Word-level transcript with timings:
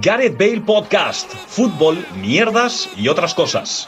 Gareth 0.00 0.38
Bale 0.38 0.62
Podcast, 0.62 1.30
fútbol, 1.46 2.06
mierdas 2.16 2.88
y 2.96 3.08
otras 3.08 3.34
cosas. 3.34 3.86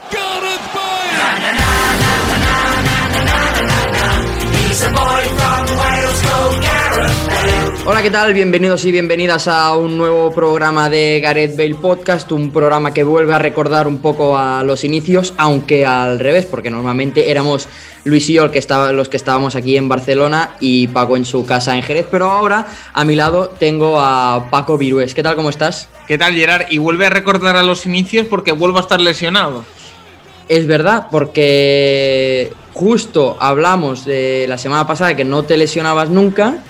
Hola, 7.84 8.00
¿qué 8.00 8.12
tal? 8.12 8.32
Bienvenidos 8.32 8.84
y 8.84 8.93
bienvenidas 8.93 9.48
a 9.48 9.75
un 9.75 9.98
nuevo 9.98 10.30
programa 10.30 10.88
de 10.88 11.18
Gareth 11.20 11.56
Bale 11.56 11.75
Podcast, 11.75 12.30
un 12.30 12.52
programa 12.52 12.95
que 12.95 13.02
vuelve 13.02 13.34
a 13.34 13.41
recordar 13.41 13.88
un 13.88 13.98
poco 13.98 14.38
a 14.38 14.62
los 14.62 14.84
inicios, 14.84 15.34
aunque 15.36 15.84
al 15.84 16.20
revés, 16.20 16.46
porque 16.46 16.70
normalmente 16.70 17.32
éramos 17.32 17.66
Luis 18.05 18.30
y 18.30 18.34
yo 18.34 18.52
que 18.52 18.60
estaba, 18.60 18.92
los 18.92 19.09
que 19.09 19.16
estábamos 19.16 19.56
aquí 19.56 19.77
en 19.77 19.88
Barcelona 19.88 20.55
y 20.60 20.87
Paco 20.87 21.16
en 21.16 21.24
su 21.24 21.45
casa 21.45 21.74
en 21.74 21.82
Jerez, 21.82 22.06
pero 22.09 22.30
ahora 22.30 22.68
a 22.92 23.05
mi 23.05 23.16
lado 23.16 23.48
tengo 23.48 23.98
a 23.98 24.46
Paco 24.48 24.78
Virués. 24.78 25.12
¿Qué 25.12 25.24
tal? 25.24 25.34
¿Cómo 25.34 25.51
estás? 25.51 25.88
¿Qué 26.06 26.16
tal, 26.16 26.34
Gerard? 26.34 26.66
Y 26.70 26.78
vuelve 26.78 27.06
a 27.06 27.10
recordar 27.10 27.56
a 27.56 27.64
los 27.64 27.84
inicios 27.84 28.28
porque 28.28 28.52
vuelvo 28.52 28.78
a 28.78 28.83
estar 28.83 29.01
lesionado. 29.01 29.64
Es 30.48 30.69
verdad, 30.69 31.09
porque 31.10 32.52
justo 32.74 33.37
hablamos 33.41 34.05
de 34.05 34.46
la 34.48 34.56
semana 34.56 34.87
pasada 34.87 35.16
que 35.16 35.24
no 35.24 35.42
te 35.42 35.56
lesionabas 35.56 36.10
nunca 36.10 36.62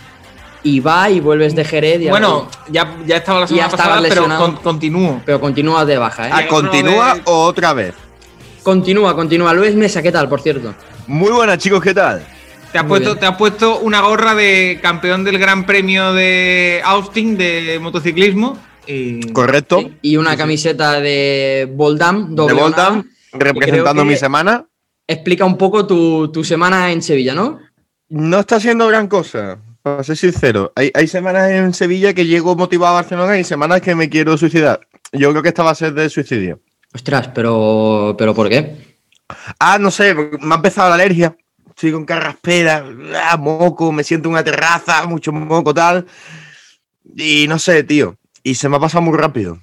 y 0.62 0.80
va 0.80 1.10
y 1.10 1.20
vuelves 1.20 1.54
de 1.54 1.64
Jerez. 1.64 2.00
Y 2.00 2.08
bueno, 2.08 2.48
ya, 2.68 2.96
ya 3.06 3.16
estaba 3.16 3.40
la 3.40 3.46
semana 3.46 3.68
pasada, 3.68 4.02
pero 4.08 4.60
continúo. 4.62 5.22
Pero 5.24 5.40
continúas 5.40 5.86
de 5.86 5.98
baja, 5.98 6.28
¿eh? 6.28 6.30
Ah, 6.32 6.42
¿Continúa 6.48 7.18
o 7.24 7.44
otra 7.44 7.72
vez? 7.72 7.94
Continúa, 8.62 9.14
continúa. 9.14 9.52
Luis 9.54 9.74
Mesa, 9.74 10.02
¿qué 10.02 10.12
tal, 10.12 10.28
por 10.28 10.40
cierto? 10.40 10.74
Muy 11.06 11.32
buenas, 11.32 11.58
chicos, 11.58 11.82
¿qué 11.82 11.94
tal? 11.94 12.24
Te 12.70 12.78
has, 12.78 12.84
puesto, 12.84 13.16
te 13.16 13.26
has 13.26 13.36
puesto 13.36 13.80
una 13.80 14.00
gorra 14.00 14.34
de 14.34 14.78
campeón 14.80 15.24
del 15.24 15.38
Gran 15.38 15.66
Premio 15.66 16.14
de 16.14 16.80
Austin 16.84 17.36
de 17.36 17.78
motociclismo. 17.82 18.56
Correcto. 19.32 19.90
Y 20.00 20.16
una 20.16 20.36
camiseta 20.36 21.00
de 21.00 21.68
Boldam, 21.70 22.34
doble. 22.34 22.54
De 22.54 22.60
Boldam, 22.60 23.10
representando 23.32 24.04
mi 24.04 24.16
semana. 24.16 24.64
Explica 25.06 25.44
un 25.44 25.58
poco 25.58 25.86
tu, 25.86 26.30
tu 26.32 26.44
semana 26.44 26.90
en 26.92 27.02
Sevilla, 27.02 27.34
¿no? 27.34 27.58
No 28.08 28.38
está 28.38 28.56
haciendo 28.56 28.86
gran 28.86 29.08
cosa 29.08 29.58
para 29.82 30.04
ser 30.04 30.16
sincero, 30.16 30.72
hay, 30.76 31.06
semanas 31.08 31.50
en 31.50 31.74
Sevilla 31.74 32.14
que 32.14 32.26
llego 32.26 32.54
motivado 32.54 32.94
a 32.94 33.00
Barcelona 33.00 33.38
y 33.38 33.44
semanas 33.44 33.80
que 33.80 33.94
me 33.94 34.08
quiero 34.08 34.36
suicidar. 34.38 34.86
Yo 35.12 35.30
creo 35.30 35.42
que 35.42 35.48
esta 35.48 35.62
va 35.62 35.72
a 35.72 35.74
ser 35.74 35.92
de 35.92 36.08
suicidio. 36.08 36.60
Ostras, 36.94 37.28
pero, 37.34 38.14
pero 38.16 38.34
¿por 38.34 38.48
qué? 38.48 38.96
Ah, 39.58 39.78
no 39.78 39.90
sé, 39.90 40.14
me 40.14 40.54
ha 40.54 40.56
empezado 40.56 40.88
la 40.88 40.94
alergia. 40.94 41.36
Estoy 41.68 41.90
con 41.90 42.04
carraspera, 42.04 42.84
ah, 43.24 43.36
moco, 43.36 43.90
me 43.92 44.04
siento 44.04 44.28
en 44.28 44.34
una 44.34 44.44
terraza, 44.44 45.04
mucho 45.06 45.32
moco, 45.32 45.74
tal. 45.74 46.06
Y 47.16 47.46
no 47.48 47.58
sé, 47.58 47.82
tío. 47.82 48.16
Y 48.42 48.54
se 48.54 48.68
me 48.68 48.76
ha 48.76 48.80
pasado 48.80 49.02
muy 49.02 49.18
rápido. 49.18 49.58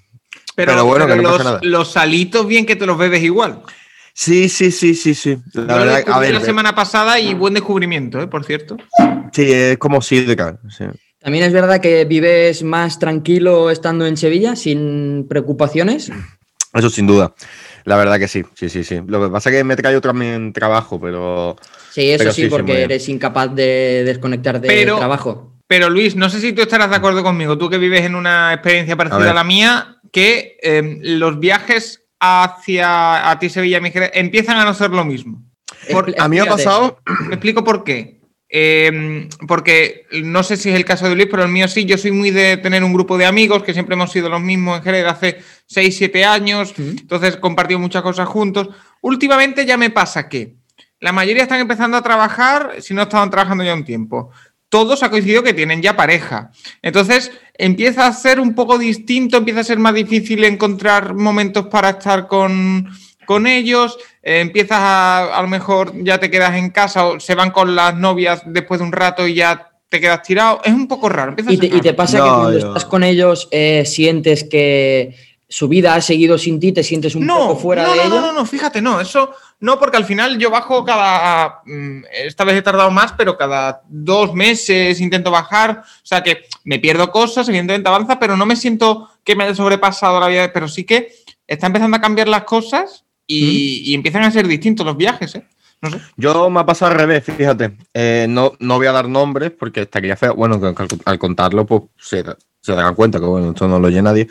Pero, 0.55 0.83
bueno, 0.85 1.07
que 1.07 1.15
no 1.15 1.21
los, 1.21 1.37
pasa 1.37 1.43
nada. 1.43 1.59
los 1.63 1.91
salitos 1.91 2.45
bien 2.45 2.65
que 2.65 2.75
te 2.75 2.85
los 2.85 2.97
bebes 2.97 3.23
igual. 3.23 3.61
Sí, 4.13 4.49
sí, 4.49 4.71
sí, 4.71 4.95
sí, 4.95 5.15
sí. 5.15 5.37
La 5.53 5.77
verdad, 5.77 6.03
a 6.07 6.19
ver, 6.19 6.33
la 6.33 6.41
semana 6.41 6.75
pasada 6.75 7.19
y 7.19 7.33
buen 7.33 7.53
descubrimiento, 7.53 8.21
¿eh? 8.21 8.27
por 8.27 8.43
cierto. 8.43 8.75
Sí, 9.39 9.53
es 9.53 9.77
como 9.77 10.01
Sidra. 10.01 10.59
Sí. 10.69 10.83
También 11.21 11.45
es 11.45 11.53
verdad 11.53 11.79
que 11.79 12.03
vives 12.03 12.61
más 12.61 12.99
tranquilo 12.99 13.71
estando 13.71 14.05
en 14.05 14.17
Sevilla, 14.17 14.57
sin 14.57 15.27
preocupaciones. 15.29 16.11
Eso 16.73 16.89
sin 16.89 17.07
duda. 17.07 17.33
La 17.85 17.95
verdad 17.95 18.19
que 18.19 18.27
sí, 18.27 18.43
sí, 18.53 18.67
sí, 18.67 18.83
sí. 18.83 18.99
Lo 19.07 19.23
que 19.23 19.31
pasa 19.31 19.49
es 19.49 19.55
que 19.55 19.63
me 19.63 19.77
trae 19.77 19.99
también 20.01 20.51
trabajo, 20.51 20.99
pero. 20.99 21.55
Sí, 21.89 22.09
eso 22.09 22.33
sí, 22.33 22.47
porque 22.47 22.83
eres 22.83 23.07
incapaz 23.07 23.55
de 23.55 24.03
desconectar 24.05 24.59
de 24.59 24.85
trabajo. 24.85 25.53
Pero 25.67 25.89
Luis, 25.89 26.17
no 26.17 26.29
sé 26.29 26.41
si 26.41 26.51
tú 26.51 26.61
estarás 26.61 26.89
de 26.89 26.97
acuerdo 26.97 27.23
conmigo, 27.23 27.57
tú 27.57 27.69
que 27.69 27.77
vives 27.77 28.01
en 28.01 28.15
una 28.15 28.53
experiencia 28.53 28.97
parecida 28.97 29.31
a, 29.31 29.33
la 29.33 29.43
mía, 29.45 30.01
que 30.11 30.57
eh, 30.61 30.99
los 31.01 31.39
viajes 31.39 32.03
hacia 32.19 33.29
a 33.29 33.39
ti 33.39 33.49
Sevilla 33.49 33.79
empiezan 34.13 34.57
a 34.57 34.65
no 34.65 34.73
ser 34.73 34.89
lo 34.89 35.05
mismo. 35.05 35.43
a 36.17 36.27
mí 36.27 36.39
ha 36.39 36.45
pasado... 36.45 36.99
Me 37.27 37.35
explico 37.35 37.63
por 37.63 37.83
qué. 37.83 38.18
Em, 38.51 39.29
porque 39.47 40.07
no 40.23 40.41
sé 40.41 40.57
si 40.57 40.69
es 40.69 40.75
el 40.75 40.83
caso 40.83 41.07
de 41.07 41.15
Luis, 41.15 41.27
pero 41.29 41.43
el 41.43 41.49
mío 41.49 41.67
sí. 41.67 41.85
Yo 41.85 41.97
soy 41.97 42.11
muy 42.11 42.31
de 42.31 42.57
tener 42.57 42.83
un 42.83 42.93
grupo 42.93 43.17
de 43.17 43.25
amigos 43.25 43.63
que 43.63 43.73
siempre 43.73 43.93
hemos 43.93 44.11
sido 44.11 44.27
los 44.27 44.41
mismos 44.41 44.77
en 44.77 44.83
Jerez 44.83 45.05
hace 45.05 45.41
6, 45.67 45.95
7 45.95 46.25
años. 46.25 46.73
Entonces 46.77 47.37
compartido 47.37 47.79
muchas 47.79 48.01
cosas 48.01 48.27
juntos. 48.27 48.69
Últimamente 49.01 49.65
ya 49.65 49.77
me 49.77 49.91
pasa 49.91 50.27
que 50.27 50.55
la 50.99 51.11
mayoría 51.11 51.43
están 51.43 51.59
empezando 51.59 51.95
a 51.95 52.01
trabajar 52.01 52.75
si 52.79 52.93
no 52.93 53.03
estaban 53.03 53.29
trabajando 53.29 53.63
ya 53.63 53.73
un 53.73 53.85
tiempo 53.85 54.31
todos 54.69 55.01
ha 55.01 55.09
coincidido 55.09 55.43
que 55.43 55.53
tienen 55.53 55.81
ya 55.81 55.95
pareja. 55.95 56.51
Entonces 56.81 57.31
empieza 57.55 58.05
a 58.05 58.13
ser 58.13 58.39
un 58.39 58.53
poco 58.53 58.77
distinto, 58.77 59.37
empieza 59.37 59.61
a 59.61 59.63
ser 59.63 59.79
más 59.79 59.95
difícil 59.95 60.43
encontrar 60.43 61.15
momentos 61.15 61.67
para 61.67 61.89
estar 61.89 62.27
con, 62.27 62.87
ellos, 63.47 63.97
eh, 64.23 64.39
empiezas 64.39 64.79
a, 64.79 65.37
a 65.37 65.41
lo 65.41 65.47
mejor 65.47 65.93
ya 66.03 66.19
te 66.19 66.31
quedas 66.31 66.55
en 66.55 66.69
casa 66.69 67.05
o 67.05 67.19
se 67.19 67.35
van 67.35 67.51
con 67.51 67.75
las 67.75 67.95
novias 67.95 68.41
después 68.45 68.79
de 68.79 68.85
un 68.85 68.91
rato 68.91 69.27
y 69.27 69.35
ya 69.35 69.69
te 69.89 69.99
quedas 69.99 70.21
tirado. 70.21 70.61
Es 70.63 70.73
un 70.73 70.87
poco 70.87 71.09
raro. 71.09 71.35
¿Y, 71.47 71.57
te, 71.81 71.93
pasa 71.93 72.17
que 72.17 72.29
cuando 72.29 72.57
estás 72.57 72.85
con 72.85 73.03
ellos 73.03 73.47
eh, 73.51 73.83
sientes 73.85 74.43
que 74.43 75.15
su 75.51 75.67
vida 75.67 75.95
ha 75.95 76.01
seguido 76.01 76.37
sin 76.37 76.59
ti, 76.59 76.71
te 76.71 76.83
sientes 76.83 77.15
un 77.15 77.25
poco 77.25 77.55
fuera 77.55 77.91
de 77.91 77.97
no, 78.07 78.09
No, 78.09 78.21
no, 78.21 78.31
no, 78.31 78.45
fíjate, 78.45 78.83
no, 78.83 79.01
eso 79.01 79.31
no, 79.59 79.79
porque 79.79 79.97
al 79.97 80.05
final 80.05 80.37
yo 80.37 80.51
bajo 80.51 80.85
cada, 80.85 81.61
mm, 81.65 82.03
esta 82.23 82.43
vez 82.43 82.55
he 82.57 82.61
tardado 82.61 82.91
más, 82.91 83.13
pero 83.13 83.35
cada 83.35 83.81
dos 83.89 84.35
meses 84.35 85.01
intento 85.01 85.31
bajar, 85.31 85.81
o 85.81 86.05
sea 86.05 86.21
que 86.21 86.43
me 86.65 86.77
pierdo 86.77 87.09
cosas, 87.09 87.49
evidentemente 87.49 87.89
avanza, 87.89 88.19
pero 88.19 88.37
no 88.37 88.45
me 88.45 88.55
siento 88.55 89.09
que 89.23 89.35
me 89.35 89.43
haya 89.43 89.55
sobrepasado 89.55 90.19
la 90.19 90.27
vida, 90.27 90.53
pero 90.53 90.67
sí 90.67 90.83
que 90.83 91.11
está 91.47 91.65
empezando 91.65 91.97
a 91.97 92.01
cambiar 92.01 92.27
las 92.27 92.43
cosas 92.43 93.05
y, 93.31 93.93
empiezan 93.93 94.23
a 94.23 94.31
ser 94.31 94.47
distintos 94.47 94.85
los 94.85 94.97
viajes, 94.97 95.35
¿eh? 95.35 95.43
Yo 96.17 96.49
me 96.49 96.59
ha 96.59 96.65
pasado 96.65 96.91
al 96.91 96.97
revés, 96.97 97.23
fíjate. 97.23 97.77
Eh, 97.93 98.25
no, 98.27 98.53
no 98.59 98.77
voy 98.77 98.87
a 98.87 98.91
dar 98.91 99.07
nombres 99.07 99.51
porque 99.51 99.81
estaría 99.81 100.17
feo. 100.17 100.35
Bueno, 100.35 100.59
al, 101.05 101.19
contarlo, 101.19 101.65
pues 101.65 101.83
se, 101.97 102.23
se 102.61 102.73
darán 102.73 102.95
cuenta 102.95 103.19
que 103.19 103.25
bueno, 103.25 103.51
esto 103.51 103.67
no 103.67 103.79
lo 103.79 103.87
oye 103.87 104.01
nadie. 104.01 104.27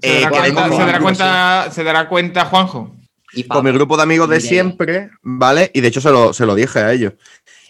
¿Se, 0.00 0.22
dará, 0.22 0.48
eh, 0.48 0.52
cuenta, 1.00 1.70
¿se, 1.70 1.84
dará, 1.84 2.08
cuenta, 2.08 2.46
Juanjo? 2.46 2.96
Y 3.32 3.44
con 3.44 3.64
mi 3.64 3.70
grupo 3.70 3.96
de 3.96 4.02
amigos 4.02 4.28
de 4.28 4.40
siempre, 4.40 5.10
¿vale? 5.22 5.70
Y 5.72 5.80
de 5.80 5.88
hecho 5.88 6.00
se 6.00 6.10
lo, 6.10 6.32
se 6.32 6.46
lo 6.46 6.54
dije 6.54 6.80
a 6.80 6.92
ellos. 6.92 7.12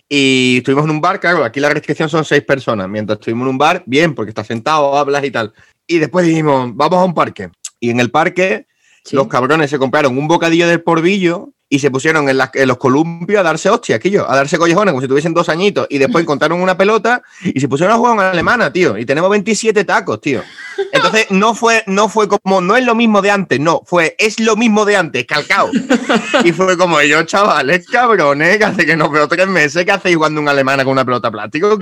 Y 0.09 0.59
estuvimos 0.59 0.85
en 0.85 0.91
un 0.91 1.01
bar, 1.01 1.21
claro, 1.21 1.45
aquí 1.45 1.61
la 1.61 1.69
restricción 1.69 2.09
son 2.09 2.25
seis 2.25 2.43
personas. 2.43 2.89
Mientras 2.89 3.19
estuvimos 3.19 3.47
en 3.47 3.51
un 3.51 3.59
bar, 3.59 3.83
bien, 3.85 4.15
porque 4.15 4.31
estás 4.31 4.47
sentado, 4.47 4.97
hablas 4.97 5.25
y 5.25 5.31
tal. 5.31 5.53
Y 5.87 5.99
después 5.99 6.25
dijimos, 6.25 6.71
vamos 6.75 6.99
a 6.99 7.05
un 7.05 7.15
parque. 7.15 7.51
Y 7.79 7.91
en 7.91 8.01
el 8.01 8.11
parque, 8.11 8.67
los 9.11 9.27
cabrones 9.27 9.71
se 9.71 9.79
compraron 9.79 10.17
un 10.17 10.29
bocadillo 10.29 10.69
del 10.69 10.83
porvillo 10.83 11.53
y 11.73 11.79
se 11.79 11.91
pusieron 11.91 12.29
en, 12.29 12.37
los 12.37 12.77
columpios 12.77 13.41
a 13.41 13.43
darse 13.43 13.71
hostias, 13.71 13.99
yo, 14.05 14.31
a 14.31 14.37
darse 14.37 14.59
collejones 14.59 14.93
como 14.93 15.01
si 15.01 15.09
tuviesen 15.09 15.33
dos 15.33 15.49
añitos 15.49 15.87
y 15.89 15.97
después 15.97 16.23
encontraron 16.25 16.61
una 16.61 16.77
pelota 16.77 17.23
y 17.43 17.59
se 17.61 17.67
pusieron 17.67 17.95
a 17.95 17.97
jugar 17.97 18.13
en 18.13 18.21
alemana, 18.21 18.71
tío. 18.71 18.99
Y 18.99 19.07
tenemos 19.07 19.31
27 19.31 19.83
tacos, 19.85 20.21
tío. 20.21 20.43
Entonces 20.93 21.29
no 21.31 21.55
fue, 21.55 21.83
no 21.87 22.11
fue 22.11 22.29
como, 22.29 22.61
no 22.61 22.77
es 22.77 22.85
lo 22.85 22.95
mismo 22.95 23.23
de 23.23 23.31
antes, 23.31 23.59
no, 23.59 23.81
fue, 23.87 24.15
es 24.19 24.39
lo 24.39 24.55
mismo 24.55 24.85
de 24.85 24.97
antes, 24.97 25.25
calcao. 25.25 25.71
Y 26.45 26.53
fue 26.53 26.77
como 26.77 27.01
yo, 27.01 27.23
chavales, 27.23 27.87
cabrones, 27.89 28.59
que 28.59 28.65
hace 28.65 28.85
que 28.85 28.95
no 28.95 29.09
veo 29.09 29.27
tres 29.27 29.47
meses, 29.49 29.87
que 29.87 29.93
hacéis 29.93 30.17
jugando 30.17 30.43
un 30.43 30.49
alemana 30.49 30.85
con 30.85 30.93
una 30.93 31.07
pelota 31.07 31.31
plástico. 31.31 31.79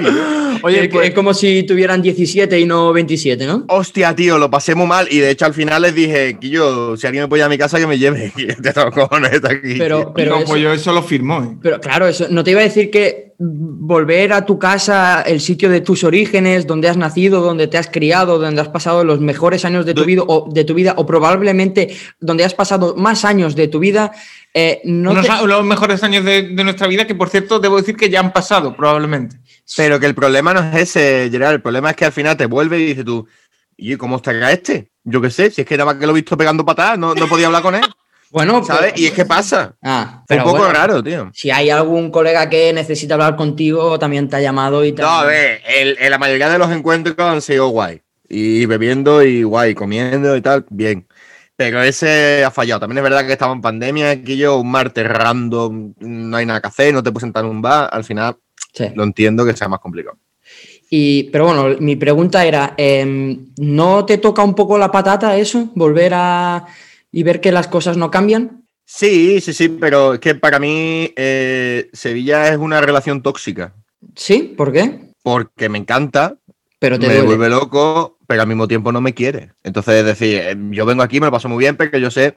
Oye, 0.63 0.89
pues, 0.89 1.09
es 1.09 1.15
como 1.15 1.35
si 1.35 1.65
tuvieran 1.65 2.01
17 2.01 2.61
y 2.61 2.65
no 2.65 2.93
27, 2.93 3.45
¿no? 3.45 3.65
Hostia, 3.67 4.15
tío, 4.15 4.39
lo 4.39 4.51
pasé 4.51 4.77
muy 4.77 4.87
mal 4.87 5.09
y 5.11 5.19
de 5.19 5.31
hecho 5.31 5.47
al 5.47 5.55
final 5.55 5.83
les 5.83 5.97
dije, 5.97 6.39
que 6.41 6.49
yo, 6.49 6.97
si 6.97 7.09
alguien 7.09 7.25
me 7.25 7.29
puede 7.29 7.41
ir 7.41 7.47
a 7.47 7.49
mi 7.49 7.59
casa, 7.59 7.79
que 7.79 7.89
me 7.89 7.99
lleve. 7.99 8.33
te 8.63 8.73
cojones 8.93 9.45
aquí. 9.45 9.80
Pero, 9.85 10.13
pero 10.15 10.39
no, 10.39 10.45
pues 10.45 10.61
yo 10.61 10.73
eso 10.73 10.93
lo 10.93 11.03
firmó. 11.03 11.43
¿eh? 11.43 11.57
Pero 11.63 11.81
claro, 11.81 12.07
eso, 12.07 12.27
no 12.31 12.45
te 12.45 12.51
iba 12.53 12.61
a 12.61 12.65
decir 12.65 12.91
que 12.91 13.31
volver 13.43 14.35
a 14.35 14.45
tu 14.45 14.59
casa, 14.59 15.23
el 15.23 15.41
sitio 15.41 15.71
de 15.71 15.81
tus 15.81 16.05
orígenes, 16.05 16.67
donde 16.67 16.91
has 16.91 16.99
nacido, 16.99 17.41
donde 17.41 17.69
te 17.69 17.79
has 17.79 17.89
criado, 17.89 18.39
donde 18.39 18.61
has 18.61 18.69
pasado 18.69 19.03
los 19.03 19.21
mejores 19.21 19.65
años 19.65 19.87
de 19.87 19.95
tu 19.95 20.05
vida, 20.05 20.23
o, 20.27 20.47
de 20.53 20.65
tu 20.65 20.75
vida, 20.75 20.93
o 20.99 21.07
probablemente 21.07 21.97
donde 22.21 22.45
has 22.45 22.53
pasado 22.53 22.95
más 22.97 23.25
años 23.25 23.57
de 23.57 23.69
tu 23.69 23.79
vida. 23.79 24.13
Eh, 24.53 24.83
no 24.85 25.15
Los 25.15 25.65
mejores 25.65 26.03
años 26.03 26.23
de, 26.23 26.51
nuestra 26.53 26.87
vida, 26.87 27.07
que 27.07 27.15
por 27.15 27.31
cierto, 27.31 27.59
debo 27.61 27.79
decir 27.79 27.97
que 27.97 28.11
ya 28.11 28.21
han 28.21 28.33
pasado, 28.35 28.77
probablemente. 28.77 29.39
Pero 29.75 29.99
que 29.99 30.07
el 30.07 30.15
problema 30.15 30.53
no 30.53 30.61
es 30.61 30.75
ese, 30.95 31.31
Gerard. 31.31 31.55
El 31.55 31.63
problema 31.63 31.91
es 31.91 31.97
que 31.97 32.05
al 32.05 32.13
final 32.13 32.37
te 32.37 32.45
vuelve 32.45 32.79
y 32.79 32.85
dices 32.85 33.07
tú, 33.07 33.27
¿y 33.75 33.97
cómo 33.97 34.17
está 34.17 34.53
este? 34.53 34.91
Yo 35.03 35.23
qué 35.23 35.31
sé, 35.31 35.51
si 35.51 35.63
es 35.63 35.67
que 35.67 35.79
nada 35.79 35.93
más 35.93 35.97
que 35.99 36.07
lo 36.07 36.13
he 36.13 36.17
visto 36.17 36.37
pegando 36.37 36.67
patadas, 36.67 36.99
no, 36.99 37.15
no 37.15 37.27
podía 37.27 37.47
hablar 37.47 37.63
con 37.63 37.75
él. 37.75 37.85
Bueno, 38.31 38.65
¿sabes? 38.65 38.93
y 38.97 39.07
es 39.07 39.13
que 39.13 39.25
pasa. 39.25 39.75
Ah, 39.83 40.23
pero 40.27 40.45
un 40.45 40.53
poco 40.53 40.71
raro, 40.71 41.03
tío. 41.03 41.31
Si 41.35 41.51
hay 41.51 41.71
algún 41.71 42.11
colega 42.11 42.49
que 42.49 42.73
necesita 42.73 43.15
hablar 43.15 43.37
contigo, 43.37 43.99
también 43.99 44.29
te 44.29 44.37
ha 44.37 44.41
llamado 44.41 44.85
y 44.85 44.93
tal. 44.93 45.07
No, 45.07 45.13
a 45.13 45.25
ver, 45.25 45.61
en 45.67 46.11
la 46.11 46.19
mayoría 46.19 46.49
de 46.49 46.59
los 46.59 46.71
encuentros 46.71 47.17
han 47.19 47.43
sido 47.43 47.69
guay. 47.69 48.03
Y 48.29 48.67
bebiendo 48.67 49.25
y 49.25 49.43
guay, 49.43 49.75
comiendo 49.75 50.37
y 50.37 50.41
tal, 50.41 50.65
bien. 50.71 51.09
Pero 51.57 51.83
ese 51.83 52.45
ha 52.45 52.51
fallado. 52.51 52.81
También 52.81 52.99
es 52.99 53.05
verdad 53.05 53.27
que 53.27 53.33
estaba 53.33 53.53
en 53.53 53.61
pandemia, 53.61 54.11
aquí 54.11 54.37
yo, 54.37 54.59
un 54.59 54.71
martes 54.71 55.07
random, 55.07 55.95
no 55.99 56.37
hay 56.37 56.47
nada 56.47 56.61
que 56.61 56.69
hacer, 56.69 56.95
no 56.95 57.03
te 57.03 57.11
puedes 57.11 57.23
sentar 57.23 57.45
en 57.45 57.51
un 57.51 57.61
bar. 57.61 57.91
Al 57.93 58.05
final, 58.05 58.37
lo 58.95 59.03
entiendo 59.03 59.45
que 59.45 59.57
sea 59.57 59.69
más 59.69 59.81
complicado. 59.81 60.17
Y, 60.89 61.25
pero 61.25 61.47
bueno, 61.47 61.77
mi 61.81 61.97
pregunta 61.97 62.45
era, 62.45 62.75
em, 62.77 63.47
¿no 63.59 64.05
te 64.07 64.19
toca 64.19 64.43
un 64.43 64.55
poco 64.55 64.79
la 64.79 64.91
patata 64.91 65.37
eso? 65.37 65.71
Volver 65.75 66.13
a 66.15 66.67
y 67.13 67.23
ver 67.23 67.41
que 67.41 67.53
las 67.53 67.69
cosas 67.69 67.97
no 67.97 68.11
cambian. 68.11 68.65
Sí, 68.85 69.41
sí, 69.41 69.53
sí, 69.53 69.69
pero 69.69 70.15
es 70.15 70.21
que 70.21 70.35
para 70.35 70.59
mí 70.59 71.13
eh, 71.17 71.89
Sevilla 71.93 72.49
es 72.49 72.59
una 72.59 72.81
relación 72.81 73.23
tóxica. 73.23 73.73
¿Sí? 74.17 74.55
¿Por 74.57 74.73
qué? 74.73 75.13
Porque 75.23 75.69
me 75.69 75.79
encanta, 75.79 76.37
pero 76.79 76.99
te 76.99 77.07
me 77.07 77.21
vuelve 77.23 77.49
loco, 77.49 78.19
pero 78.27 78.43
al 78.43 78.49
mismo 78.49 78.67
tiempo 78.67 78.91
no 78.91 79.01
me 79.01 79.15
quiere. 79.15 79.53
Entonces, 79.63 79.95
es 79.95 80.05
decir, 80.05 80.39
eh, 80.39 80.57
yo 80.71 80.87
vengo 80.87 81.03
aquí, 81.03 81.21
me 81.21 81.27
lo 81.27 81.33
paso 81.33 81.49
muy 81.49 81.59
bien, 81.59 81.77
porque 81.77 82.01
yo 82.01 82.11
sé, 82.11 82.37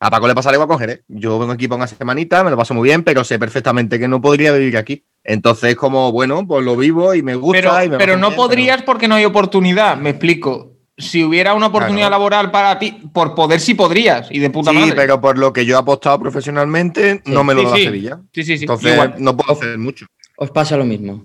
a 0.00 0.10
Paco 0.10 0.26
le 0.26 0.34
pasa 0.34 0.52
igual 0.52 0.68
con 0.68 0.78
Jerez. 0.78 1.02
Yo 1.06 1.38
vengo 1.38 1.52
aquí 1.52 1.68
por 1.68 1.76
una 1.76 1.86
semanita, 1.86 2.42
me 2.42 2.50
lo 2.50 2.56
paso 2.56 2.74
muy 2.74 2.88
bien, 2.88 3.04
pero 3.04 3.22
sé 3.22 3.38
perfectamente 3.38 3.98
que 3.98 4.08
no 4.08 4.20
podría 4.20 4.52
vivir 4.52 4.76
aquí. 4.76 5.04
Entonces, 5.22 5.76
como, 5.76 6.10
bueno, 6.10 6.44
pues 6.46 6.64
lo 6.64 6.76
vivo 6.76 7.14
y 7.14 7.22
me 7.22 7.36
gusta. 7.36 7.82
Pero, 7.82 7.98
pero 7.98 8.16
no 8.16 8.32
podrías 8.32 8.82
porque 8.82 9.06
no 9.06 9.14
hay 9.14 9.24
oportunidad, 9.24 9.96
me 9.96 10.10
explico 10.10 10.73
si 10.96 11.24
hubiera 11.24 11.54
una 11.54 11.66
oportunidad 11.66 12.10
laboral 12.10 12.50
para 12.50 12.78
ti, 12.78 12.92
por 13.12 13.34
poder 13.34 13.60
sí 13.60 13.74
podrías, 13.74 14.28
y 14.30 14.38
de 14.38 14.50
puta 14.50 14.70
sí, 14.70 14.76
madre. 14.76 14.90
Sí, 14.90 14.96
pero 14.96 15.20
por 15.20 15.38
lo 15.38 15.52
que 15.52 15.66
yo 15.66 15.76
he 15.76 15.78
apostado 15.78 16.18
profesionalmente, 16.20 17.22
no 17.26 17.42
me 17.42 17.54
lo 17.54 17.68
da 17.68 17.76
Sevilla. 17.76 18.20
Sí, 18.32 18.44
sí, 18.44 18.58
sí. 18.58 18.64
Entonces 18.64 19.18
no 19.18 19.36
puedo 19.36 19.52
hacer 19.52 19.76
mucho. 19.78 20.06
Os 20.36 20.50
pasa 20.50 20.76
lo 20.76 20.84
mismo. 20.84 21.24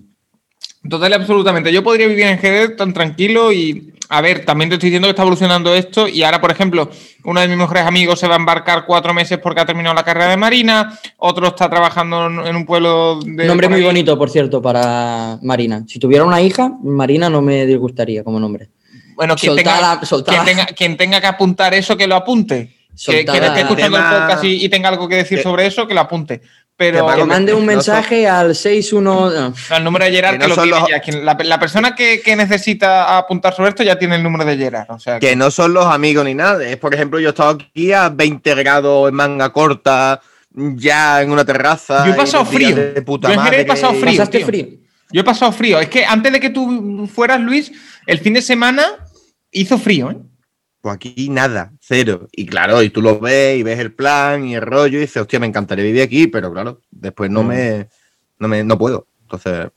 Total, 0.88 1.12
absolutamente. 1.12 1.72
Yo 1.72 1.84
podría 1.84 2.06
vivir 2.06 2.24
en 2.24 2.38
Jerez 2.38 2.74
tan 2.74 2.94
tranquilo 2.94 3.52
y, 3.52 3.92
a 4.08 4.22
ver, 4.22 4.46
también 4.46 4.70
te 4.70 4.76
estoy 4.76 4.88
diciendo 4.88 5.06
que 5.06 5.10
está 5.10 5.22
evolucionando 5.22 5.74
esto 5.74 6.08
y 6.08 6.22
ahora, 6.22 6.40
por 6.40 6.50
ejemplo, 6.50 6.90
uno 7.24 7.40
de 7.40 7.48
mis 7.48 7.58
mejores 7.58 7.84
amigos 7.84 8.18
se 8.18 8.26
va 8.26 8.34
a 8.34 8.38
embarcar 8.38 8.86
cuatro 8.86 9.12
meses 9.12 9.38
porque 9.38 9.60
ha 9.60 9.66
terminado 9.66 9.94
la 9.94 10.04
carrera 10.04 10.30
de 10.30 10.38
Marina, 10.38 10.98
otro 11.18 11.48
está 11.48 11.68
trabajando 11.68 12.26
en 12.46 12.56
un 12.56 12.64
pueblo 12.64 13.20
de... 13.20 13.44
Nombre 13.46 13.68
muy 13.68 13.82
bonito, 13.82 14.16
por 14.16 14.30
cierto, 14.30 14.62
para 14.62 15.38
Marina. 15.42 15.84
Si 15.86 15.98
tuviera 15.98 16.24
una 16.24 16.40
hija, 16.40 16.72
Marina 16.82 17.28
no 17.28 17.42
me 17.42 17.66
disgustaría 17.66 18.24
como 18.24 18.40
nombre. 18.40 18.70
Bueno, 19.20 19.36
quien, 19.36 19.54
tenga, 19.54 20.00
Quien, 20.74 20.96
tenga, 20.96 21.20
que 21.20 21.26
apuntar 21.26 21.74
eso, 21.74 21.94
que 21.94 22.06
lo 22.06 22.16
apunte. 22.16 22.74
Que, 23.04 23.22
que, 23.26 23.36
esté 23.36 23.60
escuchando 23.60 23.98
el 23.98 24.02
podcast 24.02 24.44
y, 24.44 24.66
tenga 24.70 24.88
algo 24.88 25.06
que 25.08 25.16
decir 25.16 25.42
sobre 25.42 25.66
eso, 25.66 25.86
que 25.86 25.92
lo 25.92 26.00
apunte. 26.00 26.40
Pero 26.74 27.06
que 27.06 27.24
mande 27.26 27.52
un 27.52 27.66
mensaje 27.66 28.26
al 28.26 28.54
61. 28.54 29.52
Al 29.68 29.84
número 29.84 30.06
de 30.06 30.10
Gerard, 30.10 30.38
que, 30.38 30.48
lo 30.48 30.56
tiene 30.56 30.78
ya. 30.88 31.44
la, 31.44 31.60
persona 31.60 31.94
que, 31.94 32.34
necesita 32.34 33.18
apuntar 33.18 33.54
sobre 33.54 33.68
esto 33.68 33.82
ya 33.82 33.98
tiene 33.98 34.16
el 34.16 34.22
número 34.22 34.46
de 34.46 34.56
Gerard. 34.56 34.90
O 34.90 34.98
sea, 34.98 35.20
que... 35.20 35.36
no 35.36 35.50
son 35.50 35.74
los 35.74 35.84
amigos 35.84 36.24
ni 36.24 36.32
nada. 36.32 36.64
Es, 36.64 36.78
por 36.78 36.94
ejemplo, 36.94 37.20
yo 37.20 37.28
he 37.28 37.32
estado 37.32 37.50
aquí 37.50 37.92
a 37.92 38.08
20 38.08 38.54
grados 38.54 39.10
en 39.10 39.16
manga 39.16 39.52
corta, 39.52 40.22
ya 40.54 41.20
en 41.20 41.30
una 41.30 41.44
terraza. 41.44 42.06
Yo 42.06 42.14
he 42.14 42.16
pasado 42.16 42.46
frío. 42.46 42.74
De 42.74 43.02
puta 43.02 43.28
yo 43.34 43.52
he 43.52 43.66
pasado 43.66 43.92
frío, 43.92 44.24
frío. 44.24 44.66
Yo 45.12 45.20
he 45.20 45.24
pasado 45.24 45.52
frío. 45.52 45.78
Es 45.78 45.90
que 45.90 46.06
antes 46.06 46.32
de 46.32 46.40
que 46.40 46.48
tú 46.48 47.06
fueras, 47.14 47.38
Luis, 47.38 47.70
el 48.06 48.18
fin 48.18 48.32
de 48.32 48.40
semana 48.40 48.96
hizo 49.52 49.78
frío, 49.78 50.10
¿eh? 50.10 50.18
Pues 50.80 50.94
aquí 50.94 51.28
nada, 51.28 51.72
cero. 51.80 52.28
Y 52.32 52.46
claro, 52.46 52.82
y 52.82 52.88
tú 52.88 53.02
lo 53.02 53.20
ves 53.20 53.58
y 53.58 53.62
ves 53.62 53.78
el 53.78 53.92
plan 53.92 54.46
y 54.46 54.54
el 54.54 54.62
rollo 54.62 54.96
y 54.96 55.02
dices, 55.02 55.18
hostia, 55.18 55.38
me 55.38 55.46
encantaría 55.46 55.84
vivir 55.84 56.02
aquí, 56.02 56.26
pero 56.26 56.50
claro, 56.50 56.80
después 56.90 57.30
no, 57.30 57.42
mm. 57.42 57.46
me, 57.46 57.88
no 58.38 58.48
me 58.48 58.64
no 58.64 58.78
puedo. 58.78 59.06
Entonces. 59.22 59.68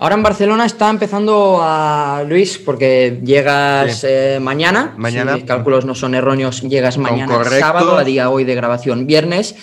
Ahora 0.00 0.16
en 0.16 0.22
Barcelona 0.22 0.66
está 0.66 0.90
empezando 0.90 1.60
a 1.62 2.24
Luis, 2.28 2.58
porque 2.58 3.20
llegas 3.24 4.04
eh, 4.04 4.38
mañana. 4.40 4.94
Mañana. 4.96 5.34
Si 5.34 5.38
mis 5.38 5.46
cálculos 5.46 5.84
no 5.84 5.94
son 5.94 6.14
erróneos, 6.14 6.62
llegas 6.62 6.98
mañana 6.98 7.44
sábado, 7.44 7.96
a 7.96 8.04
día 8.04 8.30
hoy 8.30 8.44
de 8.44 8.54
grabación 8.56 9.06
viernes. 9.06 9.54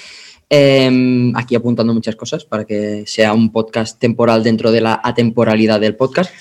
Em, 0.48 1.36
aquí 1.36 1.56
apuntando 1.56 1.94
muchas 1.94 2.16
cosas 2.16 2.46
para 2.46 2.66
que 2.66 3.04
sea 3.08 3.34
un 3.34 3.52
podcast 3.52 4.00
temporal 4.00 4.44
dentro 4.44 4.72
de 4.72 4.80
la 4.80 5.02
atemporalidad 5.04 5.80
del 5.80 5.96
podcast. 5.96 6.32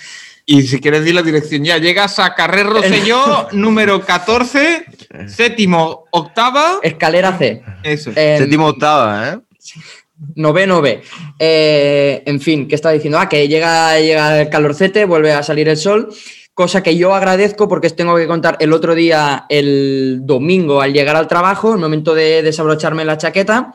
Y 0.47 0.63
si 0.63 0.79
quieres 0.81 1.01
decir 1.01 1.15
la 1.15 1.23
dirección 1.23 1.65
ya, 1.65 1.79
llegas 1.79 2.19
a 2.19 2.35
Carrer 2.35 2.67
Rosselló, 2.67 3.49
número 3.53 4.05
14, 4.05 4.85
séptimo, 5.27 6.05
octava. 6.11 6.81
Escalera 6.83 7.37
C. 7.39 7.63
Eso. 7.83 8.11
Eh, 8.15 8.37
séptimo, 8.39 8.67
octava, 8.67 9.31
¿eh? 9.31 9.39
Noveno 10.37 10.83
B. 10.83 11.03
Eh, 11.39 12.23
en 12.27 12.41
fin, 12.41 12.69
¿qué 12.69 12.75
estaba 12.75 12.93
diciendo? 12.93 13.19
Ah, 13.19 13.29
que 13.29 13.49
llega, 13.49 13.99
llega 14.01 14.43
el 14.43 14.49
calorcete, 14.51 15.07
vuelve 15.07 15.33
a 15.33 15.43
salir 15.43 15.69
el 15.69 15.79
sol, 15.79 16.15
cosa 16.53 16.83
que 16.83 16.97
yo 16.97 17.15
agradezco 17.15 17.67
porque 17.67 17.89
tengo 17.91 18.15
que 18.17 18.27
contar 18.27 18.57
el 18.61 18.73
otro 18.73 18.95
día, 18.95 19.47
el 19.49 20.21
domingo, 20.23 20.83
al 20.83 20.93
llegar 20.93 21.17
al 21.17 21.27
trabajo, 21.27 21.73
el 21.73 21.81
momento 21.81 22.15
de 22.15 22.43
desabrocharme 22.43 23.05
la 23.05 23.17
chaqueta, 23.19 23.73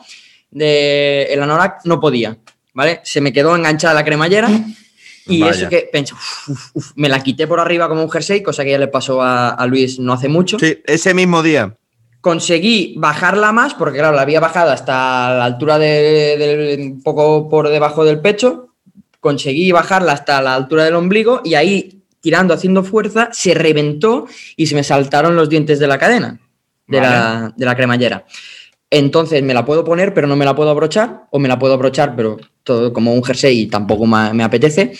de 0.50 1.24
el 1.24 1.42
anorak 1.42 1.84
no 1.84 1.98
podía, 2.00 2.36
¿vale? 2.74 3.00
Se 3.02 3.20
me 3.20 3.32
quedó 3.32 3.56
enganchada 3.56 3.94
la 3.94 4.04
cremallera. 4.04 4.48
Y 5.30 5.42
eso 5.42 5.68
que 5.68 5.88
pensé, 5.92 6.14
me 6.96 7.08
la 7.08 7.22
quité 7.22 7.46
por 7.46 7.60
arriba 7.60 7.88
como 7.88 8.02
un 8.02 8.10
jersey, 8.10 8.42
cosa 8.42 8.64
que 8.64 8.70
ya 8.70 8.78
le 8.78 8.88
pasó 8.88 9.22
a, 9.22 9.66
Luis 9.66 9.98
no 9.98 10.12
hace 10.12 10.28
mucho. 10.28 10.58
Sí, 10.58 10.78
ese 10.84 11.14
mismo 11.14 11.42
día. 11.42 11.76
Conseguí 12.20 12.94
bajarla 12.98 13.52
más, 13.52 13.74
porque 13.74 13.98
claro, 13.98 14.14
la 14.14 14.22
había 14.22 14.40
bajado 14.40 14.70
hasta 14.70 14.92
la 15.34 15.44
altura 15.44 15.78
de, 15.78 16.76
un 16.80 17.02
poco 17.02 17.48
por 17.48 17.68
debajo 17.68 18.04
del 18.04 18.20
pecho. 18.20 18.74
Conseguí 19.20 19.72
bajarla 19.72 20.12
hasta 20.12 20.42
la 20.42 20.54
altura 20.54 20.84
del 20.84 20.96
ombligo 20.96 21.40
y 21.44 21.54
ahí, 21.54 22.02
tirando, 22.20 22.52
haciendo 22.52 22.84
fuerza, 22.84 23.30
se 23.32 23.54
reventó 23.54 24.26
y 24.56 24.66
se 24.66 24.74
me 24.74 24.84
saltaron 24.84 25.36
los 25.36 25.48
dientes 25.48 25.78
de 25.78 25.86
la 25.86 25.98
cadena, 25.98 26.40
de, 26.86 27.00
la, 27.00 27.54
de 27.56 27.64
la 27.64 27.74
cremallera. 27.74 28.24
Entonces 28.90 29.42
me 29.42 29.54
la 29.54 29.64
puedo 29.64 29.84
poner, 29.84 30.12
pero 30.12 30.26
no 30.26 30.36
me 30.36 30.44
la 30.44 30.56
puedo 30.56 30.70
abrochar, 30.70 31.26
o 31.30 31.38
me 31.38 31.48
la 31.48 31.58
puedo 31.58 31.74
abrochar, 31.74 32.16
pero 32.16 32.38
todo 32.64 32.92
como 32.92 33.14
un 33.14 33.22
jersey 33.22 33.60
y 33.60 33.66
tampoco 33.66 34.06
me, 34.06 34.42
apetece. 34.42 34.92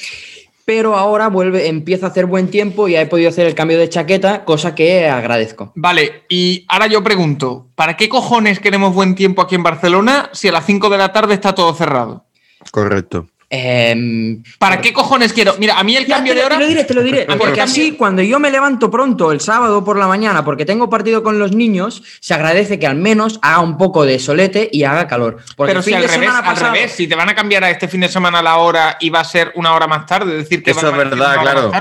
Pero 0.65 0.97
ahora 0.97 1.29
vuelve, 1.29 1.67
empieza 1.67 2.07
a 2.07 2.11
hacer 2.11 2.27
buen 2.27 2.49
tiempo 2.49 2.87
y 2.87 2.95
he 2.95 3.07
podido 3.07 3.29
hacer 3.29 3.47
el 3.47 3.57
cambio 3.57 3.79
de 3.79 3.89
chaqueta, 3.89 4.45
cosa 4.45 4.77
que 4.77 5.09
agradezco. 5.09 5.73
Vale, 5.75 6.23
y 6.29 6.65
ahora 6.69 6.87
yo 6.87 7.03
pregunto, 7.03 7.67
¿para 7.75 7.97
qué 7.97 8.09
cojones 8.09 8.61
queremos 8.61 8.95
buen 8.95 9.17
tiempo 9.17 9.43
aquí 9.43 9.57
en 9.57 9.65
Barcelona 9.65 10.31
si 10.33 10.47
a 10.47 10.53
las 10.53 10.67
5 10.67 10.89
de 10.89 10.99
la 10.99 11.13
tarde 11.13 11.35
está 11.35 11.55
todo 11.55 11.75
cerrado? 11.75 12.27
Correcto. 12.71 13.27
Em, 13.53 14.45
¿Para 14.61 14.81
qué 14.81 14.93
cojones 14.93 15.33
quiero? 15.33 15.57
Mira, 15.59 15.77
a 15.77 15.83
mí 15.83 15.97
el 15.97 16.07
cambio 16.07 16.37
de 16.37 16.45
hora. 16.45 16.57
Te 16.57 16.63
lo 16.63 16.69
diré, 16.69 16.85
te 16.85 16.95
lo 16.95 17.03
diré. 17.03 17.27
Porque 17.37 17.61
así, 17.61 17.93
cuando 17.93 18.23
yo 18.23 18.39
me 18.39 18.49
levanto 18.49 18.93
pronto 18.93 19.33
el 19.33 19.41
sábado 19.41 19.85
por 19.85 19.99
la 19.99 20.07
mañana, 20.07 20.45
porque 20.45 20.65
tengo 20.65 20.89
partido 20.89 21.25
con 21.25 21.41
los 21.41 21.53
niños, 21.53 22.05
se 22.21 22.33
agradece 22.33 22.79
que 22.79 22.87
al 22.87 22.95
menos 22.95 23.41
haga 23.43 23.59
un 23.59 23.77
poco 23.77 24.05
de 24.05 24.21
solete 24.21 24.71
y 24.71 24.85
haga 24.85 25.09
calor. 25.09 25.39
Pero 25.57 25.83
si 25.83 25.93
al, 25.93 26.05
revés, 26.05 26.93
si 26.93 27.09
te 27.09 27.17
van 27.17 27.29
a 27.29 27.35
cambiar 27.35 27.65
a 27.65 27.71
este 27.71 27.89
fin 27.89 28.03
de 28.03 28.09
semana 28.09 28.41
la 28.41 28.59
hora 28.59 28.97
y 29.01 29.11
va 29.11 29.21
a 29.21 29.25
ser 29.25 29.51
una 29.57 29.75
hora 29.75 29.89
más 29.89 30.07
tarde, 30.07 30.31
es 30.31 30.45
decir, 30.45 30.63
que 30.63 30.71
Eso 30.71 30.89
es 30.89 30.97
verdad, 30.97 31.41
claro. 31.41 31.73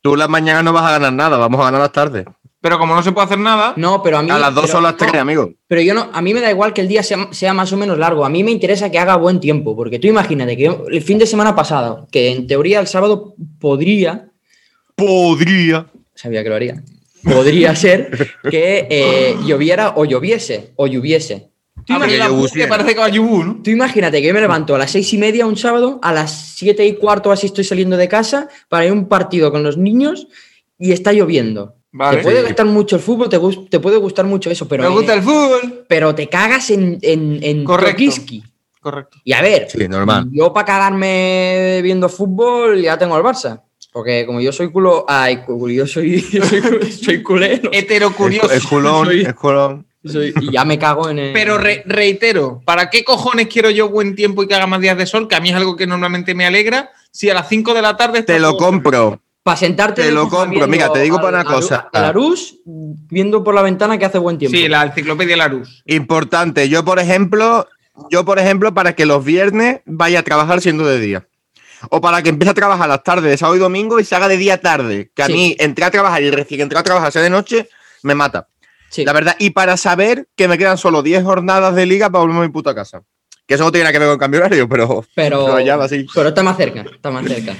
Tú 0.00 0.16
las 0.16 0.30
mañanas 0.30 0.64
no 0.64 0.72
vas 0.72 0.84
a 0.84 0.92
ganar 0.92 1.12
nada, 1.12 1.36
vamos 1.36 1.60
a 1.60 1.64
ganar 1.64 1.80
las 1.82 1.92
tardes. 1.92 2.24
Pero 2.62 2.78
como 2.78 2.94
no 2.94 3.02
se 3.02 3.10
puede 3.10 3.24
hacer 3.24 3.40
nada. 3.40 3.74
No, 3.76 4.04
pero 4.04 4.18
a 4.18 4.22
mí. 4.22 4.30
A 4.30 4.38
las 4.38 4.54
dos 4.54 4.70
son 4.70 4.84
las 4.84 4.96
tres, 4.96 5.12
amigo. 5.14 5.52
Pero 5.66 5.80
yo 5.80 5.94
no, 5.94 6.10
a 6.12 6.22
mí 6.22 6.32
me 6.32 6.40
da 6.40 6.48
igual 6.48 6.72
que 6.72 6.80
el 6.80 6.86
día 6.86 7.02
sea, 7.02 7.52
más 7.52 7.72
o 7.72 7.76
menos 7.76 7.98
largo. 7.98 8.24
A 8.24 8.28
mí 8.28 8.44
me 8.44 8.52
interesa 8.52 8.88
que 8.88 9.00
haga 9.00 9.16
buen 9.16 9.40
tiempo. 9.40 9.74
Porque 9.74 9.98
tú 9.98 10.06
imagínate 10.06 10.56
que 10.56 10.66
el 10.66 11.02
fin 11.02 11.18
de 11.18 11.26
semana 11.26 11.56
pasado, 11.56 12.06
que 12.12 12.30
en 12.30 12.46
teoría 12.46 12.78
el 12.78 12.86
sábado 12.86 13.34
podría. 13.58 14.30
Podría. 14.94 15.88
Sabía 16.14 16.44
que 16.44 16.48
lo 16.48 16.54
haría. 16.54 16.84
Podría 17.24 17.74
ser 17.76 18.30
que 18.48 18.86
eh, 18.88 19.36
lloviera 19.44 19.94
o 19.96 20.04
lloviese. 20.04 20.72
O 20.76 20.86
lloviese. 20.86 21.50
Tú 21.84 21.94
imagínate, 21.94 22.68
parece 22.68 22.94
que 22.94 23.18
¿no? 23.18 23.60
Tú 23.64 23.70
imagínate 23.70 24.20
que 24.20 24.28
yo 24.28 24.34
me 24.34 24.40
levanto 24.40 24.76
a 24.76 24.78
las 24.78 24.92
seis 24.92 25.12
y 25.14 25.18
media 25.18 25.46
un 25.46 25.56
sábado, 25.56 25.98
a 26.00 26.12
las 26.12 26.54
siete 26.54 26.86
y 26.86 26.94
cuarto 26.94 27.32
así 27.32 27.46
estoy 27.46 27.64
saliendo 27.64 27.96
de 27.96 28.06
casa 28.06 28.48
para 28.68 28.84
ir 28.84 28.92
a 28.92 28.94
un 28.94 29.08
partido 29.08 29.50
con 29.50 29.64
los 29.64 29.78
niños 29.78 30.28
y 30.78 30.92
está 30.92 31.12
lloviendo 31.12 31.81
te 31.92 32.18
puede 32.18 32.42
gustar 32.42 32.66
mucho 32.66 32.96
el 32.96 33.02
fútbol, 33.02 33.28
te, 33.28 33.38
te, 33.68 33.80
puede 33.80 33.98
gustar 33.98 34.24
mucho 34.24 34.50
eso, 34.50 34.66
pero. 34.66 34.84
Me 34.84 34.88
gusta 34.88 35.14
el 35.14 35.22
fútbol. 35.22 35.84
Pero 35.88 36.14
te 36.14 36.28
cagas 36.28 36.70
en, 36.70 36.98
en, 37.02 37.38
en 37.42 37.64
Correcto. 37.64 38.02
Correcto. 38.80 39.18
Y 39.22 39.32
a 39.32 39.42
ver, 39.42 39.68
normal. 39.88 40.28
yo 40.32 40.52
para 40.52 40.66
cagarme 40.66 41.80
viendo 41.84 42.08
fútbol 42.08 42.80
ya 42.80 42.98
tengo 42.98 43.14
al 43.14 43.22
Barça. 43.22 43.62
Porque 43.92 44.24
como 44.26 44.40
yo 44.40 44.52
soy 44.52 44.72
culo. 44.72 45.04
Ay, 45.06 45.40
yo 45.46 45.86
soy, 45.86 46.20
yo 46.32 46.44
soy, 46.44 46.90
soy 46.90 47.22
culero. 47.22 47.70
Heterocurioso. 47.72 48.50
Es, 48.50 48.64
culón, 48.64 49.10
es 49.12 49.34
culón. 49.34 49.86
y 50.02 50.50
ya 50.50 50.64
me 50.64 50.78
cago 50.78 51.10
en 51.10 51.18
el... 51.18 51.32
Pero 51.32 51.58
reitero, 51.58 52.62
¿para 52.64 52.90
qué 52.90 53.04
cojones 53.04 53.48
quiero 53.48 53.70
yo 53.70 53.90
buen 53.90 54.16
tiempo 54.16 54.42
y 54.42 54.48
que 54.48 54.54
haga 54.54 54.66
más 54.66 54.80
días 54.80 54.96
de 54.96 55.06
sol? 55.06 55.28
Que 55.28 55.36
a 55.36 55.40
mí 55.40 55.50
es 55.50 55.54
algo 55.54 55.76
que 55.76 55.86
normalmente 55.86 56.34
me 56.34 56.46
alegra. 56.46 56.90
Si 57.10 57.28
a 57.28 57.34
las 57.34 57.48
5 57.48 57.74
de 57.74 57.82
la 57.82 57.96
tarde... 57.96 58.22
Te 58.22 58.40
lo 58.40 58.56
compro. 58.56 59.20
Para 59.42 59.56
sentarte. 59.56 60.02
Te 60.02 60.12
lo 60.12 60.28
compro. 60.28 60.68
Mira, 60.68 60.92
te 60.92 61.00
digo 61.00 61.16
para 61.16 61.40
una 61.40 61.44
cosa. 61.44 61.88
Larus, 61.92 62.58
viendo 62.64 63.42
por 63.42 63.54
la 63.54 63.62
ventana 63.62 63.98
que 63.98 64.04
hace 64.04 64.18
buen 64.18 64.38
tiempo. 64.38 64.56
Sí, 64.56 64.68
la 64.68 64.84
enciclopedia 64.84 65.36
Larus. 65.36 65.82
Importante. 65.86 66.68
Yo, 66.68 66.84
por 66.84 67.00
ejemplo, 67.00 67.66
yo, 68.10 68.24
por 68.24 68.38
ejemplo, 68.38 68.72
para 68.72 68.94
que 68.94 69.04
los 69.04 69.24
viernes 69.24 69.80
vaya 69.84 70.20
a 70.20 70.22
trabajar 70.22 70.60
siendo 70.60 70.86
de 70.86 71.00
día. 71.00 71.28
O 71.90 72.00
para 72.00 72.22
que 72.22 72.28
empiece 72.28 72.50
a 72.50 72.54
trabajar 72.54 72.88
las 72.88 73.02
tardes 73.02 73.30
de 73.30 73.36
sábado 73.36 73.56
y 73.56 73.58
domingo 73.58 73.98
y 73.98 74.04
se 74.04 74.14
haga 74.14 74.28
de 74.28 74.36
día 74.36 74.60
tarde. 74.60 75.10
Que 75.14 75.24
a 75.24 75.28
mí 75.28 75.56
entré 75.58 75.84
a 75.84 75.90
trabajar 75.90 76.22
y 76.22 76.30
recién 76.30 76.60
entré 76.60 76.78
a 76.78 76.84
trabajar 76.84 77.10
sea 77.10 77.22
de 77.22 77.30
noche, 77.30 77.68
me 78.02 78.14
mata. 78.14 78.46
Sí. 78.90 79.04
La 79.04 79.12
verdad. 79.12 79.34
Y 79.40 79.50
para 79.50 79.76
saber 79.76 80.28
que 80.36 80.46
me 80.46 80.58
quedan 80.58 80.78
solo 80.78 81.02
10 81.02 81.24
jornadas 81.24 81.74
de 81.74 81.86
liga 81.86 82.08
para 82.10 82.20
volverme 82.20 82.44
a 82.44 82.46
mi 82.46 82.52
puta 82.52 82.74
casa. 82.74 83.02
Que 83.46 83.54
eso 83.54 83.64
no 83.64 83.72
tiene 83.72 83.84
nada 83.84 83.92
que 83.92 83.98
ver 83.98 84.08
con 84.08 84.18
cambio 84.18 84.40
horario, 84.40 84.68
pero. 84.68 85.04
Pero, 85.16 85.46
pero, 85.46 85.60
ya, 85.60 85.74
así. 85.74 86.06
pero 86.14 86.28
está 86.28 86.44
más 86.44 86.56
cerca. 86.56 86.82
Está 86.82 87.10
más 87.10 87.26
cerca. 87.26 87.56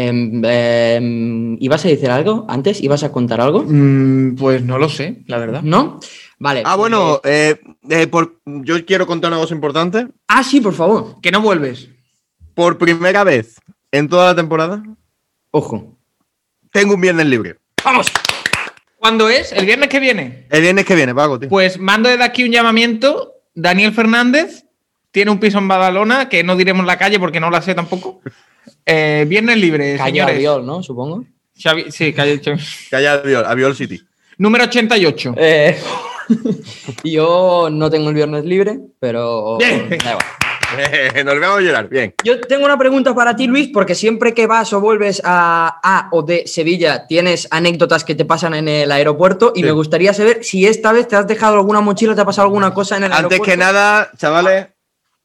Em, 0.00 0.40
em, 0.44 1.56
¿Ibas 1.60 1.84
a 1.84 1.88
decir 1.88 2.08
algo 2.08 2.46
antes? 2.48 2.80
¿Ibas 2.80 3.02
a 3.02 3.10
contar 3.10 3.40
algo? 3.40 3.64
Mm, 3.66 4.36
pues 4.36 4.62
no 4.62 4.78
lo 4.78 4.88
sé, 4.88 5.22
la 5.26 5.38
verdad. 5.38 5.62
¿No? 5.62 5.98
Vale. 6.38 6.62
Ah, 6.64 6.76
bueno, 6.76 7.20
eh, 7.24 7.58
eh, 7.90 8.06
por- 8.06 8.38
yo 8.46 8.86
quiero 8.86 9.08
contar 9.08 9.32
una 9.32 9.40
cosa 9.40 9.54
importante. 9.56 10.06
Ah, 10.28 10.44
sí, 10.44 10.60
por 10.60 10.74
favor. 10.74 11.20
Que 11.20 11.32
no 11.32 11.40
vuelves. 11.40 11.88
Por 12.54 12.78
primera 12.78 13.24
vez 13.24 13.56
en 13.90 14.08
toda 14.08 14.26
la 14.26 14.36
temporada, 14.36 14.84
Ojo. 15.50 15.98
tengo 16.70 16.94
un 16.94 17.00
viernes 17.00 17.26
libre. 17.26 17.56
¡Vamos! 17.84 18.06
¿Cuándo 18.98 19.28
es? 19.28 19.50
¿El 19.52 19.66
viernes 19.66 19.88
que 19.88 19.98
viene? 19.98 20.46
El 20.50 20.60
viernes 20.62 20.84
que 20.84 20.94
viene, 20.94 21.12
pago, 21.12 21.40
tío. 21.40 21.48
Pues 21.48 21.76
mando 21.80 22.08
desde 22.08 22.22
aquí 22.24 22.44
un 22.44 22.52
llamamiento. 22.52 23.32
Daniel 23.54 23.92
Fernández 23.92 24.64
tiene 25.10 25.32
un 25.32 25.40
piso 25.40 25.58
en 25.58 25.66
Badalona, 25.66 26.28
que 26.28 26.44
no 26.44 26.54
diremos 26.54 26.86
la 26.86 26.98
calle 26.98 27.18
porque 27.18 27.40
no 27.40 27.50
la 27.50 27.62
sé 27.62 27.74
tampoco. 27.74 28.20
Eh, 28.86 29.24
viernes 29.28 29.56
libre, 29.58 29.96
Calle 29.96 30.10
señores. 30.10 30.34
Albiol, 30.36 30.66
¿no? 30.66 30.82
Supongo. 30.82 31.24
Xavi- 31.56 31.90
sí, 31.90 32.12
calle 32.12 32.40
haya 32.92 33.12
Aviol, 33.14 33.44
Aviol 33.44 33.74
City. 33.76 34.00
Número 34.38 34.64
88. 34.64 35.34
Eh, 35.36 35.76
yo 37.04 37.68
no 37.70 37.90
tengo 37.90 38.08
el 38.10 38.14
viernes 38.14 38.44
libre, 38.44 38.78
pero. 39.00 39.58
Bien. 39.58 39.88
da 39.88 39.96
igual. 39.96 41.24
Nos 41.24 41.40
vamos 41.40 41.58
a 41.58 41.60
llorar. 41.62 41.88
Bien. 41.88 42.14
Yo 42.22 42.38
tengo 42.42 42.64
una 42.66 42.76
pregunta 42.78 43.14
para 43.14 43.34
ti, 43.34 43.46
Luis, 43.46 43.70
porque 43.72 43.94
siempre 43.94 44.34
que 44.34 44.46
vas 44.46 44.70
o 44.74 44.80
vuelves 44.80 45.22
a, 45.24 45.80
a 45.82 46.08
o 46.12 46.22
de 46.22 46.46
Sevilla 46.46 47.06
tienes 47.06 47.48
anécdotas 47.50 48.04
que 48.04 48.14
te 48.14 48.26
pasan 48.26 48.52
en 48.54 48.68
el 48.68 48.92
aeropuerto 48.92 49.52
y 49.54 49.60
Sí. 49.60 49.64
me 49.64 49.72
gustaría 49.72 50.12
saber 50.12 50.44
si 50.44 50.66
esta 50.66 50.92
vez 50.92 51.08
te 51.08 51.16
has 51.16 51.26
dejado 51.26 51.54
alguna 51.56 51.80
mochila, 51.80 52.14
te 52.14 52.20
ha 52.20 52.24
pasado 52.26 52.46
alguna 52.46 52.74
cosa 52.74 52.98
en 52.98 53.04
el 53.04 53.12
Antes 53.12 53.18
aeropuerto. 53.32 53.44
que 53.44 53.56
nada, 53.56 54.10
chavales, 54.16 54.66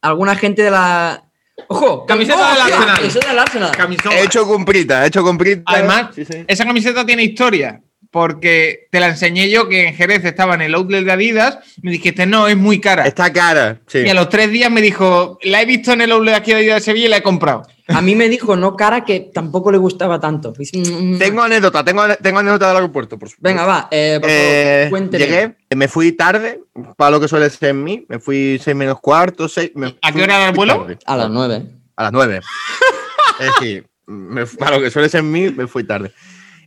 Alguna 0.01 0.35
gente 0.35 0.63
de 0.63 0.71
la. 0.71 1.23
¡Ojo! 1.67 2.05
Camiseta 2.05 2.37
¡Oh, 2.49 2.53
del! 2.53 2.61
Arsenal. 2.73 2.97
Camiseta 2.97 3.27
del 3.29 3.39
Arsenal. 3.39 3.71
Camisola. 3.71 4.15
he 4.19 4.23
hecho 4.23 4.47
comprita, 4.47 5.03
he 5.03 5.07
hecho 5.07 5.23
comprita. 5.23 5.63
Además, 5.65 6.09
Sí, 6.15 6.25
sí. 6.25 6.43
esa 6.47 6.65
camiseta 6.65 7.05
tiene 7.05 7.23
historia. 7.23 7.81
Porque 8.11 8.87
te 8.91 8.99
la 8.99 9.07
enseñé 9.07 9.49
yo 9.49 9.67
que 9.67 9.87
en 9.87 9.95
Jerez 9.95 10.23
estaba 10.23 10.53
en 10.53 10.61
el 10.61 10.75
outlet 10.75 11.03
de 11.03 11.11
Adidas. 11.11 11.57
Me 11.81 11.89
dijiste, 11.91 12.27
no, 12.27 12.47
es 12.47 12.55
muy 12.55 12.79
cara. 12.79 13.07
Está 13.07 13.33
cara. 13.33 13.79
Sí. 13.87 13.99
Y 14.05 14.09
a 14.09 14.13
los 14.13 14.29
tres 14.29 14.51
días 14.51 14.69
me 14.69 14.81
dijo, 14.81 15.39
la 15.41 15.63
he 15.63 15.65
visto 15.65 15.93
en 15.93 16.01
el 16.01 16.11
outlet 16.11 16.35
aquí 16.35 16.51
de 16.51 16.57
Adidas 16.57 16.75
de 16.75 16.81
Sevilla 16.81 17.05
y 17.07 17.09
la 17.09 17.17
he 17.17 17.23
comprado. 17.23 17.63
A 17.87 18.01
mí 18.01 18.15
me 18.15 18.29
dijo 18.29 18.55
no 18.55 18.75
cara 18.77 19.03
que 19.03 19.19
tampoco 19.33 19.71
le 19.71 19.77
gustaba 19.77 20.19
tanto. 20.19 20.53
Mm, 20.73 21.17
Tengo 21.17 21.41
anécdota, 21.41 21.83
tengo, 21.83 22.01
ane- 22.01 22.17
tengo 22.21 22.39
anécdota 22.39 22.67
del 22.67 22.77
aeropuerto, 22.77 23.19
por 23.19 23.27
supuesto. 23.29 23.43
Venga, 23.47 23.65
va, 23.65 23.87
eh, 23.91 24.19
por 24.21 24.29
favor, 24.29 24.45
Eh, 24.45 24.87
cuénteme. 24.89 25.25
llegué, 25.25 25.55
me 25.75 25.87
fui 25.89 26.11
tarde, 26.13 26.61
para 26.95 27.11
lo 27.11 27.19
que 27.19 27.27
suele 27.27 27.49
ser 27.49 27.69
en 27.71 27.83
mí. 27.83 28.05
Me 28.07 28.19
fui 28.19 28.59
seis 28.63 28.75
menos 28.75 28.99
cuarto, 29.01 29.49
seis. 29.49 29.71
me 29.75 29.95
¿A 30.01 30.11
qué 30.13 30.23
hora 30.23 30.35
era 30.37 30.49
el 30.49 30.55
vuelo? 30.55 30.77
tarde. 30.79 30.97
A 31.05 31.17
las 31.17 31.29
nueve. 31.29 31.65
A 31.97 32.03
las 32.03 32.11
nueve. 32.13 32.39
es 33.39 33.45
decir, 33.59 33.85
me- 34.05 34.45
para 34.45 34.77
lo 34.77 34.81
que 34.83 34.89
suele 34.91 35.09
ser 35.09 35.19
en 35.19 35.31
mí, 35.31 35.49
me 35.49 35.67
fui 35.67 35.83
tarde. 35.83 36.11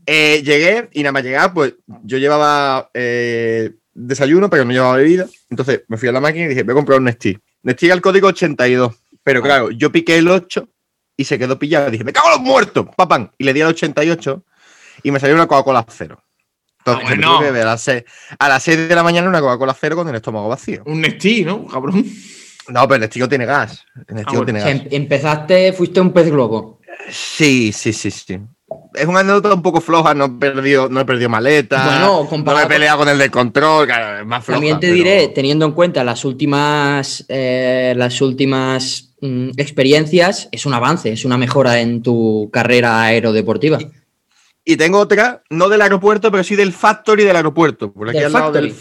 Eh, 0.04 0.42
llegué 0.44 0.88
y 0.92 1.02
nada 1.02 1.12
más 1.12 1.24
llegar, 1.24 1.52
pues 1.54 1.74
yo 2.04 2.18
llevaba 2.18 2.90
eh, 2.94 3.72
desayuno, 3.94 4.50
pero 4.50 4.64
no 4.64 4.72
llevaba 4.72 4.96
bebida. 4.96 5.26
Entonces 5.50 5.82
me 5.88 5.96
fui 5.96 6.08
a 6.08 6.12
la 6.12 6.20
máquina 6.20 6.44
y 6.44 6.48
dije, 6.48 6.62
voy 6.62 6.72
a 6.72 6.74
comprar 6.74 6.98
un 6.98 7.04
Nestí. 7.06 7.36
Nestí 7.62 7.90
al 7.90 8.00
código 8.02 8.28
82. 8.28 8.92
Pero 9.24 9.42
claro, 9.42 9.70
yo 9.70 9.90
piqué 9.90 10.18
el 10.18 10.28
8 10.28 10.68
y 11.16 11.24
se 11.24 11.38
quedó 11.38 11.58
pillado. 11.58 11.90
Dije, 11.90 12.04
me 12.04 12.12
cago 12.12 12.28
en 12.28 12.32
los 12.34 12.40
muertos, 12.42 12.86
papán. 12.96 13.32
Y 13.38 13.44
le 13.44 13.52
di 13.52 13.60
al 13.62 13.68
88 13.68 14.44
y 15.02 15.10
me 15.10 15.20
salió 15.20 15.34
una 15.34 15.46
Coca-Cola 15.46 15.84
cero. 15.88 16.22
Entonces, 16.78 17.04
Ah, 17.08 17.10
me 17.40 17.50
bueno. 17.50 17.62
a 17.62 17.64
las 17.64 17.80
6, 17.82 18.04
a 18.38 18.48
las 18.48 18.62
6 18.62 18.88
de 18.88 18.94
la 18.94 19.02
mañana 19.02 19.28
una 19.28 19.40
Coca-Cola 19.40 19.74
cero 19.78 19.96
con 19.96 20.08
el 20.08 20.14
estómago 20.14 20.48
vacío. 20.48 20.82
Un 20.86 21.00
Nestí, 21.00 21.44
¿no? 21.44 21.66
Cabrón. 21.66 22.04
No, 22.68 22.82
pero 22.88 22.94
el 22.96 23.00
Nestí 23.02 23.26
tiene 23.28 23.44
gas. 23.46 23.84
El 24.08 24.18
Ah, 24.18 24.22
bueno. 24.28 24.44
tiene 24.44 24.60
gas. 24.60 24.68
em- 24.70 24.88
empezaste, 24.90 25.72
fuiste 25.72 26.00
un 26.00 26.12
pez 26.12 26.30
globo. 26.30 26.80
Sí, 27.10 27.72
sí, 27.72 27.92
sí, 27.92 28.10
sí. 28.10 28.40
Es 28.94 29.06
una 29.06 29.20
anécdota 29.20 29.54
un 29.54 29.62
poco 29.62 29.80
floja, 29.80 30.12
no 30.14 30.24
he 30.24 30.28
perdido, 30.30 30.88
no 30.88 31.00
he 31.00 31.04
perdido 31.04 31.28
maleta. 31.28 31.84
Bueno, 31.84 32.22
no 32.22 32.28
comparado 32.28 32.66
me 32.68 32.74
he 32.74 32.76
peleado 32.78 32.98
con 32.98 33.08
el 33.08 33.18
de 33.18 33.30
control, 33.30 33.86
claro, 33.86 34.20
es 34.20 34.26
más 34.26 34.44
floja. 34.44 34.56
También 34.56 34.80
te 34.80 34.86
pero- 34.88 34.94
diré, 34.94 35.28
teniendo 35.28 35.66
en 35.66 35.72
cuenta 35.72 36.02
las 36.02 36.24
últimas, 36.24 37.24
eh, 37.28 37.94
las 37.96 38.20
últimas 38.20 39.14
mm, 39.20 39.50
experiencias, 39.56 40.48
es 40.50 40.66
un 40.66 40.74
avance, 40.74 41.12
es 41.12 41.24
una 41.24 41.38
mejora 41.38 41.80
en 41.80 42.02
tu 42.02 42.50
carrera 42.52 43.02
aerodeportiva. 43.02 43.78
Y 44.64 44.76
tengo 44.76 44.98
otra, 44.98 45.44
no 45.48 45.68
del 45.68 45.80
aeropuerto, 45.82 46.32
pero 46.32 46.42
sí 46.42 46.56
del 46.56 46.72
factory 46.72 47.22
del 47.22 47.36
aeropuerto. 47.36 47.92
Por 47.92 48.08
aquí 48.08 48.18
Del 48.18 48.26
al 48.26 48.32
lado 48.32 48.52
del- 48.52 48.74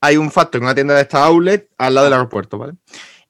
hay 0.00 0.16
un 0.16 0.30
factory, 0.30 0.62
una 0.62 0.76
tienda 0.76 0.94
de 0.94 1.02
esta 1.02 1.24
outlet 1.24 1.68
al 1.76 1.94
lado 1.94 2.04
del 2.04 2.14
aeropuerto, 2.14 2.56
¿vale? 2.56 2.74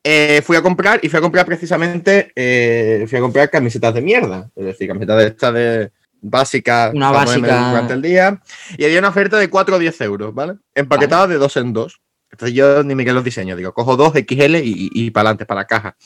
Eh, 0.05 0.43
fui 0.45 0.57
a 0.57 0.63
comprar 0.63 1.01
y 1.03 1.09
fui 1.09 1.19
a 1.19 1.21
comprar 1.21 1.45
precisamente, 1.45 2.33
eh, 2.35 3.05
fui 3.09 3.19
a 3.19 3.21
comprar 3.21 3.51
camisetas 3.51 3.93
de 3.95 4.01
mierda, 4.01 4.51
es 4.55 4.65
decir, 4.65 4.89
camisetas 4.89 5.19
de 5.19 5.27
estas 5.27 5.55
de 5.55 5.93
básicas 6.21 6.95
Una 6.95 7.11
básica. 7.11 7.71
durante 7.71 7.95
el 7.95 8.03
día. 8.03 8.41
Y 8.77 8.85
había 8.85 9.01
una 9.01 9.09
oferta 9.09 9.39
de 9.39 9.51
4 9.51 9.77
o 9.77 9.79
10 9.79 10.01
euros, 10.03 10.35
¿vale? 10.35 10.55
Empaquetadas 10.75 11.29
de 11.29 11.37
dos 11.37 11.57
en 11.57 11.73
dos. 11.73 12.01
Entonces 12.31 12.55
yo 12.55 12.83
ni 12.85 12.95
me 12.95 13.05
quedo 13.05 13.15
los 13.15 13.25
diseños, 13.25 13.57
digo, 13.57 13.73
cojo 13.73 13.97
dos 13.97 14.13
XL 14.13 14.57
y, 14.57 14.91
y 14.93 15.11
para 15.11 15.31
adelante, 15.31 15.47
para 15.47 15.63
la 15.63 15.67
caja. 15.67 15.97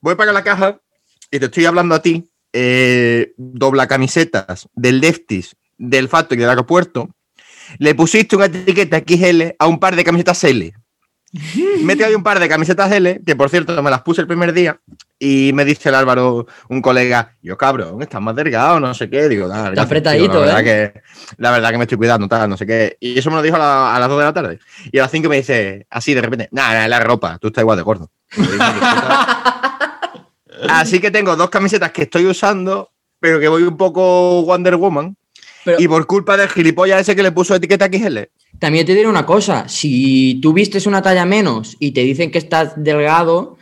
Voy 0.00 0.14
para 0.14 0.32
la 0.32 0.44
caja 0.44 0.80
y 1.30 1.38
te 1.38 1.46
estoy 1.46 1.66
hablando 1.66 1.94
a 1.94 2.02
ti, 2.02 2.30
eh, 2.52 3.34
dobla 3.36 3.86
camisetas 3.86 4.68
del 4.74 5.00
Lefties, 5.00 5.56
del 5.76 6.08
Factory 6.08 6.40
del 6.40 6.50
aeropuerto. 6.50 7.14
Le 7.78 7.94
pusiste 7.94 8.36
una 8.36 8.46
etiqueta 8.46 9.00
XL 9.00 9.54
a 9.58 9.66
un 9.66 9.78
par 9.78 9.96
de 9.96 10.04
camisetas 10.04 10.42
L. 10.44 10.72
Me 11.84 11.92
he 11.92 11.96
traído 11.96 12.16
un 12.16 12.24
par 12.24 12.40
de 12.40 12.48
camisetas 12.48 12.90
L, 12.90 13.20
que 13.24 13.36
por 13.36 13.50
cierto 13.50 13.82
me 13.82 13.90
las 13.90 14.00
puse 14.02 14.22
el 14.22 14.26
primer 14.26 14.52
día, 14.54 14.80
y 15.18 15.50
me 15.52 15.64
dice 15.66 15.90
el 15.90 15.94
Álvaro, 15.94 16.46
un 16.70 16.80
colega, 16.80 17.36
yo 17.42 17.58
cabrón, 17.58 18.00
estás 18.00 18.22
más 18.22 18.34
delgado, 18.34 18.80
no 18.80 18.94
sé 18.94 19.10
qué. 19.10 19.28
Digo, 19.28 19.46
"Nada, 19.46 19.70
gracias, 19.70 19.74
tío, 19.74 19.82
apretadito, 19.84 20.34
la 20.34 20.54
verdad 20.54 20.60
¿eh?". 20.60 20.64
Que, 20.94 21.00
la 21.36 21.50
verdad 21.50 21.70
que 21.70 21.76
me 21.78 21.84
estoy 21.84 21.98
cuidando, 21.98 22.28
tal, 22.28 22.48
no 22.48 22.56
sé 22.56 22.64
qué. 22.66 22.96
Y 23.00 23.18
eso 23.18 23.28
me 23.30 23.36
lo 23.36 23.42
dijo 23.42 23.56
a, 23.56 23.58
la- 23.58 23.94
a 23.96 24.00
las 24.00 24.08
2 24.08 24.18
de 24.18 24.24
la 24.24 24.32
tarde. 24.32 24.58
Y 24.90 24.98
a 24.98 25.02
las 25.02 25.10
5 25.10 25.28
me 25.28 25.36
dice, 25.36 25.86
así 25.90 26.14
de 26.14 26.22
repente, 26.22 26.48
nada, 26.50 26.72
nada, 26.74 26.88
la 26.88 27.00
ropa, 27.00 27.36
tú 27.38 27.48
estás 27.48 27.62
igual 27.62 27.76
de 27.76 27.82
gordo. 27.82 28.10
Así 30.68 30.98
que 31.00 31.10
tengo 31.10 31.36
dos 31.36 31.50
camisetas 31.50 31.92
que 31.92 32.02
estoy 32.02 32.26
usando, 32.26 32.90
pero 33.20 33.38
que 33.38 33.48
voy 33.48 33.62
un 33.62 33.76
poco 33.76 34.42
Wonder 34.42 34.76
Woman. 34.76 35.16
Pero- 35.64 35.80
y 35.80 35.86
por 35.88 36.06
culpa 36.06 36.36
del 36.36 36.48
gilipollas 36.48 37.00
ese 37.00 37.14
que 37.14 37.22
le 37.22 37.32
puso 37.32 37.54
etiqueta 37.54 37.86
XL. 37.86 38.18
También 38.58 38.84
te 38.86 38.94
diré 38.94 39.06
una 39.08 39.24
cosa, 39.26 39.68
si 39.68 40.38
tú 40.42 40.52
vistes 40.52 40.86
una 40.86 41.00
talla 41.02 41.24
menos 41.24 41.76
y 41.78 41.92
te 41.92 42.00
dicen 42.02 42.30
que 42.30 42.38
estás 42.38 42.72
delgado, 42.76 43.56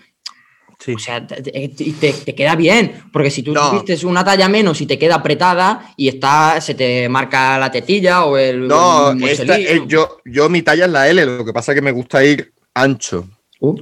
Sí. 0.78 0.92
o 0.94 0.98
sea, 0.98 1.26
te, 1.26 1.40
te- 1.42 2.12
te- 2.12 2.34
queda 2.34 2.54
bien, 2.54 3.04
porque 3.12 3.30
si 3.30 3.42
tú 3.42 3.52
No. 3.52 3.72
vistes 3.72 4.04
una 4.04 4.22
talla 4.24 4.48
menos 4.48 4.80
y 4.80 4.86
te 4.86 4.98
queda 4.98 5.16
apretada 5.16 5.92
y 5.96 6.08
está, 6.08 6.60
se 6.60 6.74
te 6.74 7.08
marca 7.08 7.58
la 7.58 7.70
tetilla 7.70 8.24
o 8.26 8.36
el... 8.36 8.68
No, 8.68 9.10
el 9.12 9.22
esta- 9.24 9.44
muselillo. 9.44 9.70
eh, 9.70 9.82
yo, 9.88 10.18
yo 10.26 10.48
mi 10.50 10.62
talla 10.62 10.84
es 10.84 10.90
la 10.90 11.08
L, 11.08 11.24
lo 11.24 11.44
que 11.44 11.52
pasa 11.52 11.72
es 11.72 11.76
que 11.76 11.82
me 11.82 11.92
gusta 11.92 12.22
ir 12.24 12.52
ancho. 12.74 13.26
Uh, 13.60 13.74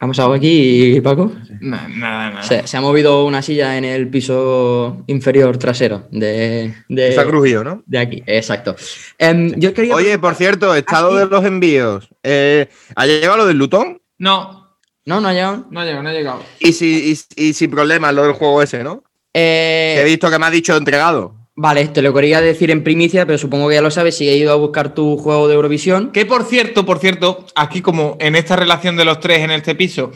¿Ha 0.00 0.06
pasado 0.06 0.32
aquí, 0.32 1.00
Paco? 1.02 1.32
Nada, 1.60 1.88
nada, 1.88 2.30
nada. 2.30 2.42
Se, 2.44 2.64
se 2.68 2.76
ha 2.76 2.80
movido 2.80 3.24
una 3.24 3.42
silla 3.42 3.76
en 3.76 3.84
el 3.84 4.08
piso 4.08 5.02
inferior 5.08 5.56
trasero 5.58 6.06
de, 6.12 6.72
de, 6.88 7.08
Está 7.08 7.24
crujido, 7.26 7.64
¿no? 7.64 7.82
de 7.84 7.98
aquí, 7.98 8.22
exacto. 8.26 8.76
Em, 9.18 9.52
yo 9.56 9.74
quería... 9.74 9.96
Oye, 9.96 10.16
por 10.20 10.36
cierto, 10.36 10.72
estado 10.76 11.16
de 11.16 11.26
los 11.26 11.44
envíos. 11.44 12.08
Eh, 12.22 12.68
¿Ha 12.94 13.06
llegado 13.06 13.38
lo 13.38 13.46
del 13.46 13.56
Lutón? 13.58 14.00
No, 14.18 14.68
No, 15.04 15.20
no 15.20 15.28
ha 15.28 15.32
llegado. 15.32 15.66
no 15.70 15.80
ha 15.80 15.84
llegado, 15.84 16.02
no 16.04 16.08
ha 16.10 16.12
llegado. 16.12 16.42
Y, 16.60 16.72
si, 16.74 17.12
y, 17.36 17.42
y 17.48 17.52
sin 17.54 17.68
problemas 17.70 18.14
lo 18.14 18.22
del 18.22 18.34
juego 18.34 18.62
ese, 18.62 18.84
¿no? 18.84 19.02
Eh, 19.34 19.94
Que 19.96 20.02
he 20.02 20.04
visto 20.04 20.30
que 20.30 20.38
me 20.38 20.46
ha 20.46 20.50
dicho 20.50 20.76
entregado. 20.76 21.34
Vale, 21.60 21.88
te 21.88 22.02
lo 22.02 22.14
quería 22.14 22.40
decir 22.40 22.70
en 22.70 22.84
primicia, 22.84 23.26
pero 23.26 23.36
supongo 23.36 23.68
que 23.68 23.74
ya 23.74 23.82
lo 23.82 23.90
sabes 23.90 24.16
si 24.16 24.28
he 24.28 24.36
ido 24.36 24.52
a 24.52 24.54
buscar 24.54 24.94
tu 24.94 25.16
juego 25.16 25.48
de 25.48 25.54
Eurovisión. 25.56 26.12
Que 26.12 26.24
por 26.24 26.44
cierto, 26.44 26.86
por 26.86 27.00
cierto, 27.00 27.44
aquí 27.56 27.82
como 27.82 28.16
en 28.20 28.36
esta 28.36 28.54
relación 28.54 28.96
de 28.96 29.04
los 29.04 29.18
tres 29.18 29.40
en 29.40 29.50
este 29.50 29.74
piso, 29.74 30.12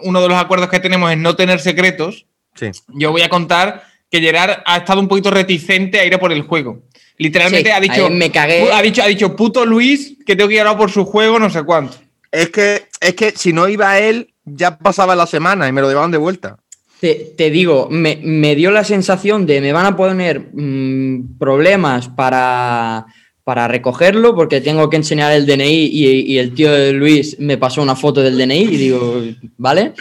uno 0.00 0.20
de 0.20 0.26
los 0.28 0.36
acuerdos 0.36 0.68
que 0.68 0.80
tenemos 0.80 1.12
es 1.12 1.16
no 1.18 1.36
tener 1.36 1.60
secretos, 1.60 2.26
Sí. 2.56 2.72
yo 2.88 3.12
voy 3.12 3.22
a 3.22 3.28
contar 3.28 3.84
que 4.10 4.20
Gerard 4.20 4.62
ha 4.66 4.78
estado 4.78 4.98
un 4.98 5.06
poquito 5.06 5.30
reticente 5.30 6.00
a 6.00 6.04
ir 6.04 6.12
a 6.12 6.18
por 6.18 6.32
el 6.32 6.42
juego. 6.42 6.82
Literalmente 7.18 7.68
Sí, 7.70 7.76
ha 7.76 7.78
dicho, 7.80 8.10
me 8.10 8.32
cagué. 8.32 8.72
ha 8.72 8.82
dicho, 8.82 9.00
ha 9.02 9.06
dicho 9.06 9.36
puto 9.36 9.64
Luis 9.64 10.16
que 10.26 10.34
tengo 10.34 10.48
que 10.48 10.54
ir 10.56 10.60
ahora 10.62 10.76
por 10.76 10.90
su 10.90 11.04
juego, 11.04 11.38
no 11.38 11.50
sé 11.50 11.62
cuánto. 11.62 11.98
Es 12.32 12.48
que, 12.50 12.88
es 13.00 13.14
que 13.14 13.30
si 13.30 13.52
no 13.52 13.68
iba 13.68 13.96
él, 14.00 14.34
ya 14.44 14.76
pasaba 14.76 15.14
la 15.14 15.26
semana 15.28 15.68
y 15.68 15.72
me 15.72 15.82
lo 15.82 15.88
llevaban 15.88 16.10
de 16.10 16.18
vuelta. 16.18 16.56
Te, 17.00 17.32
te 17.36 17.50
digo, 17.50 17.88
me, 17.90 18.20
me 18.22 18.54
dio 18.54 18.70
la 18.70 18.84
sensación 18.84 19.46
de 19.46 19.60
me 19.62 19.72
van 19.72 19.86
a 19.86 19.96
poner 19.96 20.50
mm, 20.52 21.38
problemas 21.38 22.08
para, 22.08 23.06
para 23.42 23.66
recogerlo 23.68 24.34
porque 24.34 24.60
tengo 24.60 24.90
que 24.90 24.96
enseñar 24.98 25.32
el 25.32 25.46
DNI 25.46 25.86
y, 25.86 26.06
y 26.34 26.38
el 26.38 26.52
tío 26.54 26.70
de 26.70 26.92
Luis 26.92 27.38
me 27.40 27.56
pasó 27.56 27.80
una 27.82 27.96
foto 27.96 28.20
del 28.20 28.36
DNI 28.36 28.60
y 28.64 28.76
digo, 28.76 29.24
¿vale? 29.56 29.92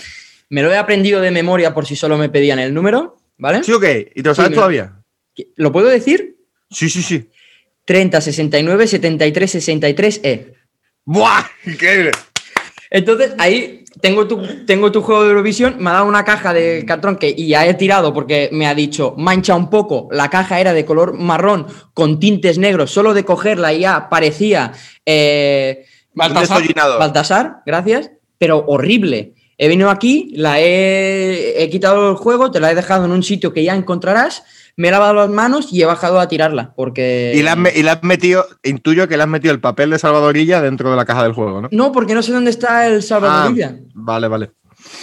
Me 0.50 0.62
lo 0.62 0.72
he 0.74 0.78
aprendido 0.78 1.22
de 1.22 1.32
memoria 1.32 1.74
por 1.74 1.86
si 1.86 1.96
solo 1.96 2.18
me 2.18 2.28
pedían 2.28 2.60
el 2.60 2.74
número, 2.74 3.18
¿vale? 3.38 3.64
¿Sí 3.64 3.72
o 3.72 3.80
qué? 3.80 4.12
¿Y 4.14 4.22
te 4.22 4.28
lo 4.30 4.34
Sí, 4.36 4.38
sabes 4.38 4.52
me- 4.52 4.56
todavía? 4.58 4.94
¿Lo 5.56 5.72
puedo 5.72 5.88
decir? 5.88 6.36
Sí, 6.70 6.90
sí, 6.90 7.02
sí. 7.02 7.30
30, 7.86 8.20
69, 8.20 8.88
73, 8.88 9.50
63, 9.52 10.20
E. 10.24 10.54
¡Buah! 11.06 11.44
Increíble. 11.66 12.12
Entonces, 12.92 13.32
ahí 13.38 13.79
tengo 14.02 14.28
tu, 14.28 14.66
tengo 14.66 14.92
tu 14.92 15.02
juego 15.02 15.24
de 15.24 15.30
Eurovisión, 15.30 15.76
me 15.80 15.90
ha 15.90 15.94
dado 15.94 16.06
una 16.06 16.24
caja 16.24 16.54
de 16.54 16.86
cartón 16.86 17.18
que 17.18 17.34
y 17.36 17.48
ya 17.48 17.66
he 17.66 17.74
tirado 17.74 18.14
porque 18.14 18.50
me 18.52 18.68
ha 18.68 18.76
dicho 18.76 19.16
mancha 19.18 19.56
un 19.56 19.70
poco. 19.70 20.08
La 20.12 20.30
caja 20.30 20.60
era 20.60 20.74
de 20.74 20.86
color 20.86 21.14
marrón 21.14 21.68
con 21.94 22.20
tintes 22.20 22.58
negros, 22.58 22.92
solo 22.92 23.14
de 23.14 23.26
cogerla 23.26 23.74
ya 23.74 24.10
parecía 24.10 24.72
eh, 25.06 25.86
Baltasar. 26.14 26.64
Baltasar, 27.00 27.62
gracias, 27.66 28.12
pero 28.38 28.64
horrible. 28.68 29.34
He 29.58 29.68
venido 29.68 29.90
aquí, 29.90 30.32
la 30.36 30.60
he, 30.62 31.62
he 31.62 31.70
quitado 31.70 32.12
el 32.12 32.16
juego, 32.16 32.50
te 32.52 32.60
la 32.60 32.72
he 32.72 32.76
dejado 32.76 33.06
en 33.06 33.12
un 33.12 33.24
sitio 33.24 33.54
que 33.54 33.64
ya 33.64 33.76
encontrarás 33.76 34.44
me 34.80 34.88
he 34.88 34.92
lavado 34.92 35.14
las 35.14 35.30
manos 35.30 35.74
y 35.74 35.82
he 35.82 35.86
bajado 35.86 36.22
a 36.22 36.30
tirarla, 36.30 36.74
porque... 36.74 37.34
Y 37.36 37.44
le 37.44 37.50
has, 37.50 37.58
y 38.02 38.06
metido, 38.08 38.46
intuyo 38.64 39.10
que 39.10 39.18
le 39.18 39.24
has 39.24 39.30
metido 39.30 39.54
el 39.54 39.60
papel 39.60 39.90
de 39.90 40.00
Salvadorilla 40.00 40.62
dentro 40.62 40.90
de 40.90 40.96
la 40.96 41.04
caja 41.04 41.22
del 41.24 41.34
juego, 41.34 41.60
¿no? 41.62 41.68
No, 41.70 41.92
porque 41.92 42.14
no 42.14 42.22
sé 42.24 42.32
dónde 42.32 42.50
está 42.50 42.88
el 42.88 43.00
Ah, 43.00 43.02
salvadorilla. 43.02 43.78
vale, 43.94 44.30
vale. 44.30 44.52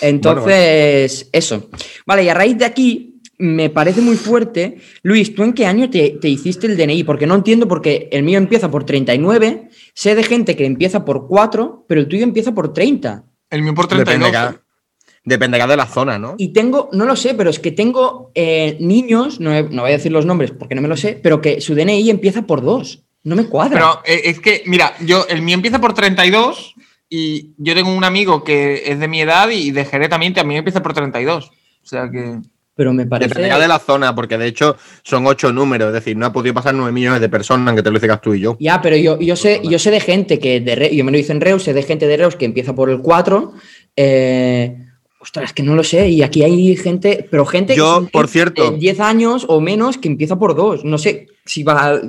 Entonces, 0.01 1.29
eso. 1.31 1.69
Vale, 2.07 2.25
y 2.25 2.31
a 2.31 2.35
raíz 2.35 2.57
de 2.57 2.65
aquí, 2.65 3.21
me 3.37 3.69
parece 3.69 4.01
muy 4.01 4.17
fuerte. 4.17 4.79
Luis, 5.03 5.35
¿tú 5.35 5.43
en 5.43 5.53
qué 5.53 5.67
año 5.67 5.91
te, 5.91 6.17
te 6.23 6.29
hiciste 6.31 6.67
el 6.69 6.79
DNI? 6.79 7.05
Porque 7.05 7.27
no 7.27 7.35
entiendo, 7.35 7.69
porque 7.69 8.09
el 8.13 8.23
mío 8.23 8.39
empieza 8.39 8.71
por 8.71 8.85
39, 8.85 9.69
sé 9.93 10.15
de 10.15 10.23
gente 10.23 10.57
que 10.57 10.65
empieza 10.65 11.05
por 11.05 11.27
4, 11.29 11.85
pero 11.87 12.01
el 12.01 12.09
tuyo 12.09 12.25
empieza 12.25 12.55
por 12.55 12.73
30. 12.73 13.25
El 13.51 13.61
mío 13.61 13.75
por 13.75 13.89
32. 13.89 14.55
Dependerá, 15.27 15.67
de 15.67 15.77
la 15.77 15.87
zona, 15.87 16.19
¿no? 16.19 16.37
Y 16.39 16.53
tengo, 16.55 16.89
no 16.93 17.05
lo 17.05 17.17
sé, 17.17 17.35
pero 17.35 17.51
es 17.51 17.59
que 17.59 17.73
tengo 17.73 18.31
eh, 18.35 18.77
niños, 18.81 19.41
no, 19.41 19.51
no 19.65 19.83
voy 19.83 19.91
a 19.91 19.97
decir 19.97 20.13
los 20.13 20.25
nombres 20.25 20.53
porque 20.53 20.75
no 20.75 20.81
me 20.81 20.89
lo 20.89 20.97
sé, 20.97 21.19
pero 21.23 21.41
que 21.43 21.61
su 21.61 21.75
DNI 21.75 22.09
empieza 22.09 22.43
por 22.43 22.63
2. 22.63 23.03
No 23.25 23.35
me 23.35 23.47
cuadra. 23.49 23.75
Pero 23.75 24.03
eh, 24.05 24.23
es 24.31 24.39
que, 24.41 24.63
mira, 24.67 24.95
yo, 25.05 25.27
el 25.29 25.43
mío 25.43 25.55
empieza 25.57 25.81
por 25.81 25.95
32 25.95 26.75
y 27.09 27.55
yo 27.59 27.75
tengo 27.75 27.93
un 27.93 28.05
amigo 28.05 28.45
que 28.45 28.85
es 28.87 29.01
de 29.01 29.09
mi 29.09 29.21
edad 29.21 29.51
y 29.51 29.73
de 29.73 29.85
Jerez 29.85 30.09
también, 30.09 30.33
también 30.33 30.59
empieza 30.59 30.81
por 30.83 30.95
32. 30.95 31.47
O 31.47 31.51
sea 31.83 32.09
que. 32.11 32.39
Pero 32.77 32.93
me 32.93 33.07
parece. 33.07 33.31
Dependerá 33.31 33.59
de 33.59 33.67
la 33.69 33.79
zona, 33.79 34.15
porque 34.15 34.37
de 34.39 34.47
hecho 34.47 34.77
son 35.03 35.27
ocho 35.27 35.51
números, 35.53 35.89
es 35.89 35.95
decir, 35.95 36.17
no 36.17 36.27
ha 36.27 36.33
podido 36.33 36.55
pasar 36.55 36.75
nueve 36.75 36.93
millones 36.93 37.21
de 37.21 37.29
personas, 37.29 37.67
aunque 37.69 37.83
te 37.83 37.91
lo 37.91 37.99
digas 37.99 38.21
tú 38.21 38.35
y 38.35 38.41
yo. 38.41 38.57
Ya, 38.61 38.81
pero 38.83 38.97
yo, 38.97 39.19
yo, 39.19 39.35
sé, 39.35 39.61
yo 39.65 39.79
sé 39.79 39.91
de 39.91 39.99
gente 40.01 40.39
que, 40.39 40.61
de 40.61 40.75
Re- 40.77 40.95
yo 40.95 41.03
me 41.05 41.11
lo 41.11 41.17
hice 41.19 41.33
en 41.33 41.41
Reus, 41.41 41.63
sé 41.65 41.73
de 41.73 41.83
gente 41.83 42.07
de 42.07 42.19
Reus 42.19 42.37
que 42.37 42.45
empieza 42.45 42.75
por 42.75 42.91
el 42.91 43.01
4. 43.01 43.55
Eh, 43.97 44.77
ostras, 45.27 45.53
que 45.53 45.63
no 45.65 45.75
lo 45.75 45.83
sé. 45.83 46.09
Y 46.09 46.23
aquí 46.23 46.45
hay 46.45 46.77
gente, 46.77 47.27
pero 47.31 47.45
gente 47.45 47.75
que 47.75 47.79
Yo, 47.79 47.95
son 47.97 48.07
por 48.09 48.29
cierto- 48.29 48.71
de 48.71 48.79
10 48.79 49.01
años 49.01 49.45
o 49.49 49.61
menos 49.61 49.99
que 49.99 50.07
empieza 50.09 50.39
por 50.39 50.55
2. 50.55 50.85
No 50.85 50.99
sé 50.99 51.27
si 51.45 51.65
va, 51.65 52.01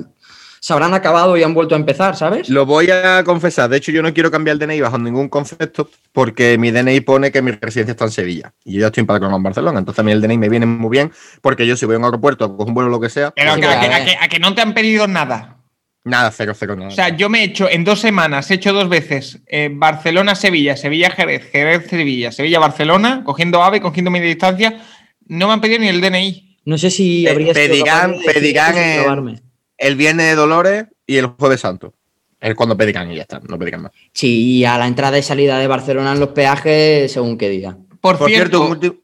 se 0.60 0.72
habrán 0.72 0.94
acabado 0.94 1.36
y 1.36 1.42
han 1.42 1.52
vuelto 1.52 1.74
a 1.74 1.78
empezar, 1.78 2.14
¿sabes? 2.16 2.48
Lo 2.48 2.64
voy 2.64 2.90
a 2.90 3.22
confesar, 3.24 3.68
de 3.70 3.76
hecho 3.78 3.90
yo 3.92 4.02
no 4.02 4.12
quiero 4.14 4.30
cambiar 4.30 4.54
el 4.54 4.58
DNI 4.60 4.80
bajo 4.80 4.98
ningún 4.98 5.28
concepto, 5.28 5.88
porque 6.12 6.58
mi 6.58 6.70
DNI 6.70 7.00
pone 7.00 7.30
que 7.32 7.42
mi 7.42 7.50
residencia 7.52 7.92
está 7.92 8.04
en 8.04 8.10
Sevilla 8.12 8.52
y 8.64 8.74
yo 8.74 8.80
ya 8.82 8.86
estoy 8.86 9.00
empadronado 9.02 9.36
en 9.36 9.42
Barcelona, 9.42 9.78
entonces 9.80 9.98
a 10.00 10.02
mí 10.04 10.12
el 10.12 10.20
DNI 10.20 10.38
me 10.38 10.48
viene 10.48 10.66
muy 10.66 10.90
bien, 10.90 11.10
porque 11.42 11.66
yo 11.66 11.76
si 11.76 11.86
voy 11.86 11.94
a 11.96 11.98
un 11.98 12.04
aeropuerto, 12.04 12.44
a 12.44 12.48
coger 12.56 12.68
un 12.68 12.74
vuelo 12.74 12.88
o 12.88 12.92
lo 12.92 13.00
que 13.00 13.08
sea, 13.08 13.30
Pero 13.32 13.54
que- 13.56 13.60
que, 13.60 13.68
que- 13.68 14.16
a 14.20 14.28
que 14.28 14.38
no 14.40 14.54
te 14.54 14.62
han 14.62 14.74
pedido 14.74 15.06
nada. 15.06 15.57
Nada, 16.04 16.30
cero, 16.30 16.52
cero, 16.58 16.74
nada. 16.76 16.88
O 16.88 16.92
sea, 16.92 17.16
yo 17.16 17.28
me 17.28 17.40
he 17.40 17.44
hecho 17.44 17.68
en 17.68 17.84
dos 17.84 18.00
semanas, 18.00 18.50
he 18.50 18.54
hecho 18.54 18.72
dos 18.72 18.88
veces 18.88 19.40
eh, 19.46 19.68
Barcelona-Sevilla, 19.72 20.76
Sevilla-Jerez, 20.76 21.50
Jerez-Sevilla, 21.50 22.32
Sevilla-Barcelona, 22.32 23.22
cogiendo 23.24 23.62
AVE, 23.62 23.80
cogiendo 23.80 24.10
media 24.10 24.28
distancia. 24.28 24.80
No 25.26 25.46
me 25.48 25.52
han 25.54 25.60
pedido 25.60 25.80
ni 25.80 25.88
el 25.88 26.00
DNI. 26.00 26.58
No 26.64 26.78
sé 26.78 26.90
si 26.90 27.26
habría 27.28 27.52
sido 27.54 27.66
pedirán- 27.66 28.12
decir 28.12 28.32
pedirán 28.32 29.40
el 29.78 29.96
Viernes 29.96 30.26
de 30.26 30.34
Dolores 30.34 30.84
y 31.06 31.16
el 31.16 31.26
Jueves 31.26 31.60
Santo. 31.60 31.94
Es 32.40 32.54
cuando 32.54 32.76
pedirán 32.76 33.10
y 33.10 33.16
ya 33.16 33.22
está, 33.22 33.40
no 33.48 33.58
pedirán 33.58 33.82
más. 33.82 33.92
Sí, 34.12 34.58
y 34.58 34.64
a 34.64 34.78
la 34.78 34.86
entrada 34.86 35.18
y 35.18 35.22
salida 35.22 35.58
de 35.58 35.66
Barcelona 35.66 36.12
en 36.12 36.20
los 36.20 36.28
peajes, 36.30 37.10
según 37.10 37.36
qué 37.36 37.48
día. 37.48 37.76
Por, 38.00 38.16
Por 38.18 38.28
cierto, 38.30 38.60
un, 38.66 38.78
ulti- 38.80 39.00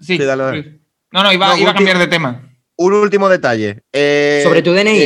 sí, 0.00 0.18
sí, 0.18 0.18
dale, 0.18 0.42
dale. 0.42 0.62
sí. 0.62 0.80
No, 1.12 1.22
no, 1.22 1.32
iba, 1.32 1.48
No, 1.48 1.56
iba 1.56 1.70
a 1.70 1.74
cambiar 1.74 1.98
de 1.98 2.08
tema. 2.08 2.50
un 2.76 2.92
último 2.92 3.28
detalle. 3.28 3.82
Eh, 3.92 4.40
Sobre 4.44 4.60
tu 4.62 4.72
DNI. 4.72 5.00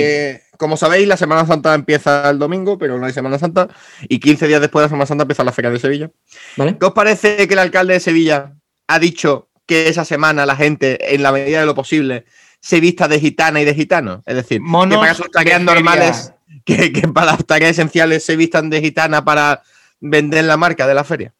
Como 0.58 0.76
sabéis, 0.76 1.06
la 1.06 1.16
Semana 1.16 1.46
Santa 1.46 1.72
empieza 1.72 2.28
el 2.28 2.38
domingo, 2.38 2.78
pero 2.78 2.98
no 2.98 3.06
hay 3.06 3.12
Semana 3.12 3.38
Santa. 3.38 3.68
Y 4.08 4.18
15 4.18 4.48
días 4.48 4.60
después 4.60 4.82
de 4.82 4.86
la 4.86 4.88
Semana 4.90 5.06
Santa 5.06 5.22
empieza 5.22 5.44
la 5.44 5.52
Feria 5.52 5.70
de 5.70 5.78
Sevilla. 5.78 6.10
¿Vale? 6.56 6.76
¿Qué 6.78 6.84
os 6.84 6.92
parece 6.92 7.46
que 7.46 7.54
el 7.54 7.60
alcalde 7.60 7.94
de 7.94 8.00
Sevilla 8.00 8.54
ha 8.88 8.98
dicho 8.98 9.48
que 9.66 9.88
esa 9.88 10.04
semana 10.04 10.44
la 10.46 10.56
gente, 10.56 11.14
en 11.14 11.22
la 11.22 11.30
medida 11.30 11.60
de 11.60 11.66
lo 11.66 11.76
posible, 11.76 12.24
se 12.60 12.80
vista 12.80 13.06
de 13.06 13.20
gitana 13.20 13.60
y 13.60 13.64
de 13.64 13.74
gitano? 13.74 14.24
Es 14.26 14.34
decir, 14.34 14.60
Monos 14.60 14.98
que 14.98 15.00
para 15.00 15.14
sus 15.14 15.30
tareas 15.30 15.62
normales, 15.62 16.32
que, 16.64 16.92
que 16.92 17.06
para 17.06 17.32
las 17.32 17.46
tareas 17.46 17.70
esenciales 17.70 18.24
se 18.24 18.34
vistan 18.34 18.68
de 18.68 18.80
gitana 18.80 19.24
para 19.24 19.62
vender 20.00 20.44
la 20.44 20.56
marca 20.56 20.88
de 20.88 20.94
la 20.94 21.04
feria. 21.04 21.32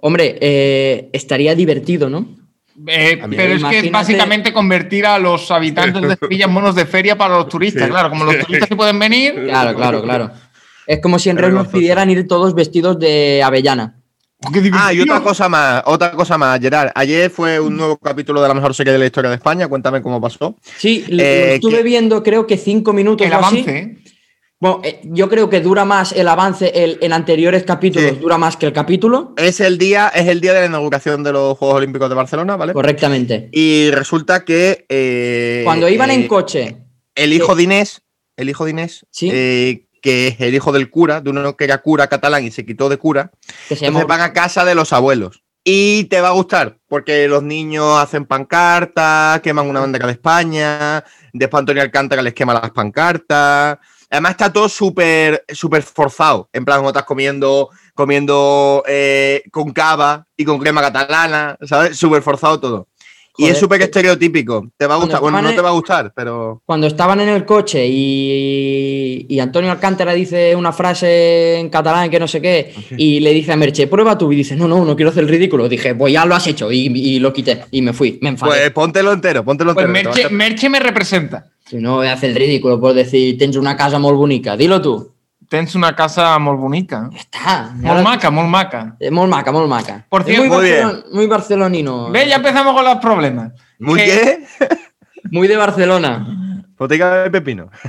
Hombre, 0.00 0.36
eh, 0.40 1.10
estaría 1.12 1.54
divertido, 1.54 2.10
¿no? 2.10 2.26
Eh, 2.86 3.20
pero 3.36 3.54
es 3.54 3.64
que 3.64 3.78
es 3.80 3.90
básicamente 3.90 4.52
convertir 4.52 5.04
a 5.06 5.18
los 5.18 5.50
habitantes 5.50 6.00
de 6.00 6.16
Sevilla 6.16 6.44
en 6.44 6.52
monos 6.52 6.74
de 6.74 6.86
feria 6.86 7.16
para 7.18 7.36
los 7.36 7.48
turistas. 7.48 7.84
Sí. 7.84 7.90
Claro, 7.90 8.10
como 8.10 8.24
los 8.24 8.38
turistas 8.38 8.68
sí 8.68 8.74
pueden 8.74 8.98
venir. 8.98 9.34
Claro, 9.46 9.74
claro, 9.76 10.02
claro. 10.02 10.30
Es 10.86 11.00
como 11.02 11.18
si 11.18 11.28
en 11.30 11.36
Reus 11.36 11.52
nos 11.52 11.68
pidieran 11.68 12.08
ir 12.10 12.26
todos 12.26 12.54
vestidos 12.54 12.98
de 12.98 13.42
avellana. 13.44 13.94
Oh, 14.44 14.50
Ah, 14.72 14.92
y 14.92 15.00
otra 15.00 15.20
cosa 15.20 15.48
más, 15.48 15.82
otra 15.86 16.12
cosa 16.12 16.38
más, 16.38 16.60
Gerard. 16.60 16.92
Ayer 16.94 17.28
fue 17.28 17.58
un 17.58 17.76
nuevo 17.76 17.96
capítulo 17.96 18.40
de 18.40 18.46
la 18.46 18.54
mejor 18.54 18.72
serie 18.72 18.92
de 18.92 18.98
la 19.00 19.06
historia 19.06 19.30
de 19.30 19.36
España. 19.36 19.66
Cuéntame 19.66 20.00
cómo 20.00 20.20
pasó. 20.20 20.54
Sí, 20.76 21.04
lo- 21.08 21.20
Eh, 21.24 21.46
lo 21.48 21.54
estuve 21.54 21.76
que- 21.78 21.82
viendo 21.82 22.22
creo 22.22 22.46
que 22.46 22.56
cinco 22.56 22.92
minutos 22.92 23.26
El 23.26 23.32
o 23.32 23.36
así. 23.38 23.44
avance. 23.56 23.76
¿eh? 23.78 23.97
Bueno, 24.60 24.80
eh, 24.82 25.00
yo 25.04 25.28
creo 25.28 25.48
que 25.48 25.60
dura 25.60 25.84
más 25.84 26.10
el 26.12 26.26
avance 26.26 26.72
el- 26.74 26.98
en 27.00 27.12
anteriores 27.12 27.62
capítulos, 27.62 28.10
Sí. 28.10 28.16
dura 28.16 28.38
más 28.38 28.56
que 28.56 28.66
el 28.66 28.72
capítulo. 28.72 29.32
Es 29.36 29.60
el 29.60 29.78
día, 29.78 30.08
es 30.08 30.26
el 30.26 30.40
día 30.40 30.52
de 30.52 30.60
la 30.60 30.66
inauguración 30.66 31.22
de 31.22 31.32
los 31.32 31.56
Juegos 31.56 31.76
Olímpicos 31.76 32.08
de 32.08 32.16
Barcelona, 32.16 32.56
¿vale? 32.56 32.72
Correctamente. 32.72 33.48
Y 33.52 33.90
resulta 33.92 34.44
que 34.44 34.84
eh, 34.88 35.62
Cuando 35.64 35.88
iban 35.88 36.10
eh, 36.10 36.14
en 36.14 36.26
coche, 36.26 36.76
el 37.14 37.32
hijo 37.32 37.54
de 37.54 37.62
Inés, 37.62 38.02
el 38.36 38.50
hijo 38.50 38.64
de 38.64 38.72
Inés, 38.72 39.06
Sí. 39.12 39.30
eh, 39.32 39.84
que 40.02 40.28
es 40.28 40.40
el 40.40 40.52
hijo 40.54 40.72
del 40.72 40.90
cura, 40.90 41.20
de 41.20 41.30
uno 41.30 41.56
que 41.56 41.64
era 41.64 41.78
cura 41.78 42.08
catalán 42.08 42.44
y 42.44 42.50
se 42.50 42.66
quitó 42.66 42.88
de 42.88 42.96
cura, 42.96 43.30
que 43.68 43.76
se 43.76 43.86
entonces 43.86 44.08
van 44.08 44.22
a 44.22 44.32
casa 44.32 44.64
de 44.64 44.74
los 44.74 44.92
abuelos. 44.92 45.44
Y 45.62 46.04
te 46.04 46.20
va 46.20 46.28
a 46.28 46.32
gustar, 46.32 46.78
porque 46.88 47.28
los 47.28 47.42
niños 47.44 48.00
hacen 48.00 48.24
pancartas, 48.24 49.40
queman 49.40 49.68
una 49.68 49.80
bandera 49.80 50.06
de 50.06 50.12
España, 50.14 51.04
después 51.32 51.60
Antonio 51.60 51.82
Alcántara 51.82 52.22
les 52.22 52.34
quema 52.34 52.54
las 52.54 52.70
pancartas. 52.72 53.78
Además 54.10 54.32
está 54.32 54.52
todo 54.52 54.68
súper 54.68 55.44
súper 55.52 55.82
forzado. 55.82 56.48
En 56.52 56.64
plan, 56.64 56.84
estás 56.84 57.04
comiendo, 57.04 57.68
comiendo 57.94 58.82
eh, 58.86 59.42
con 59.50 59.72
cava 59.72 60.26
y 60.36 60.44
con 60.44 60.58
crema 60.58 60.80
catalana, 60.80 61.56
¿sabes? 61.62 61.96
Súper 61.96 62.22
forzado 62.22 62.58
todo. 62.58 62.88
y 63.36 63.42
Joder, 63.42 63.52
es 63.54 63.60
súper 63.60 63.80
eh, 63.82 63.84
estereotípico. 63.84 64.68
Te 64.76 64.86
va 64.86 64.94
a 64.94 64.98
gustar. 64.98 65.20
Bueno, 65.20 65.42
no 65.42 65.54
te 65.54 65.60
va 65.60 65.68
a 65.68 65.72
gustar, 65.72 66.12
pero. 66.14 66.62
Cuando 66.64 66.86
estaban 66.86 67.20
en 67.20 67.28
el 67.28 67.44
coche 67.44 67.86
y, 67.86 69.26
y 69.28 69.40
Antonio 69.40 69.70
Alcántara 69.70 70.12
dice 70.14 70.56
una 70.56 70.72
frase 70.72 71.56
en 71.58 71.68
catalán 71.68 72.10
que 72.10 72.18
no 72.18 72.26
sé 72.28 72.40
qué, 72.40 72.72
y 72.96 73.20
le 73.20 73.32
dice 73.32 73.52
a 73.52 73.56
Merche, 73.56 73.86
prueba 73.86 74.16
tú, 74.16 74.32
y 74.32 74.36
dice, 74.36 74.56
no, 74.56 74.66
no, 74.68 74.84
no 74.84 74.96
quiero 74.96 75.10
hacer 75.10 75.22
el 75.24 75.28
ridículo. 75.28 75.68
Dije, 75.68 75.94
pues 75.94 76.12
ya 76.12 76.24
lo 76.24 76.34
has 76.34 76.46
hecho, 76.46 76.72
y, 76.72 76.86
y 76.86 77.18
lo 77.20 77.32
quité, 77.32 77.64
y 77.70 77.82
me 77.82 77.92
fui, 77.92 78.18
me 78.22 78.30
enfadé. 78.30 78.52
Pues 78.52 78.70
póntelo 78.70 79.12
entero, 79.12 79.44
póntelo 79.44 79.74
Pues 79.74 79.86
entero. 79.86 80.10
a 80.10 80.12
Merche. 80.14 80.28
Merche 80.30 80.68
me 80.70 80.80
representa. 80.80 81.46
Si 81.68 81.76
no 81.76 81.96
voy 81.96 82.06
a 82.08 82.14
hacer 82.14 82.30
el 82.30 82.36
ridículo 82.36 82.80
por 82.80 82.94
decir, 82.94 83.36
tens 83.38 83.56
una 83.56 83.76
casa 83.76 83.98
bonita, 83.98 84.56
dilo 84.56 84.80
tú. 84.80 85.12
Tens 85.48 85.74
una 85.74 85.94
casa 85.96 86.38
muy 86.38 86.56
bonita. 86.56 87.08
Está. 87.14 87.72
Molt 87.76 88.02
maca, 88.02 88.30
molt 88.30 88.48
maca. 88.48 88.96
Eh, 89.00 89.10
Molt 89.10 89.30
maca, 89.30 89.50
molt 89.50 89.66
maca. 89.68 90.04
Por 90.08 90.22
cierto- 90.24 90.44
muy, 90.44 90.50
Muy 90.50 90.68
barcelon- 90.70 91.04
muy 91.12 91.26
barcelonino. 91.26 92.10
Ve, 92.10 92.28
ya 92.28 92.36
empezamos 92.36 92.74
con 92.74 92.84
los 92.84 92.96
problemas. 92.98 93.52
¿Muy 93.78 93.98
qué? 94.00 94.44
Muy 95.30 95.48
de 95.48 95.56
Barcelona. 95.56 96.64
Botica 96.78 97.24
de 97.24 97.30
pepino. 97.30 97.70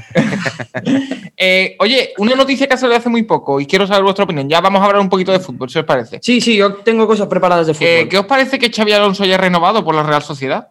Eh, 1.42 1.78
oye, 1.80 2.10
una 2.18 2.36
noticia 2.36 2.68
que 2.68 2.74
ha 2.74 2.78
salido 2.78 2.98
hace 2.98 3.08
muy 3.08 3.24
poco 3.24 3.62
y 3.62 3.66
quiero 3.66 3.88
saber 3.88 4.04
vuestra 4.04 4.26
opinión. 4.26 4.50
Ya 4.50 4.60
vamos 4.60 4.82
a 4.82 4.86
hablar 4.86 5.02
un 5.02 5.08
poquito 5.08 5.32
de 5.32 5.40
fútbol, 5.40 5.70
si 5.70 5.80
os 5.80 5.86
parece. 5.86 6.20
Sí, 6.22 6.42
sí, 6.42 6.58
yo 6.58 6.74
tengo 6.76 7.08
cosas 7.08 7.28
preparadas 7.28 7.68
de 7.68 7.74
fútbol. 7.74 7.88
Eh, 7.88 8.08
¿Qué 8.10 8.18
os 8.18 8.26
parece 8.26 8.60
que 8.60 8.70
Xavi 8.70 8.92
Alonso 8.92 9.24
haya 9.24 9.38
renovado 9.38 9.86
por 9.86 9.96
la 9.96 10.04
Real 10.04 10.22
Sociedad? 10.22 10.68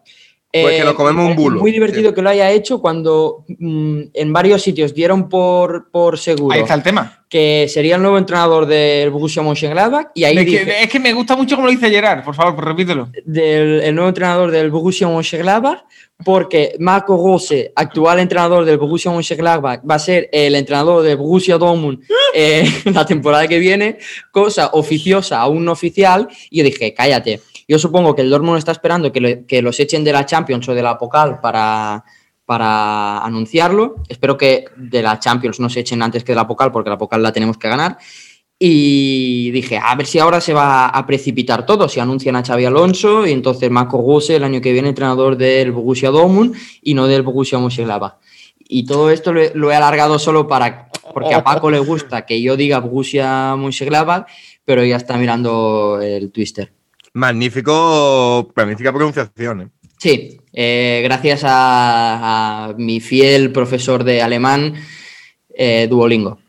Pues 0.51 0.79
que 0.79 0.83
nos 0.83 0.93
comemos 0.95 1.21
un 1.21 1.27
parece 1.27 1.43
bulo. 1.43 1.59
Muy 1.59 1.71
divertido 1.71 2.13
que 2.13 2.23
lo 2.23 2.29
haya 2.29 2.49
hecho 2.49 2.81
cuando 2.81 3.45
mm, 3.47 4.01
en 4.13 4.33
varios 4.33 4.63
sitios 4.63 4.95
dieron 4.95 5.29
por, 5.29 5.91
por 5.91 6.17
seguro 6.17 6.55
Ahí 6.55 6.61
está 6.61 6.73
el 6.73 6.81
tema. 6.81 7.23
que 7.29 7.67
sería 7.69 7.97
el 7.97 8.01
nuevo 8.01 8.17
entrenador 8.17 8.65
del 8.65 9.11
Borussia 9.11 9.43
Mönchengladbach 9.43 10.07
y 10.15 10.23
ahí 10.23 10.39
Es 10.39 10.45
que, 10.45 10.83
es 10.83 10.89
que 10.89 10.99
me 10.99 11.13
gusta 11.13 11.35
mucho 11.35 11.55
como 11.55 11.67
lo 11.67 11.71
dice 11.71 11.91
Gerard, 11.91 12.23
por 12.23 12.33
favor, 12.33 12.55
pues 12.55 12.67
repítelo. 12.67 13.09
del 13.25 13.81
el 13.81 13.93
nuevo 13.93 14.09
entrenador 14.09 14.49
del 14.49 14.71
Borussia 14.71 15.07
Mönchengladbach 15.07 15.83
porque 16.25 16.75
Marco 16.79 17.15
Rose, 17.15 17.71
actual 17.75 18.19
entrenador 18.19 18.65
del 18.65 18.77
Borussia 18.77 19.11
Mönchengladbach, 19.11 19.81
va 19.89 19.95
a 19.95 19.99
ser 19.99 20.29
el 20.31 20.55
entrenador 20.55 21.03
del 21.03 21.15
Borussia 21.15 21.57
Dortmund 21.57 22.03
eh, 22.33 22.67
la 22.85 23.05
temporada 23.05 23.47
que 23.47 23.59
viene, 23.59 23.99
cosa 24.31 24.71
oficiosa, 24.73 25.39
aún 25.39 25.63
no 25.65 25.71
oficial, 25.71 26.27
y 26.49 26.57
yo 26.57 26.63
dije, 26.63 26.93
cállate. 26.93 27.39
Yo 27.69 27.77
supongo 27.77 28.15
que 28.15 28.23
el 28.23 28.31
Dortmund 28.31 28.57
está 28.57 28.71
esperando 28.71 29.11
que, 29.11 29.61
los 29.61 29.79
echen 29.79 30.03
de 30.03 30.11
la 30.11 30.25
Champions 30.25 30.67
o 30.67 30.73
de 30.73 30.81
la 30.81 30.97
Pokal 30.97 31.39
para, 31.39 32.03
para 32.43 33.19
anunciarlo. 33.19 33.97
Espero 34.09 34.35
que 34.39 34.65
de 34.75 35.03
la 35.03 35.19
Champions 35.19 35.59
no 35.59 35.69
se 35.69 35.81
echen 35.81 36.01
antes 36.01 36.23
que 36.23 36.31
de 36.31 36.37
la 36.37 36.47
Pokal, 36.47 36.71
porque 36.71 36.89
la 36.89 36.97
Pokal 36.97 37.21
la 37.21 37.31
tenemos 37.31 37.59
que 37.59 37.69
ganar. 37.69 37.99
Y 38.57 39.51
dije, 39.51 39.77
a 39.77 39.93
ver 39.93 40.07
si 40.07 40.17
ahora 40.17 40.41
se 40.41 40.51
va 40.51 40.87
a 40.87 41.05
precipitar 41.05 41.63
todo, 41.67 41.87
si 41.87 41.99
anuncian 41.99 42.35
a 42.37 42.43
Xavi 42.43 42.65
Alonso 42.65 43.27
y 43.27 43.33
entonces 43.33 43.69
Marco 43.69 43.99
Gose 43.99 44.37
el 44.37 44.43
año 44.43 44.61
que 44.61 44.73
viene 44.73 44.89
entrenador 44.89 45.37
del 45.37 45.71
Borussia 45.71 46.09
Dortmund 46.09 46.55
y 46.81 46.95
no 46.95 47.05
del 47.05 47.21
Borussia 47.21 47.59
Mönchengladbach. 47.59 48.15
Y 48.57 48.87
todo 48.87 49.11
esto 49.11 49.31
lo 49.31 49.41
he, 49.41 49.51
lo 49.53 49.71
he 49.71 49.75
alargado 49.75 50.17
solo 50.17 50.47
para 50.47 50.89
porque 51.13 51.35
a 51.35 51.43
Paco 51.43 51.69
le 51.69 51.79
gusta 51.79 52.25
que 52.25 52.41
yo 52.41 52.57
diga 52.57 52.79
Borussia 52.79 53.55
Mönchengladbach, 53.55 54.25
pero 54.65 54.83
ya 54.83 54.95
está 54.95 55.17
mirando 55.17 55.99
el 56.01 56.31
twister. 56.31 56.78
Magnífico, 57.13 58.51
magnífica 58.55 58.91
pronunciación. 58.91 59.61
¿eh? 59.61 59.67
Sí, 59.97 60.39
eh, 60.53 61.01
gracias 61.03 61.43
a, 61.43 62.67
a, 62.69 62.73
mi 62.77 62.99
fiel 62.99 63.51
profesor 63.51 64.03
de 64.03 64.21
alemán, 64.21 64.75
eh, 65.53 65.87
Duolingo. 65.89 66.39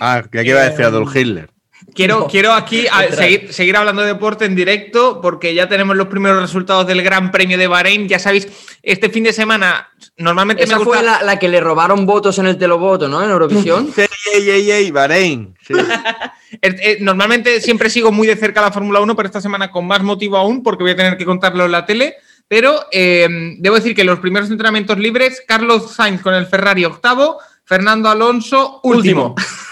Ah, 0.00 0.22
que 0.30 0.40
aquí 0.40 0.50
iba 0.50 0.60
a 0.60 0.70
decir 0.70 0.84
Adolf 0.84 1.14
Hitler. 1.14 1.49
Quiero, 1.94 2.26
quiero 2.26 2.52
aquí 2.52 2.86
a, 2.86 3.10
seguir, 3.12 3.52
seguir, 3.52 3.76
hablando 3.76 4.02
de 4.02 4.08
deporte 4.08 4.44
en 4.44 4.54
directo 4.54 5.20
porque 5.20 5.54
ya 5.54 5.68
tenemos 5.68 5.96
los 5.96 6.08
primeros 6.08 6.40
resultados 6.40 6.86
del 6.86 7.02
Gran 7.02 7.30
Premio 7.30 7.58
de 7.58 7.66
Bahrein. 7.66 8.08
Ya 8.08 8.18
sabéis, 8.18 8.48
este 8.82 9.10
fin 9.10 9.24
de 9.24 9.32
semana 9.32 9.88
normalmente 10.16 10.64
Esa 10.64 10.78
me 10.78 10.84
gusta... 10.84 10.98
fue 10.98 11.06
la, 11.06 11.22
la, 11.22 11.38
que 11.38 11.48
le 11.48 11.60
robaron 11.60 12.06
votos 12.06 12.38
en 12.38 12.46
el 12.46 12.58
televoto, 12.58 13.08
¿no? 13.08 13.22
En 13.22 13.30
Eurovisión. 13.30 13.92
ey, 13.96 14.06
ey, 14.34 14.50
ey, 14.50 14.70
ey, 14.70 14.90
Bahrein. 14.90 15.54
Sí. 15.66 15.74
Normalmente 17.00 17.60
siempre 17.60 17.90
sigo 17.90 18.12
muy 18.12 18.26
de 18.26 18.36
cerca 18.36 18.60
la 18.60 18.72
Fórmula 18.72 19.00
1, 19.00 19.16
pero 19.16 19.26
esta 19.26 19.40
semana 19.40 19.70
con 19.70 19.86
más 19.86 20.02
motivo 20.02 20.36
aún 20.36 20.62
porque 20.62 20.84
voy 20.84 20.92
a 20.92 20.96
tener 20.96 21.16
que 21.16 21.24
contarlo 21.24 21.64
en 21.64 21.72
la 21.72 21.86
tele. 21.86 22.16
Pero 22.48 22.86
eh, 22.90 23.28
debo 23.58 23.76
decir 23.76 23.94
que 23.94 24.02
los 24.02 24.18
primeros 24.18 24.50
entrenamientos 24.50 24.98
libres, 24.98 25.42
Carlos 25.46 25.92
Sainz 25.92 26.20
con 26.20 26.34
el 26.34 26.46
Ferrari 26.46 26.84
octavo, 26.84 27.38
Fernando 27.64 28.08
Alonso 28.08 28.80
último. 28.82 29.34
último. 29.34 29.34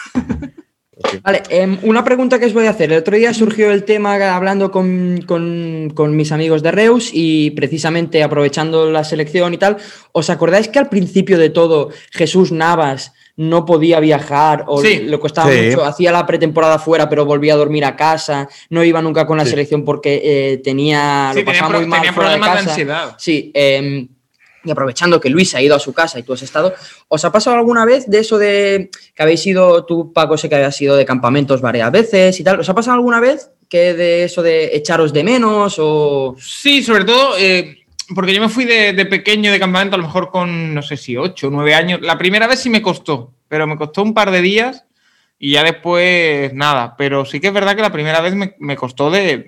Vale, 1.22 1.42
eh, 1.48 1.78
una 1.82 2.02
pregunta 2.04 2.38
que 2.38 2.46
os 2.46 2.52
voy 2.52 2.66
a 2.66 2.70
hacer. 2.70 2.92
El 2.92 2.98
otro 2.98 3.16
día 3.16 3.32
surgió 3.32 3.70
el 3.70 3.84
tema 3.84 4.14
hablando 4.34 4.70
con, 4.70 5.22
con, 5.26 5.92
con, 5.94 6.16
mis 6.16 6.32
amigos 6.32 6.62
de 6.62 6.72
Reus 6.72 7.10
y 7.12 7.50
precisamente 7.52 8.22
aprovechando 8.22 8.90
la 8.90 9.04
selección 9.04 9.54
y 9.54 9.58
tal, 9.58 9.76
¿os 10.12 10.28
acordáis 10.28 10.68
que 10.68 10.78
al 10.78 10.88
principio 10.88 11.38
de 11.38 11.50
todo 11.50 11.90
Jesús 12.10 12.50
Navas 12.50 13.12
no 13.36 13.64
podía 13.64 14.00
viajar 14.00 14.64
o 14.66 14.82
sí, 14.82 14.98
le 14.98 15.18
costaba 15.20 15.52
sí. 15.52 15.66
mucho, 15.66 15.84
hacía 15.84 16.10
la 16.10 16.26
pretemporada 16.26 16.80
fuera 16.80 17.08
pero 17.08 17.24
volvía 17.24 17.54
a 17.54 17.56
dormir 17.56 17.84
a 17.84 17.94
casa, 17.94 18.48
no 18.68 18.82
iba 18.82 19.00
nunca 19.00 19.26
con 19.26 19.38
la 19.38 19.44
Sí. 19.44 19.50
selección 19.50 19.84
porque 19.84 20.20
eh, 20.24 20.58
tenía, 20.58 21.30
Sí, 21.32 21.40
lo 21.40 21.44
pasaba 21.44 21.68
tenía, 21.68 21.78
muy 21.80 21.86
mal 21.88 22.00
tenía 22.00 22.12
fuera 22.12 22.30
de 22.30 22.36
problemas 22.36 22.56
de, 22.58 22.58
casa. 22.58 22.70
ansiedad. 22.70 23.14
Sí, 23.18 23.52
eh, 23.54 24.08
y 24.64 24.70
aprovechando 24.70 25.20
que 25.20 25.30
Luis 25.30 25.54
ha 25.54 25.62
ido 25.62 25.76
a 25.76 25.78
su 25.78 25.92
casa 25.92 26.18
y 26.18 26.22
tú 26.22 26.32
has 26.32 26.42
estado, 26.42 26.74
¿os 27.08 27.24
ha 27.24 27.32
pasado 27.32 27.56
alguna 27.56 27.84
vez 27.84 28.06
de 28.06 28.18
eso 28.18 28.38
de 28.38 28.90
que 29.14 29.22
habéis 29.22 29.46
ido, 29.46 29.84
tú 29.84 30.12
Paco 30.12 30.36
sé 30.36 30.48
que 30.48 30.56
habías 30.56 30.80
ido 30.80 30.96
de 30.96 31.04
campamentos 31.04 31.60
varias 31.60 31.90
veces 31.92 32.38
y 32.40 32.44
tal, 32.44 32.60
¿os 32.60 32.68
ha 32.68 32.74
pasado 32.74 32.96
alguna 32.96 33.20
vez 33.20 33.50
que 33.68 33.94
de 33.94 34.24
eso 34.24 34.42
de 34.42 34.76
echaros 34.76 35.12
de 35.12 35.24
menos 35.24 35.76
o...? 35.78 36.36
Sí, 36.38 36.82
sobre 36.82 37.04
todo 37.04 37.36
eh, 37.38 37.78
porque 38.14 38.34
yo 38.34 38.40
me 38.40 38.48
fui 38.48 38.64
de, 38.64 39.06
pequeño 39.06 39.52
de 39.52 39.60
campamento, 39.60 39.96
a 39.96 39.98
lo 39.98 40.06
mejor 40.06 40.30
con, 40.30 40.74
no 40.74 40.82
sé 40.82 40.96
si 40.96 41.16
8 41.16 41.48
o 41.48 41.50
9 41.50 41.74
años. 41.74 42.00
La 42.00 42.16
primera 42.16 42.46
vez 42.46 42.60
sí 42.60 42.70
me 42.70 42.80
costó, 42.80 43.34
pero 43.48 43.66
me 43.66 43.76
costó 43.76 44.02
un 44.02 44.14
par 44.14 44.30
de 44.30 44.40
días 44.40 44.86
y 45.38 45.52
ya 45.52 45.62
después 45.62 46.52
nada. 46.54 46.94
Pero 46.96 47.26
sí 47.26 47.38
que 47.38 47.48
es 47.48 47.52
verdad 47.52 47.76
que 47.76 47.82
la 47.82 47.92
primera 47.92 48.20
vez 48.20 48.34
me, 48.34 48.54
me 48.58 48.76
costó 48.76 49.10
de 49.10 49.44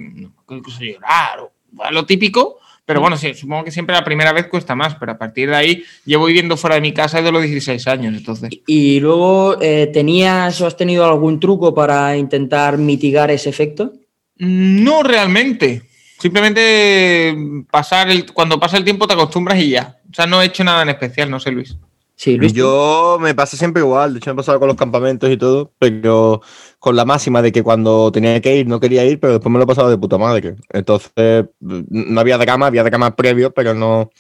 incluso 0.51 0.83
llorar 0.83 1.41
o 1.41 1.53
lo 1.91 2.05
típico. 2.05 2.60
Pero 2.91 3.03
bueno, 3.03 3.17
sí, 3.17 3.35
supongo 3.35 3.63
que 3.63 3.71
siempre 3.71 3.95
la 3.95 4.03
primera 4.03 4.33
vez 4.33 4.49
cuesta 4.49 4.75
más, 4.75 4.97
pero 4.97 5.13
a 5.13 5.17
partir 5.17 5.49
de 5.49 5.55
ahí 5.55 5.85
llevo 6.05 6.27
viviendo 6.27 6.57
fuera 6.57 6.75
de 6.75 6.81
mi 6.81 6.93
casa 6.93 7.19
desde 7.19 7.31
los 7.31 7.41
16 7.41 7.87
años, 7.87 8.17
entonces. 8.17 8.51
¿Y 8.67 8.99
luego 8.99 9.63
eh, 9.63 9.89
tenías 9.93 10.61
o 10.61 10.67
has 10.67 10.77
tenido 10.77 11.05
algún 11.05 11.39
truco 11.39 11.73
para 11.73 12.17
intentar 12.17 12.79
mitigar 12.79 13.31
ese 13.31 13.49
efecto? 13.49 13.93
No 14.39 15.05
realmente. 15.05 15.83
Simplemente 16.19 17.33
pasar 17.71 18.11
el, 18.11 18.33
cuando 18.33 18.59
pasa 18.59 18.77
el 18.77 18.83
tiempo 18.83 19.07
te 19.07 19.15
acostumbras 19.15 19.61
y 19.61 19.71
ya. 19.71 20.01
O 20.11 20.13
sea, 20.13 20.27
no 20.27 20.43
he 20.43 20.47
hecho 20.47 20.65
nada 20.65 20.83
en 20.83 20.89
especial, 20.89 21.31
no 21.31 21.39
sé, 21.39 21.53
Luis. 21.53 21.77
Sí, 22.21 22.37
Luis. 22.37 22.53
Yo 22.53 23.17
me 23.19 23.35
pasa 23.35 23.57
siempre 23.57 23.81
igual, 23.81 24.13
de 24.13 24.19
hecho 24.19 24.29
me 24.29 24.35
ha 24.35 24.37
pasado 24.37 24.59
con 24.59 24.69
los 24.69 24.77
campamentos 24.77 25.31
y 25.31 25.39
todo, 25.39 25.73
pero 25.79 26.43
con 26.79 26.95
la 26.95 27.07
máxima 27.07 27.41
de 27.41 27.51
que 27.51 27.63
cuando 27.63 28.13
tenía 28.13 28.39
que 28.43 28.57
ir 28.57 28.69
no 28.69 28.79
quería 28.79 29.07
ir, 29.07 29.19
pero 29.19 29.33
después 29.33 29.51
me 29.51 29.59
lo 29.59 29.65
he 29.65 29.67
pasado 29.67 29.89
de 29.89 29.97
puta 29.97 30.19
madre. 30.19 30.57
Entonces 30.69 31.47
no 31.61 32.21
había 32.21 32.37
drama, 32.37 32.67
había 32.67 32.85
drama 32.85 33.17
previo, 33.17 33.55
pero 33.55 33.73
no, 33.73 34.11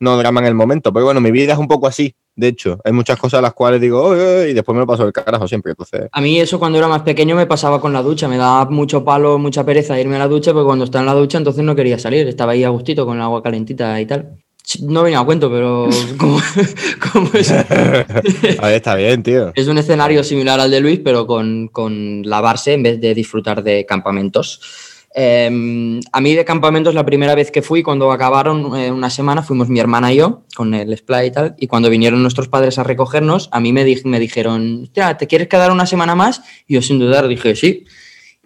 no 0.00 0.16
drama 0.16 0.40
en 0.40 0.46
el 0.46 0.54
momento. 0.54 0.94
Pero 0.94 1.04
bueno, 1.04 1.20
mi 1.20 1.30
vida 1.30 1.52
es 1.52 1.58
un 1.58 1.68
poco 1.68 1.86
así, 1.86 2.14
de 2.36 2.48
hecho. 2.48 2.78
Hay 2.86 2.92
muchas 2.92 3.18
cosas 3.18 3.40
a 3.40 3.42
las 3.42 3.52
cuales 3.52 3.82
digo, 3.82 4.00
oye, 4.02 4.24
oye", 4.24 4.50
y 4.52 4.54
después 4.54 4.72
me 4.74 4.80
lo 4.80 4.86
paso 4.86 5.02
del 5.02 5.12
carajo 5.12 5.46
siempre. 5.46 5.72
Entonces, 5.72 6.08
A 6.12 6.22
mí 6.22 6.40
eso 6.40 6.58
cuando 6.58 6.78
era 6.78 6.88
más 6.88 7.02
pequeño 7.02 7.36
me 7.36 7.44
pasaba 7.44 7.82
con 7.82 7.92
la 7.92 8.00
ducha, 8.00 8.28
me 8.28 8.38
daba 8.38 8.70
mucho 8.70 9.04
palo, 9.04 9.36
mucha 9.36 9.62
pereza 9.62 10.00
irme 10.00 10.16
a 10.16 10.20
la 10.20 10.28
ducha, 10.28 10.54
porque 10.54 10.64
cuando 10.64 10.86
estaba 10.86 11.02
en 11.02 11.06
la 11.08 11.20
ducha 11.20 11.36
entonces 11.36 11.62
no 11.62 11.76
quería 11.76 11.98
salir, 11.98 12.26
estaba 12.28 12.52
ahí 12.52 12.64
a 12.64 12.70
gustito 12.70 13.04
con 13.04 13.18
el 13.18 13.22
agua 13.22 13.42
calentita 13.42 14.00
y 14.00 14.06
tal. 14.06 14.38
No 14.82 15.02
venía 15.02 15.20
a 15.20 15.24
cuento, 15.24 15.50
pero 15.50 15.88
como, 16.18 16.40
como 17.12 17.30
es, 17.34 17.50
a 17.52 17.64
ver, 17.64 18.74
está 18.74 18.94
bien, 18.96 19.22
tío. 19.22 19.52
es 19.54 19.68
un 19.68 19.78
escenario 19.78 20.24
similar 20.24 20.58
al 20.58 20.70
de 20.70 20.80
Luis, 20.80 21.00
pero 21.04 21.26
con, 21.26 21.68
con 21.68 22.22
lavarse 22.22 22.72
en 22.72 22.82
vez 22.82 23.00
de 23.00 23.14
disfrutar 23.14 23.62
de 23.62 23.86
campamentos. 23.86 24.60
Eh, 25.18 26.00
a 26.12 26.20
mí 26.20 26.34
de 26.34 26.44
campamentos 26.44 26.94
la 26.94 27.06
primera 27.06 27.34
vez 27.34 27.50
que 27.50 27.62
fui, 27.62 27.82
cuando 27.82 28.12
acabaron 28.12 28.76
eh, 28.76 28.90
una 28.90 29.08
semana, 29.08 29.42
fuimos 29.42 29.70
mi 29.70 29.80
hermana 29.80 30.12
y 30.12 30.16
yo 30.16 30.42
con 30.54 30.74
el 30.74 30.94
splay 30.94 31.28
y 31.28 31.30
tal, 31.30 31.54
y 31.58 31.68
cuando 31.68 31.88
vinieron 31.88 32.20
nuestros 32.20 32.48
padres 32.48 32.78
a 32.78 32.82
recogernos, 32.82 33.48
a 33.50 33.60
mí 33.60 33.72
me, 33.72 33.84
di 33.84 33.98
me 34.04 34.20
dijeron, 34.20 34.90
¿te 34.92 35.26
quieres 35.26 35.48
quedar 35.48 35.70
una 35.70 35.86
semana 35.86 36.14
más? 36.14 36.42
Y 36.66 36.74
yo 36.74 36.82
sin 36.82 36.98
dudar 36.98 37.28
dije, 37.28 37.56
sí. 37.56 37.86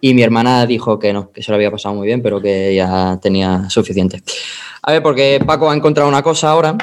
Y 0.01 0.15
mi 0.15 0.23
hermana 0.23 0.65
dijo 0.65 0.97
que 0.97 1.13
no, 1.13 1.31
que 1.31 1.43
se 1.43 1.51
lo 1.51 1.55
había 1.55 1.69
pasado 1.69 1.93
muy 1.93 2.07
bien, 2.07 2.23
pero 2.23 2.41
que 2.41 2.73
ya 2.73 3.19
tenía 3.21 3.69
suficiente. 3.69 4.23
A 4.81 4.93
ver, 4.93 5.03
porque 5.03 5.39
Paco 5.45 5.69
ha 5.69 5.75
encontrado 5.75 6.09
una 6.09 6.23
cosa 6.23 6.49
ahora. 6.49 6.75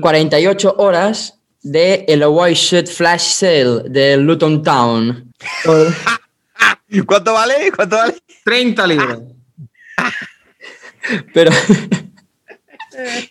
48 0.00 0.74
horas 0.78 1.38
de 1.62 2.04
el 2.08 2.24
White 2.26 2.54
Shirt 2.54 2.88
Flash 2.88 3.34
Sale 3.34 3.82
de 3.88 4.16
Luton 4.16 4.62
Town. 4.62 5.32
¿Cuánto 7.06 7.32
vale? 7.32 7.72
¿Cuánto 7.74 7.96
vale? 7.96 8.14
30 8.44 8.86
libras. 8.86 9.20
Pero. 11.32 11.50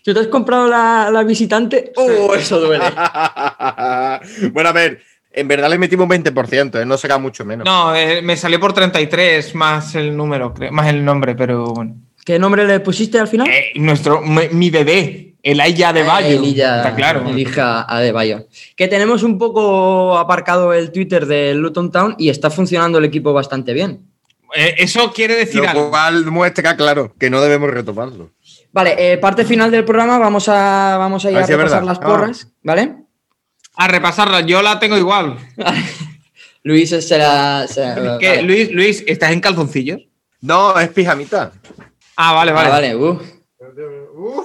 ¿Tú 0.03 0.13
te 0.13 0.19
has 0.19 0.27
comprado 0.27 0.67
la, 0.67 1.09
la 1.11 1.23
visitante? 1.23 1.91
¡Oh, 1.95 2.33
eso 2.33 2.59
duele! 2.59 2.83
bueno, 4.51 4.69
a 4.69 4.73
ver, 4.73 5.01
en 5.33 5.47
verdad 5.47 5.69
le 5.69 5.77
metimos 5.77 6.05
un 6.05 6.11
20%, 6.11 6.81
¿eh? 6.81 6.85
no 6.85 6.97
será 6.97 7.17
mucho 7.17 7.45
menos. 7.45 7.65
No, 7.65 7.95
eh, 7.95 8.21
me 8.21 8.35
salió 8.37 8.59
por 8.59 8.73
33 8.73 9.55
más 9.55 9.95
el 9.95 10.15
número, 10.15 10.53
creo, 10.53 10.71
más 10.71 10.87
el 10.87 11.03
nombre, 11.03 11.35
pero 11.35 11.65
bueno. 11.65 11.95
¿Qué 12.25 12.37
nombre 12.37 12.65
le 12.65 12.79
pusiste 12.79 13.19
al 13.19 13.27
final? 13.27 13.47
Eh, 13.49 13.71
nuestro, 13.75 14.21
mi, 14.21 14.47
mi, 14.51 14.69
bebé, 14.69 15.33
el 15.41 15.59
Aya 15.59 15.91
de 15.91 16.03
Bayo. 16.03 16.37
El 16.37 16.45
Illa, 16.45 16.77
Está 16.77 16.95
claro. 16.95 17.27
El 17.27 17.39
hija 17.39 17.87
de 17.99 18.11
Bayo. 18.11 18.45
Que 18.75 18.87
tenemos 18.87 19.23
un 19.23 19.39
poco 19.39 20.17
aparcado 20.17 20.71
el 20.73 20.91
Twitter 20.91 21.25
de 21.25 21.55
Luton 21.55 21.91
Town 21.91 22.15
y 22.19 22.29
está 22.29 22.51
funcionando 22.51 22.99
el 22.99 23.05
equipo 23.05 23.33
bastante 23.33 23.73
bien. 23.73 24.05
Eh, 24.55 24.75
eso 24.77 25.11
quiere 25.13 25.35
decir 25.35 25.61
Lo 25.61 25.69
algo. 25.69 25.89
cual 25.89 26.25
muestra, 26.25 26.75
claro, 26.75 27.15
que 27.17 27.29
no 27.29 27.41
debemos 27.41 27.71
retomarlo. 27.71 28.31
Vale, 28.71 29.13
eh, 29.13 29.17
parte 29.17 29.43
final 29.45 29.71
del 29.71 29.83
programa, 29.85 30.19
vamos 30.19 30.47
a, 30.47 30.97
vamos 30.99 31.25
a 31.25 31.31
ir 31.31 31.37
a, 31.37 31.43
A 31.43 31.45
repasar 31.47 31.81
verdad. 31.81 31.83
las 31.83 31.99
porras, 31.99 32.47
¿vale? 32.61 32.95
A 33.75 33.87
repasarla, 33.87 34.41
yo 34.41 34.61
la 34.61 34.79
tengo 34.79 34.97
igual. 34.97 35.37
Luis 36.63 36.89
será. 36.89 37.67
será 37.67 38.17
¿Qué, 38.19 38.29
vale. 38.29 38.41
Luis, 38.43 38.71
Luis, 38.71 39.03
¿estás 39.07 39.31
en 39.31 39.41
calzoncillos? 39.41 40.01
No, 40.41 40.77
es 40.79 40.89
pijamita. 40.89 41.51
Ah, 42.15 42.33
vale, 42.33 42.51
vale. 42.51 42.67
Ah, 42.67 42.71
vale, 42.71 42.95
uh. 42.95 43.19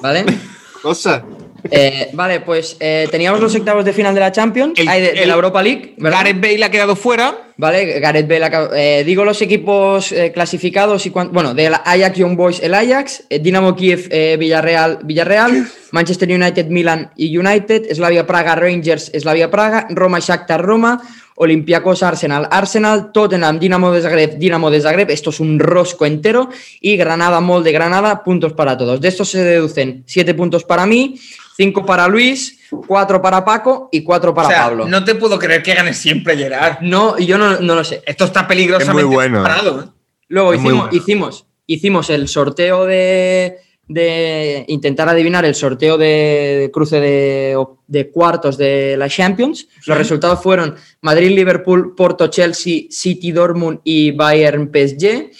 ¿Vale? 0.00 0.24
Cosa. 0.82 1.24
Eh, 1.70 2.08
vale, 2.12 2.40
pues 2.40 2.76
eh, 2.80 3.08
teníamos 3.10 3.40
los 3.40 3.54
octavos 3.54 3.84
de 3.84 3.92
final 3.92 4.14
de 4.14 4.20
la 4.20 4.32
Champions, 4.32 4.78
El- 4.78 4.86
de, 4.86 5.26
la 5.26 5.34
Europa 5.34 5.62
League, 5.62 5.94
¿verdad? 5.98 6.18
Gareth 6.18 6.40
Bale 6.40 6.64
ha 6.64 6.70
quedado 6.70 6.96
fuera. 6.96 7.42
Vale, 7.58 8.00
Gareth 8.00 8.28
Bale. 8.28 8.44
acaba- 8.44 8.70
eh, 8.78 9.02
digo 9.04 9.24
los 9.24 9.40
equipos 9.40 10.12
eh, 10.12 10.30
clasificados 10.32 11.06
y 11.06 11.10
bueno, 11.10 11.54
del 11.54 11.72
Ajax 11.74 12.18
Young 12.18 12.36
Boys, 12.36 12.60
el 12.62 12.74
Ajax, 12.74 13.24
Dinamo 13.30 13.74
Kiev, 13.74 14.08
Villarreal, 14.38 14.98
Villarreal, 15.04 15.66
Manchester 15.92 16.28
United, 16.30 16.66
Milan 16.66 17.10
y 17.16 17.36
United, 17.36 17.94
Slavia 17.94 18.26
Praga, 18.26 18.54
Rangers, 18.56 19.10
Slavia 19.18 19.50
Praga, 19.50 19.86
Roma, 19.90 20.18
Shakhtar, 20.20 20.60
Roma, 20.62 21.00
Olympiacos, 21.36 22.02
Arsenal, 22.02 22.48
Arsenal, 22.50 23.12
Tottenham, 23.12 23.58
Dinamo 23.58 23.92
de 23.92 24.02
Zagreb, 24.02 24.38
Dinamo 24.38 24.70
de 24.70 24.80
Zagreb, 24.80 25.10
esto 25.10 25.30
es 25.30 25.40
un 25.40 25.58
rosco 25.58 26.06
entero, 26.06 26.48
y 26.80 26.96
Granada, 26.96 27.40
Molde, 27.40 27.72
Granada, 27.72 28.24
puntos 28.24 28.52
para 28.54 28.76
todos. 28.76 29.00
De 29.00 29.08
estos 29.08 29.30
se 29.30 29.44
deducen 29.44 30.02
7 30.06 30.34
puntos 30.34 30.64
para 30.64 30.86
mí, 30.86 31.20
5 31.56 31.86
para 31.86 32.08
Luis, 32.08 32.58
4 32.86 33.22
para 33.22 33.44
Paco 33.44 33.88
y 33.92 34.02
4 34.02 34.34
para 34.34 34.48
o 34.48 34.50
sea, 34.50 34.62
Pablo. 34.64 34.88
no 34.88 35.04
te 35.04 35.14
puedo 35.14 35.38
creer 35.38 35.62
que 35.62 35.74
gane 35.74 35.94
siempre 35.94 36.36
Gerard. 36.36 36.78
No, 36.80 37.18
yo 37.18 37.38
no, 37.38 37.60
no 37.60 37.74
lo 37.74 37.84
sé. 37.84 38.02
Esto 38.06 38.24
está 38.24 38.46
peligrosamente 38.48 39.02
Es 39.02 39.06
muy 39.06 39.14
bueno, 39.14 39.42
parado. 39.42 39.80
¿eh? 39.80 39.84
Luego 40.28 40.52
Es 40.52 40.60
muy 40.60 40.70
hicimos, 40.70 40.86
bueno. 40.90 41.02
hicimos, 41.02 41.46
hicimos 41.66 42.10
el 42.10 42.28
sorteo 42.28 42.84
de, 42.86 43.58
de 43.88 44.64
intentar 44.68 45.08
adivinar 45.08 45.44
el 45.44 45.54
sorteo 45.54 45.96
de 45.96 46.70
cruce 46.72 47.00
de, 47.00 47.56
de 47.86 48.10
cuartos 48.10 48.56
de 48.58 48.96
la 48.96 49.08
Champions. 49.08 49.68
Los 49.86 49.96
resultados 49.96 50.42
fueron 50.42 50.74
Madrid, 51.02 51.30
Liverpool, 51.30 51.94
Porto, 51.94 52.26
Chelsea, 52.28 52.82
City, 52.90 53.30
Dortmund 53.32 53.80
y 53.84 54.10
Bayern 54.10 54.70
PSG. 54.72 55.30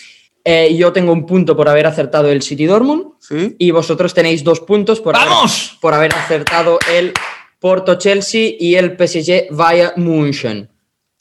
Eh, 0.44 0.76
yo 0.76 0.92
tengo 0.92 1.12
un 1.12 1.26
punto 1.26 1.56
por 1.56 1.68
haber 1.68 1.87
acertado 1.87 2.28
el 2.30 2.40
City 2.42 2.66
Dortmund 2.66 3.14
Sí. 3.18 3.56
y 3.59 3.72
vosotros 3.72 4.14
tenéis 4.14 4.44
dos 4.44 4.61
puntos 4.61 5.00
por, 5.00 5.16
haber, 5.16 5.32
por 5.80 5.92
haber 5.94 6.14
acertado 6.14 6.78
el 6.94 7.12
Porto 7.59 7.96
Chelsea 7.96 8.52
y 8.56 8.76
el 8.76 8.96
PSG 8.96 9.48
Bayern 9.50 9.94
München. 9.96 10.68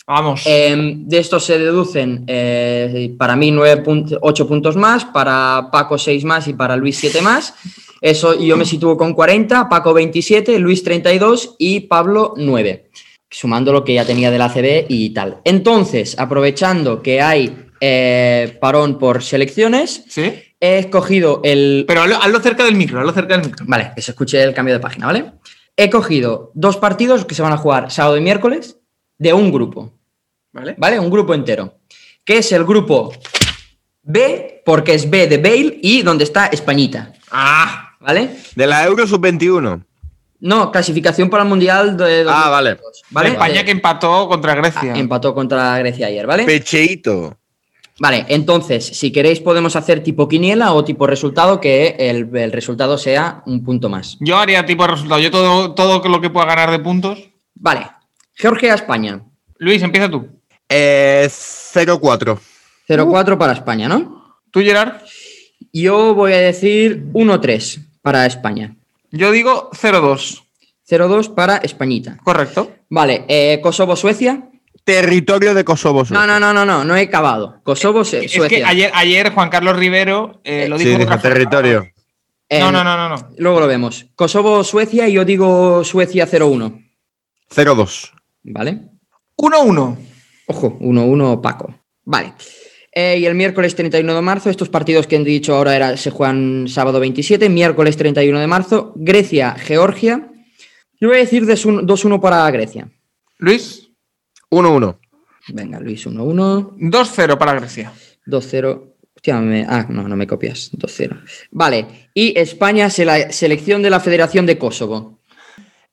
Vamos. 0.08 0.44
Eh, 0.46 0.94
de 0.98 1.18
estos 1.18 1.46
se 1.46 1.58
deducen 1.58 2.26
eh, 2.28 3.16
para 3.18 3.36
mí 3.36 3.52
8 3.56 4.48
puntos 4.48 4.76
más, 4.76 5.06
para 5.06 5.70
Paco 5.72 5.98
6 5.98 6.24
más 6.26 6.48
y 6.48 6.54
para 6.54 6.76
Luis 6.76 6.98
7 6.98 7.22
más. 7.22 7.56
Eso 8.02 8.40
yo 8.40 8.56
me 8.56 8.66
sitúo 8.66 8.98
con 8.98 9.14
40, 9.14 9.68
Paco 9.68 9.94
27, 9.94 10.60
Luis 10.60 10.84
32 10.84 11.56
y 11.58 11.82
Pablo 11.82 12.36
9, 12.38 12.92
sumando 13.32 13.74
lo 13.74 13.84
que 13.84 13.96
ya 13.96 14.06
tenía 14.06 14.30
del 14.30 14.44
ACB 14.44 14.86
y 14.90 15.10
tal. 15.10 15.40
Entonces, 15.44 16.16
aprovechando 16.20 17.02
que 17.02 17.22
hay 17.22 17.66
eh, 17.82 18.58
parón 18.62 19.00
por 19.00 19.24
selecciones, 19.24 20.04
sí. 20.08 20.34
he 20.60 20.78
escogido 20.78 21.42
el... 21.44 21.86
Pero 21.88 22.02
hazlo, 22.02 22.18
hazlo 22.18 22.40
cerca 22.42 22.64
del 22.64 22.76
micro, 22.76 23.00
hazlo 23.00 23.12
cerca 23.12 23.38
del 23.38 23.48
micro. 23.48 23.66
Vale, 23.68 23.92
que 23.96 24.04
se 24.04 24.12
escuche 24.12 24.44
el 24.44 24.54
cambio 24.54 24.76
de 24.76 24.82
página, 24.82 25.08
¿vale? 25.08 25.32
He 25.76 25.90
cogido 25.90 26.52
dos 26.54 26.78
partidos 26.78 27.26
que 27.26 27.34
se 27.34 27.42
van 27.42 27.54
a 27.54 27.58
jugar 27.58 27.90
sábado 27.90 28.18
y 28.18 28.22
miércoles 28.22 28.78
de 29.18 29.34
un 29.34 29.52
grupo. 29.52 29.95
¿Vale? 30.56 30.76
¿vale? 30.78 31.00
Un 31.00 31.10
grupo 31.12 31.34
entero. 31.34 31.76
Que 32.24 32.38
es 32.40 32.52
el 32.54 32.64
grupo 32.64 33.12
B, 34.04 34.62
porque 34.66 34.94
es 34.94 35.10
B 35.10 35.28
de 35.28 35.38
Bale 35.38 35.80
y 35.82 36.02
donde 36.02 36.24
está 36.24 36.48
Españita, 36.48 37.12
Ah, 37.32 37.90
¿vale? 38.00 38.30
De 38.56 38.66
la 38.66 38.86
Euro 38.86 39.06
Sub-21. 39.06 39.84
No, 40.40 40.72
clasificación 40.72 41.30
para 41.30 41.44
el 41.44 41.50
Mundial 41.50 41.98
de 41.98 42.26
Ah, 42.28 42.50
vale. 42.50 42.72
2022, 42.76 43.02
¿vale? 43.12 43.30
España 43.30 43.64
que 43.66 43.72
empató 43.72 44.28
contra 44.30 44.56
Grecia. 44.56 44.94
Ah, 44.94 44.98
empató 45.00 45.34
contra 45.36 45.78
Grecia 45.80 46.08
ayer, 46.08 46.26
¿vale? 46.26 46.46
Pecheito. 46.46 47.38
Vale, 48.00 48.26
entonces, 48.30 48.86
si 48.86 49.12
queréis 49.12 49.40
podemos 49.40 49.76
hacer 49.76 50.04
tipo 50.04 50.28
quiniela 50.28 50.74
o 50.74 50.84
tipo 50.84 51.08
resultado, 51.08 51.60
que 51.62 51.96
el, 51.98 52.30
el 52.36 52.52
resultado 52.52 52.98
sea 52.98 53.42
un 53.46 53.64
punto 53.64 53.90
más. 53.90 54.18
Yo 54.20 54.38
haría 54.38 54.66
tipo 54.66 54.86
resultado. 54.88 55.20
Yo 55.20 55.32
todo, 55.32 55.74
todo 55.74 56.08
lo 56.10 56.22
que 56.22 56.30
pueda 56.30 56.46
ganar 56.46 56.72
de 56.72 56.80
puntos. 56.80 57.30
Vale, 57.56 57.88
Georgia-España. 58.34 59.22
Luis, 59.58 59.82
empieza 59.82 60.10
tú. 60.10 60.28
Eh, 60.70 61.28
0-4. 61.30 62.40
0-4 62.88 63.38
para 63.38 63.54
España, 63.54 63.88
¿no? 63.88 64.40
¿Tú, 64.52 64.62
Gerard? 64.62 65.02
Yo 65.74 66.14
voy 66.14 66.34
a 66.34 66.38
decir 66.40 67.06
1-3 67.14 67.80
para 68.02 68.26
España. 68.26 68.76
Yo 69.12 69.32
digo 69.32 69.70
0-2. 69.74 70.42
0-2 70.90 71.34
para 71.34 71.58
Españita. 71.58 72.18
Correcto. 72.24 72.72
Vale, 72.90 73.26
eh, 73.28 73.60
Kosovo-Suecia. 73.62 74.50
Territorio 74.84 75.56
de 75.56 75.64
Kosovo. 75.66 76.04
No, 76.12 76.28
no, 76.28 76.40
no, 76.40 76.54
no, 76.54 76.64
no, 76.64 76.84
no 76.86 76.96
he 76.96 77.02
acabado. 77.02 77.60
Kosovo, 77.64 78.02
Es 78.02 78.10
Suecia. 78.10 78.48
que 78.48 78.64
ayer, 78.64 78.92
ayer 78.94 79.32
Juan 79.34 79.50
Carlos 79.50 79.76
Rivero 79.78 80.42
eh, 80.44 80.68
lo 80.70 80.78
Sí, 80.78 80.86
dijo 80.86 81.00
de 81.00 81.06
dijo 81.06 81.20
territorio. 81.20 81.88
Eh, 82.48 82.60
No, 82.60 82.72
no, 82.72 82.84
no, 82.84 82.96
no, 82.96 83.10
no. 83.10 83.30
Luego 83.40 83.62
lo 83.62 83.68
vemos. 83.68 84.06
Kosovo, 84.16 84.64
Suecia 84.64 85.08
y 85.08 85.14
yo 85.14 85.26
digo 85.26 85.84
Suecia 85.84 86.28
0-1. 86.28 86.86
0-2. 87.50 88.12
¿Vale? 88.44 88.80
1-1. 89.38 89.98
Ojo, 90.48 90.78
1-1 90.80 91.42
Paco. 91.42 91.74
Vale. 92.04 92.34
Eh, 92.92 93.18
y 93.20 93.26
el 93.26 93.36
miércoles 93.36 93.76
31 93.76 94.16
de 94.16 94.22
marzo, 94.22 94.50
estos 94.50 94.70
partidos 94.70 95.06
que 95.08 95.18
he 95.18 95.24
dicho 95.24 95.56
ahora 95.56 95.76
era, 95.76 95.98
se 95.98 96.12
juegan 96.12 96.68
sábado 96.70 97.00
27, 97.00 97.50
miércoles 97.50 97.98
31 97.98 98.40
de 98.40 98.48
marzo, 98.48 98.94
Grecia, 98.96 99.54
Georgia. 99.56 100.30
Yo 101.02 101.10
voy 101.10 101.18
a 101.18 101.22
decir 101.22 101.46
2-1 101.46 102.22
para 102.22 102.50
Grecia. 102.52 102.90
Luis, 103.38 103.90
1-1. 104.50 104.98
Venga, 105.50 105.80
Luis 105.82 106.08
1-1, 106.08 106.78
2-0 106.78 107.38
para 107.38 107.54
Grecia. 107.56 107.92
2-0. 108.26 108.94
Hostia, 109.16 109.40
me- 109.42 109.66
ah, 109.68 109.86
no, 109.90 110.08
no 110.08 110.16
me 110.16 110.26
copias. 110.26 110.72
2-0. 110.72 111.20
Vale. 111.52 112.10
Y 112.14 112.38
España, 112.40 112.90
se 112.90 113.04
la 113.04 113.32
selección 113.32 113.82
de 113.82 113.90
la 113.90 114.00
Federación 114.00 114.46
de 114.46 114.58
Kosovo. 114.58 115.20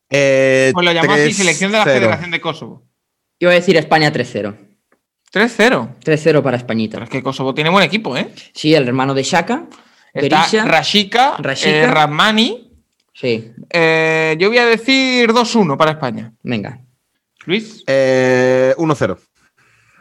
Eh, 0.09 0.71
Pues 0.73 0.85
lo 0.85 0.93
llamó 0.93 1.13
así, 1.13 1.33
selección 1.33 1.73
de 1.73 1.79
la 1.79 1.85
3-0. 1.85 1.95
Federación 1.99 2.31
de 2.31 2.41
Kosovo. 2.41 2.83
Yo 3.43 3.49
voy 3.49 3.57
a 3.57 3.59
decir 3.59 3.77
España 3.77 4.13
3-0. 4.13 4.55
3-0. 5.33 5.97
3-0 5.99 6.43
para 6.43 6.43
Pero 6.43 6.57
Españita. 6.57 7.03
es 7.03 7.11
que 7.11 7.25
Kosovo 7.25 7.53
tiene 7.53 7.71
buen 7.71 7.83
equipo, 7.83 8.17
¿eh? 8.17 8.29
Sí, 8.55 8.73
el 8.73 8.87
hermano 8.87 9.15
de 9.15 9.25
Shaka. 9.25 9.65
Está 10.15 10.37
Berisha. 10.39 10.65
Rashika, 10.65 11.37
Rashika. 11.39 11.71
eh, 11.77 11.87
Rahmani. 11.89 12.71
Sí, 13.13 13.51
Eh, 13.69 14.37
yo 14.39 14.47
voy 14.49 14.59
a 14.59 14.67
decir 14.67 15.33
2-1 15.33 15.77
para 15.77 15.91
España. 15.91 16.33
venga. 16.45 16.83
Luis. 17.45 17.83
Eh, 17.89 18.75
1-0. 18.79 19.19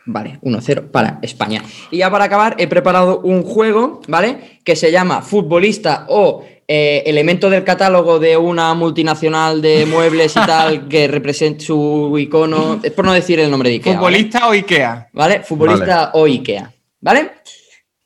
Vale, 0.06 0.40
1-0 0.42 0.90
para 0.92 1.20
España. 1.22 1.64
Y 1.92 1.98
ya 1.98 2.10
para 2.10 2.26
acabar, 2.26 2.56
he 2.58 2.68
preparado 2.68 3.20
un 3.20 3.44
juego, 3.44 4.02
¿vale? 4.08 4.60
Que 4.64 4.76
se 4.76 4.92
llama 4.92 5.22
Futbolista 5.22 6.06
o 6.10 6.44
eh, 6.68 7.04
elemento 7.06 7.50
del 7.50 7.64
catálogo 7.64 8.18
de 8.18 8.36
una 8.38 8.74
multinacional 8.74 9.62
de 9.62 9.86
muebles 9.90 10.32
y 10.32 10.40
tal 10.40 10.88
que 10.88 11.08
represente 11.08 11.64
su 11.66 12.16
icono. 12.18 12.80
Es 12.82 12.92
por 12.94 13.06
no 13.06 13.14
decir 13.14 13.40
el 13.40 13.52
nombre 13.52 13.70
de 13.70 13.76
Ikea. 13.76 13.94
¿vale? 14.00 14.18
Futbolista 14.18 14.48
o 14.48 14.52
Ikea. 14.54 15.10
¿Vale? 15.14 15.40
Futbolista 15.44 16.12
o 16.16 16.26
Ikea. 16.26 16.74
¿Vale? 17.02 17.32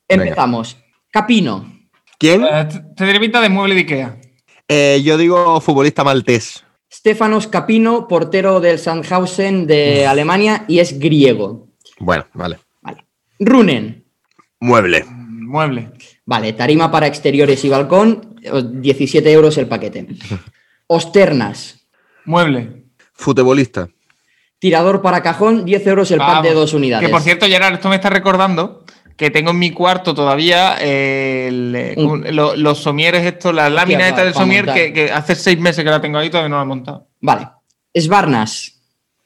Empezamos. 0.08 0.78
Capino. 1.12 1.74
¿Quién? 2.18 2.44
Eh, 2.44 2.66
t- 2.96 3.06
te 3.06 3.20
pinta 3.20 3.40
de 3.40 3.50
mueble 3.50 3.76
de 3.76 3.82
Ikea. 3.82 4.18
Eh, 4.68 5.02
yo 5.04 5.18
digo 5.18 5.62
futbolista 5.62 6.04
maltés. 6.04 6.64
Stefanos 6.92 7.48
Capino, 7.48 8.08
portero 8.08 8.60
del 8.60 8.80
Sandhausen 8.80 9.68
de 9.68 10.08
Alemania 10.08 10.66
y 10.68 10.80
es 10.80 10.98
griego. 10.98 11.68
Bueno, 12.00 12.26
vale. 12.34 12.60
Vale. 12.82 13.06
Runen. 13.40 14.06
Mueble. 14.60 15.06
Mueble. 15.08 15.92
Vale, 16.26 16.54
tarima 16.54 16.92
para 16.92 17.08
exteriores 17.08 17.64
y 17.66 17.70
balcón, 17.70 18.36
17 18.82 19.32
euros 19.32 19.58
el 19.58 19.68
paquete. 19.68 20.08
Osternas. 20.88 21.88
Mueble. 22.26 22.86
Futbolista. 23.14 23.88
Tirador 24.60 25.02
para 25.02 25.22
cajón, 25.22 25.66
10 25.66 25.88
euros 25.88 26.12
el 26.12 26.18
pack 26.20 26.28
Vamos. 26.28 26.44
de 26.44 26.54
dos 26.54 26.74
unidades. 26.74 27.06
Que 27.08 27.12
por 27.12 27.22
cierto, 27.22 27.46
Gerard, 27.46 27.76
esto 27.76 27.90
me 27.90 27.96
está 27.96 28.10
recordando 28.10 28.84
que 29.16 29.30
tengo 29.30 29.52
en 29.52 29.60
mi 29.60 29.72
cuarto 29.72 30.14
todavía 30.14 30.76
eh, 30.82 31.48
el, 31.48 31.94
Un- 31.98 32.06
un- 32.28 32.36
lo- 32.36 32.56
los 32.56 32.80
somieres 32.80 33.22
láminas 33.46 34.02
pa- 34.02 34.08
estas 34.10 34.24
del 34.26 34.34
pa 34.34 34.40
somier 34.40 34.66
que, 34.74 34.92
que 34.94 35.12
hace 35.12 35.36
seis 35.36 35.60
meses 35.60 35.84
que 35.84 35.90
la 35.90 36.02
tengo 36.02 36.18
ahí 36.18 36.28
y 36.28 36.30
todavía 36.30 36.50
no 36.50 36.58
la 36.58 36.64
he 36.64 36.66
montado. 36.66 37.08
Vale. 37.22 37.48
Svarnas. 37.94 38.82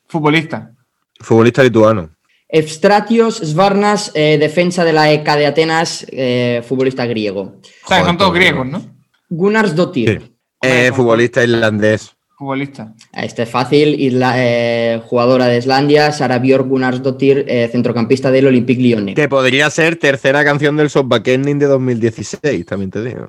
Futbolista. 0.08 0.72
Futbolista 1.20 1.64
lituano. 1.64 2.10
Evstratios 2.50 3.38
Svarnas, 3.38 4.12
eh, 4.16 4.38
defensa 4.40 4.84
de 4.84 4.92
la 4.94 5.12
ECA 5.12 5.36
de 5.36 5.46
Atenas, 5.46 6.06
eh, 6.10 6.64
futbolista 6.68 7.06
griego. 7.06 7.60
O 7.86 7.88
sea, 7.88 8.04
son 8.04 8.18
todos 8.18 8.32
pues, 8.32 8.42
griegos, 8.42 8.66
¿no? 8.68 8.82
Gunars 9.30 9.76
Dottir. 9.76 10.22
Sí. 10.22 10.32
Eh, 10.64 10.92
futbolista 10.94 11.44
irlandés. 11.44 12.12
Futbolista. 12.36 12.96
Este 13.14 13.44
es 13.44 13.50
fácil. 13.50 14.00
Isla- 14.00 14.34
eh, 14.38 15.02
jugadora 15.06 15.46
de 15.46 15.58
Islandia, 15.60 16.12
Sara 16.12 16.40
Björk 16.40 16.68
Gunars 16.68 17.04
Dottir, 17.04 17.46
eh, 17.48 17.70
centrocampista 17.72 18.32
del 18.32 18.48
Olympique 18.48 18.82
Lyonnais. 18.82 19.16
Que 19.16 19.30
podría 19.30 19.70
ser 19.70 19.98
tercera 19.98 20.44
canción 20.44 20.76
del 20.76 20.90
Softbakening 20.90 21.60
de 21.60 21.68
2016, 21.68 22.66
también 22.66 22.90
te 22.90 23.04
digo. 23.04 23.28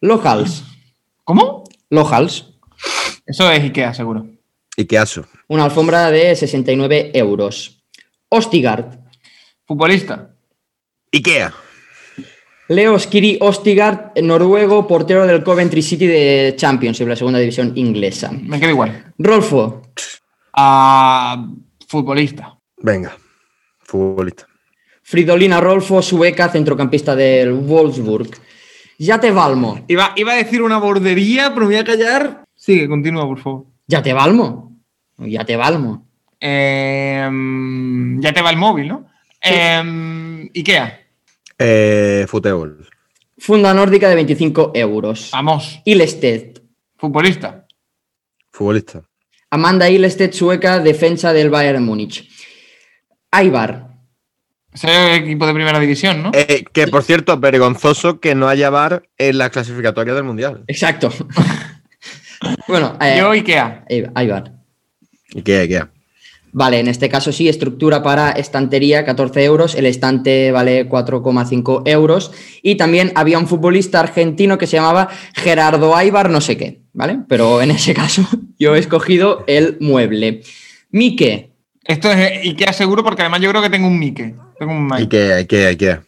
Lohals. 0.00 0.62
¿Cómo? 1.24 1.64
Lohals. 1.90 2.52
Eso 3.26 3.50
es 3.50 3.60
Ikea, 3.60 3.94
seguro. 3.94 4.26
¿Y 4.76 4.84
qué 4.84 4.98
aso? 4.98 5.24
Una 5.48 5.64
alfombra 5.64 6.10
de 6.10 6.36
69 6.36 7.10
euros. 7.14 7.73
Ostigard. 8.34 8.98
Futbolista. 9.66 10.34
Ikea. 11.12 11.52
Leo 12.68 12.98
Skiri 12.98 13.38
Ostigard, 13.40 14.18
noruego, 14.22 14.86
portero 14.86 15.26
del 15.26 15.44
Coventry 15.44 15.82
City 15.82 16.06
de 16.06 16.54
Championship, 16.56 17.06
la 17.06 17.16
segunda 17.16 17.38
división 17.38 17.72
inglesa. 17.76 18.32
Me 18.32 18.58
quedo 18.58 18.70
igual. 18.70 19.12
Rolfo. 19.18 19.82
Ah, 20.54 21.46
futbolista. 21.86 22.58
Venga. 22.78 23.16
Futbolista. 23.80 24.46
Fridolina 25.02 25.60
Rolfo, 25.60 26.00
sueca, 26.00 26.48
centrocampista 26.48 27.14
del 27.14 27.52
Wolfsburg. 27.52 28.30
Yate 28.98 29.30
Valmo. 29.30 29.84
Iba, 29.86 30.12
iba 30.16 30.32
a 30.32 30.36
decir 30.36 30.62
una 30.62 30.78
bordería, 30.78 31.52
pero 31.52 31.66
me 31.66 31.74
voy 31.74 31.76
a 31.76 31.84
callar. 31.84 32.44
Sigue, 32.54 32.88
continúa, 32.88 33.26
por 33.26 33.38
favor. 33.38 33.66
Yate 33.86 34.12
Valmo. 34.14 34.80
Yate 35.18 35.56
Valmo. 35.56 36.08
Eh, 36.46 37.26
ya 38.20 38.32
te 38.34 38.42
va 38.42 38.50
el 38.50 38.56
móvil, 38.58 38.88
¿no? 38.88 39.06
Eh, 39.40 40.50
Ikea. 40.54 41.00
Eh, 41.58 42.26
Futebol. 42.28 42.86
Funda 43.38 43.72
nórdica 43.72 44.08
de 44.10 44.14
25 44.16 44.72
euros. 44.74 45.30
Vamos. 45.32 45.80
Ilested. 45.86 46.58
Futbolista. 46.98 47.66
Futbolista. 48.52 49.02
Amanda 49.50 49.88
Ilested, 49.88 50.32
sueca, 50.32 50.80
defensa 50.80 51.32
del 51.32 51.48
Bayern 51.48 51.82
Múnich. 51.82 52.28
Aibar. 53.30 53.88
Ese 54.72 55.14
equipo 55.14 55.46
de 55.46 55.54
primera 55.54 55.78
división, 55.78 56.22
¿no? 56.24 56.30
Eh, 56.34 56.64
que 56.72 56.88
por 56.88 57.04
cierto, 57.04 57.38
vergonzoso 57.38 58.20
que 58.20 58.34
no 58.34 58.48
haya 58.48 58.68
VAR 58.70 59.08
en 59.16 59.38
la 59.38 59.48
clasificatoria 59.50 60.12
del 60.14 60.24
Mundial. 60.24 60.64
Exacto. 60.66 61.10
bueno, 62.68 62.98
eh, 63.00 63.16
Yo 63.18 63.30
Ikea. 63.30 63.84
ahí- 63.88 64.04
ahí 64.14 64.26
va. 64.26 64.44
Vale, 66.56 66.78
en 66.78 66.86
este 66.86 67.08
caso 67.08 67.32
sí, 67.32 67.48
estructura 67.48 68.00
para 68.04 68.30
estantería, 68.30 69.04
14 69.04 69.42
euros, 69.42 69.74
el 69.74 69.86
estante 69.86 70.52
vale 70.52 70.88
4,5 70.88 71.82
euros 71.86 72.30
y 72.62 72.76
también 72.76 73.10
había 73.16 73.40
un 73.40 73.48
futbolista 73.48 73.98
argentino 73.98 74.56
que 74.56 74.68
se 74.68 74.76
llamaba 74.76 75.08
Gerardo 75.34 75.96
Aibar 75.96 76.30
no 76.30 76.40
sé 76.40 76.56
qué, 76.56 76.82
¿vale? 76.92 77.18
Pero 77.28 77.60
en 77.60 77.72
ese 77.72 77.92
caso 77.92 78.22
yo 78.58 78.76
he 78.76 78.78
escogido 78.78 79.42
el 79.48 79.78
mueble. 79.80 80.42
Mike 80.92 81.50
Esto 81.82 82.12
es 82.12 82.44
Ikea 82.44 82.72
seguro 82.72 83.02
porque 83.02 83.22
además 83.22 83.40
yo 83.40 83.50
creo 83.50 83.60
que 83.60 83.70
tengo 83.70 83.88
un 83.88 83.98
Mike. 83.98 84.36
Tengo 84.56 84.72
un 84.74 84.86
¿Y 84.86 84.92
Mike. 84.92 85.46
qué, 85.48 85.72
y 85.72 85.76
qué? 85.76 85.98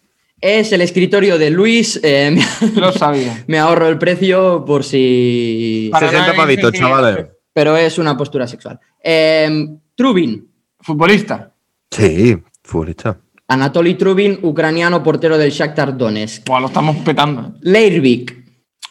es 0.41 0.71
el 0.71 0.81
escritorio 0.81 1.39
de 1.39 1.51
Luis, 1.51 1.99
eh, 2.05 2.31
me, 2.75 2.81
Lo 2.81 2.93
sabía. 2.93 3.43
me 3.49 3.59
ahorro 3.59 3.89
el 3.89 3.99
precio 3.99 4.65
por 4.65 4.85
si... 4.85 5.89
Para 5.91 6.07
60 6.07 6.27
nada 6.29 6.37
pavitos, 6.37 6.73
chavales. 6.73 7.27
Pero 7.53 7.77
es 7.77 7.99
una 7.99 8.17
postura 8.17 8.47
sexual. 8.47 8.79
Eh, 9.03 9.67
Trubin, 9.97 10.47
Futbolista. 10.81 11.55
Sí, 11.91 12.37
futbolista. 12.63 13.19
Anatoly 13.49 13.95
Trubin, 13.95 14.39
ucraniano, 14.43 15.03
portero 15.03 15.39
del 15.39 15.51
Shakhtar 15.51 15.97
Donetsk. 15.97 16.47
Buah, 16.47 16.61
lo 16.61 16.67
estamos 16.67 16.97
petando. 16.99 17.55
Leirvik, 17.63 18.37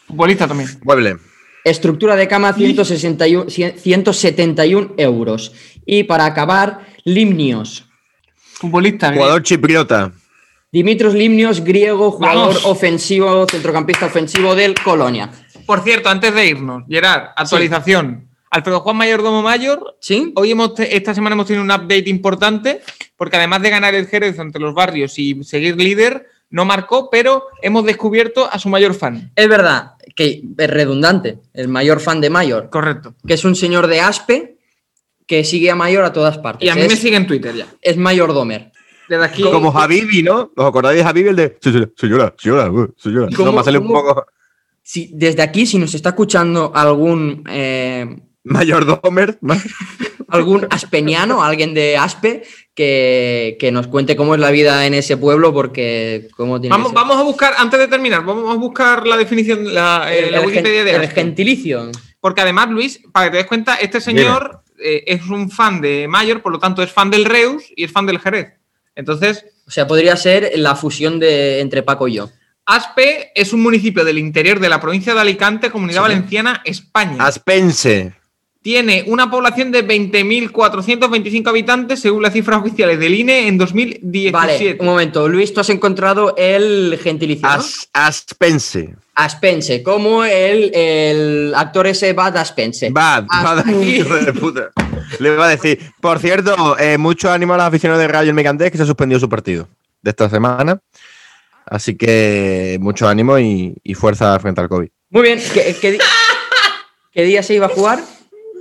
Futbolista 0.08 0.48
también. 0.48 0.68
Mueble. 0.82 1.16
Estructura 1.64 2.16
de 2.16 2.26
cama 2.28 2.52
161, 2.52 3.46
171 3.50 4.94
euros. 4.96 5.52
Y 5.84 6.04
para 6.04 6.26
acabar, 6.26 6.86
Limnios. 7.04 7.88
Futbolista. 8.36 9.12
Jugador 9.12 9.42
chipriota. 9.42 10.12
Dimitros 10.72 11.14
Limnios, 11.14 11.62
griego, 11.62 12.10
jugador 12.10 12.48
Vamos. 12.48 12.64
ofensivo, 12.64 13.46
centrocampista 13.48 14.06
ofensivo 14.06 14.54
del 14.54 14.74
Colonia. 14.74 15.30
Por 15.64 15.82
cierto, 15.82 16.08
antes 16.08 16.34
de 16.34 16.46
irnos, 16.46 16.82
Gerard, 16.88 17.30
actualización. 17.36 18.25
Alfredo 18.56 18.80
Juan 18.80 18.96
Mayordomo 18.96 19.42
Mayor. 19.42 19.96
¿Sí? 20.00 20.32
Hoy 20.34 20.50
hemos 20.52 20.72
esta 20.80 21.14
semana 21.14 21.34
hemos 21.34 21.46
tenido 21.46 21.62
un 21.62 21.70
update 21.70 22.08
importante 22.08 22.80
porque 23.16 23.36
además 23.36 23.60
de 23.60 23.68
ganar 23.70 23.94
el 23.94 24.06
Jerez 24.06 24.38
ante 24.38 24.58
los 24.58 24.72
barrios 24.74 25.18
y 25.18 25.44
seguir 25.44 25.76
líder, 25.76 26.26
no 26.48 26.64
marcó, 26.64 27.10
pero 27.10 27.44
hemos 27.60 27.84
descubierto 27.84 28.48
a 28.50 28.58
su 28.58 28.68
mayor 28.70 28.94
fan. 28.94 29.30
Es 29.36 29.48
verdad 29.48 29.92
que 30.14 30.42
es 30.56 30.70
redundante, 30.70 31.38
el 31.52 31.68
mayor 31.68 32.00
fan 32.00 32.22
de 32.22 32.30
Mayor, 32.30 32.70
Correcto. 32.70 33.14
que 33.26 33.34
es 33.34 33.44
un 33.44 33.54
señor 33.54 33.86
de 33.88 34.00
Aspe 34.00 34.56
que 35.26 35.44
sigue 35.44 35.70
a 35.70 35.76
Mayor 35.76 36.04
a 36.04 36.12
todas 36.14 36.38
partes. 36.38 36.64
Y 36.66 36.70
a 36.70 36.74
mí 36.74 36.80
es, 36.82 36.88
me 36.88 36.96
sigue 36.96 37.16
en 37.16 37.26
Twitter 37.26 37.54
ya. 37.54 37.66
es 37.82 37.96
mayordomer. 37.98 38.72
Desde 39.08 39.24
aquí. 39.24 39.42
Como 39.42 39.70
Habibi, 39.78 40.22
¿no? 40.22 40.50
¿Os 40.56 40.66
acordáis 40.66 40.98
de 40.98 41.04
Habibi? 41.04 41.28
El 41.28 41.36
de 41.36 41.58
"Sí, 41.60 41.72
sí, 41.72 41.84
señora, 41.96 42.34
señora, 42.38 42.70
uh, 42.70 42.94
señora. 42.96 43.28
¿Cómo- 43.36 43.50
No, 43.52 43.58
me 43.58 43.64
sale 43.64 43.78
un 43.78 43.88
poco 43.88 44.24
Si, 44.82 45.10
desde 45.12 45.42
aquí, 45.42 45.66
si 45.66 45.78
nos 45.78 45.92
está 45.94 46.10
escuchando 46.10 46.70
algún 46.74 47.44
eh, 47.50 48.18
mayordomer. 48.46 49.38
¿no? 49.40 49.54
algún 50.28 50.66
aspeniano, 50.70 51.42
alguien 51.42 51.72
de 51.72 51.96
Aspe, 51.96 52.42
que, 52.74 53.56
que 53.60 53.70
nos 53.70 53.86
cuente 53.86 54.16
cómo 54.16 54.34
es 54.34 54.40
la 54.40 54.50
vida 54.50 54.86
en 54.86 54.94
ese 54.94 55.16
pueblo, 55.16 55.52
porque 55.52 56.28
cómo 56.36 56.60
tiene 56.60 56.74
Vamos, 56.74 56.88
que 56.92 56.98
ser. 56.98 57.06
vamos 57.06 57.16
a 57.18 57.22
buscar, 57.22 57.54
antes 57.58 57.78
de 57.78 57.88
terminar, 57.88 58.24
vamos 58.24 58.52
a 58.52 58.58
buscar 58.58 59.06
la 59.06 59.16
definición, 59.16 59.72
la, 59.72 60.12
eh, 60.12 60.24
el, 60.26 60.32
la 60.32 60.40
el 60.40 60.46
Wikipedia 60.46 60.84
de 60.84 60.90
el 60.94 61.02
Aspe. 61.02 61.14
gentilicio. 61.14 61.90
Porque 62.20 62.40
además, 62.40 62.70
Luis, 62.70 63.00
para 63.12 63.26
que 63.26 63.30
te 63.32 63.36
des 63.38 63.46
cuenta, 63.46 63.76
este 63.76 64.00
señor 64.00 64.62
eh, 64.82 65.04
es 65.06 65.26
un 65.26 65.50
fan 65.50 65.80
de 65.80 66.08
Mayor, 66.08 66.42
por 66.42 66.50
lo 66.52 66.58
tanto 66.58 66.82
es 66.82 66.90
fan 66.90 67.10
del 67.10 67.24
Reus 67.24 67.62
y 67.76 67.84
es 67.84 67.92
fan 67.92 68.06
del 68.06 68.18
Jerez. 68.18 68.54
Entonces, 68.96 69.44
O 69.68 69.70
sea, 69.70 69.86
podría 69.86 70.16
ser 70.16 70.52
la 70.56 70.74
fusión 70.74 71.18
de, 71.20 71.60
entre 71.60 71.82
Paco 71.82 72.08
y 72.08 72.14
yo. 72.14 72.30
Aspe 72.64 73.30
es 73.34 73.52
un 73.52 73.62
municipio 73.62 74.04
del 74.04 74.18
interior 74.18 74.58
de 74.58 74.68
la 74.68 74.80
provincia 74.80 75.14
de 75.14 75.20
Alicante, 75.20 75.70
Comunidad 75.70 76.02
Valenciana, 76.02 76.62
España. 76.64 77.16
Aspense. 77.24 78.12
Tiene 78.66 79.04
una 79.06 79.30
población 79.30 79.70
de 79.70 79.86
20.425 79.86 81.46
habitantes 81.50 82.00
según 82.00 82.20
las 82.24 82.32
cifras 82.32 82.58
oficiales 82.58 82.98
del 82.98 83.14
INE 83.14 83.46
en 83.46 83.58
2017. 83.58 84.32
Vale, 84.32 84.76
un 84.80 84.86
momento. 84.86 85.28
Luis, 85.28 85.54
tú 85.54 85.60
has 85.60 85.70
encontrado 85.70 86.34
el 86.36 86.98
gentilicio, 87.00 87.46
¿no? 87.46 87.54
As- 87.54 87.88
Aspense. 87.92 88.96
Aspense, 89.14 89.84
como 89.84 90.24
el, 90.24 90.74
el 90.74 91.52
actor 91.54 91.86
ese 91.86 92.12
Bad 92.12 92.38
Aspense. 92.38 92.90
Va, 92.90 93.20
va, 93.20 93.60
aquí. 93.60 93.98
hijo 93.98 94.16
de 94.16 94.32
puta. 94.32 94.70
Le 95.20 95.32
iba 95.32 95.46
a 95.46 95.50
decir. 95.50 95.78
Por 96.00 96.18
cierto, 96.18 96.76
eh, 96.76 96.98
mucho 96.98 97.30
ánimo 97.30 97.54
a 97.54 97.58
los 97.58 97.66
aficionados 97.66 98.02
de 98.02 98.08
Rayo 98.08 98.30
el 98.30 98.34
Mecandés 98.34 98.72
que 98.72 98.78
se 98.78 98.82
ha 98.82 98.86
suspendido 98.86 99.20
su 99.20 99.28
partido 99.28 99.68
de 100.02 100.10
esta 100.10 100.28
semana. 100.28 100.80
Así 101.66 101.96
que 101.96 102.78
mucho 102.80 103.06
ánimo 103.06 103.38
y, 103.38 103.76
y 103.84 103.94
fuerza 103.94 104.36
frente 104.40 104.60
al 104.60 104.68
COVID. 104.68 104.88
Muy 105.10 105.22
bien. 105.22 105.40
¿Qué, 105.54 105.76
qué 105.80 105.92
di- 105.92 105.98
qué 107.12 107.22
día 107.22 107.44
se 107.44 107.54
iba 107.54 107.66
a 107.66 107.68
jugar? 107.68 108.00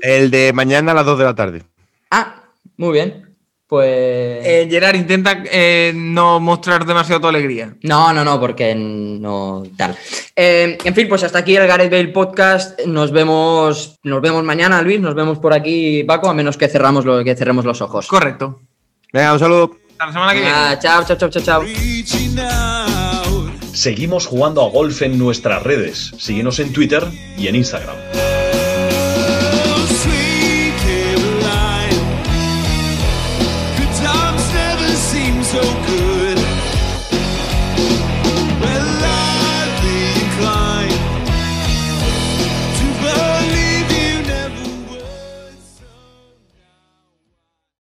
El 0.01 0.31
de 0.31 0.53
mañana 0.53 0.91
a 0.91 0.95
las 0.95 1.05
2 1.05 1.19
de 1.19 1.25
la 1.25 1.36
tarde. 1.36 1.63
Ah, 2.12 2.43
muy 2.77 2.93
bien. 2.93 3.25
Pues. 3.67 4.45
Eh, 4.45 4.67
Gerard, 4.69 4.95
intenta 4.95 5.43
eh, 5.51 5.91
no 5.95 6.39
mostrar 6.39 6.86
demasiado 6.86 7.21
tu 7.21 7.27
alegría. 7.27 7.75
No, 7.81 8.13
no, 8.13 8.23
no, 8.23 8.39
porque 8.39 8.75
no 8.75 9.63
tal. 9.75 9.97
Eh, 10.36 10.77
en 10.84 10.93
fin, 10.93 11.08
pues 11.10 11.23
hasta 11.23 11.39
aquí 11.39 11.55
el 11.55 11.67
Gareth 11.67 11.91
Bale 11.91 12.10
podcast. 12.10 12.79
Nos 12.86 13.12
vemos, 13.12 13.97
nos 14.03 14.21
vemos 14.21 14.43
mañana, 14.43 14.81
Luis. 14.84 14.99
Nos 14.99 15.15
vemos 15.15 15.39
por 15.39 15.53
aquí, 15.53 16.03
Paco, 16.03 16.29
a 16.29 16.34
menos 16.36 16.58
que 16.58 16.67
cerramos 16.67 17.05
lo, 17.05 17.23
que 17.23 17.36
cerremos 17.36 17.65
los 17.65 17.81
ojos. 17.81 18.08
Correcto. 18.08 18.62
Venga, 19.12 19.34
un 19.34 19.39
saludo. 19.39 19.77
Hasta 19.91 20.05
la 20.05 20.12
semana 20.12 20.34
que 20.34 20.39
viene. 20.41 20.53
Ah, 20.55 20.77
chao, 20.79 21.03
chao, 21.03 21.17
chao, 21.17 21.29
chao, 21.29 21.41
chao. 21.41 21.63
Seguimos 23.73 24.27
jugando 24.27 24.63
a 24.63 24.69
golf 24.69 25.01
en 25.01 25.17
nuestras 25.17 25.63
redes. 25.63 26.13
Síguenos 26.17 26.60
en 26.60 26.71
Twitter 26.71 27.03
y 27.38 27.47
en 27.47 27.55
Instagram. 27.55 27.95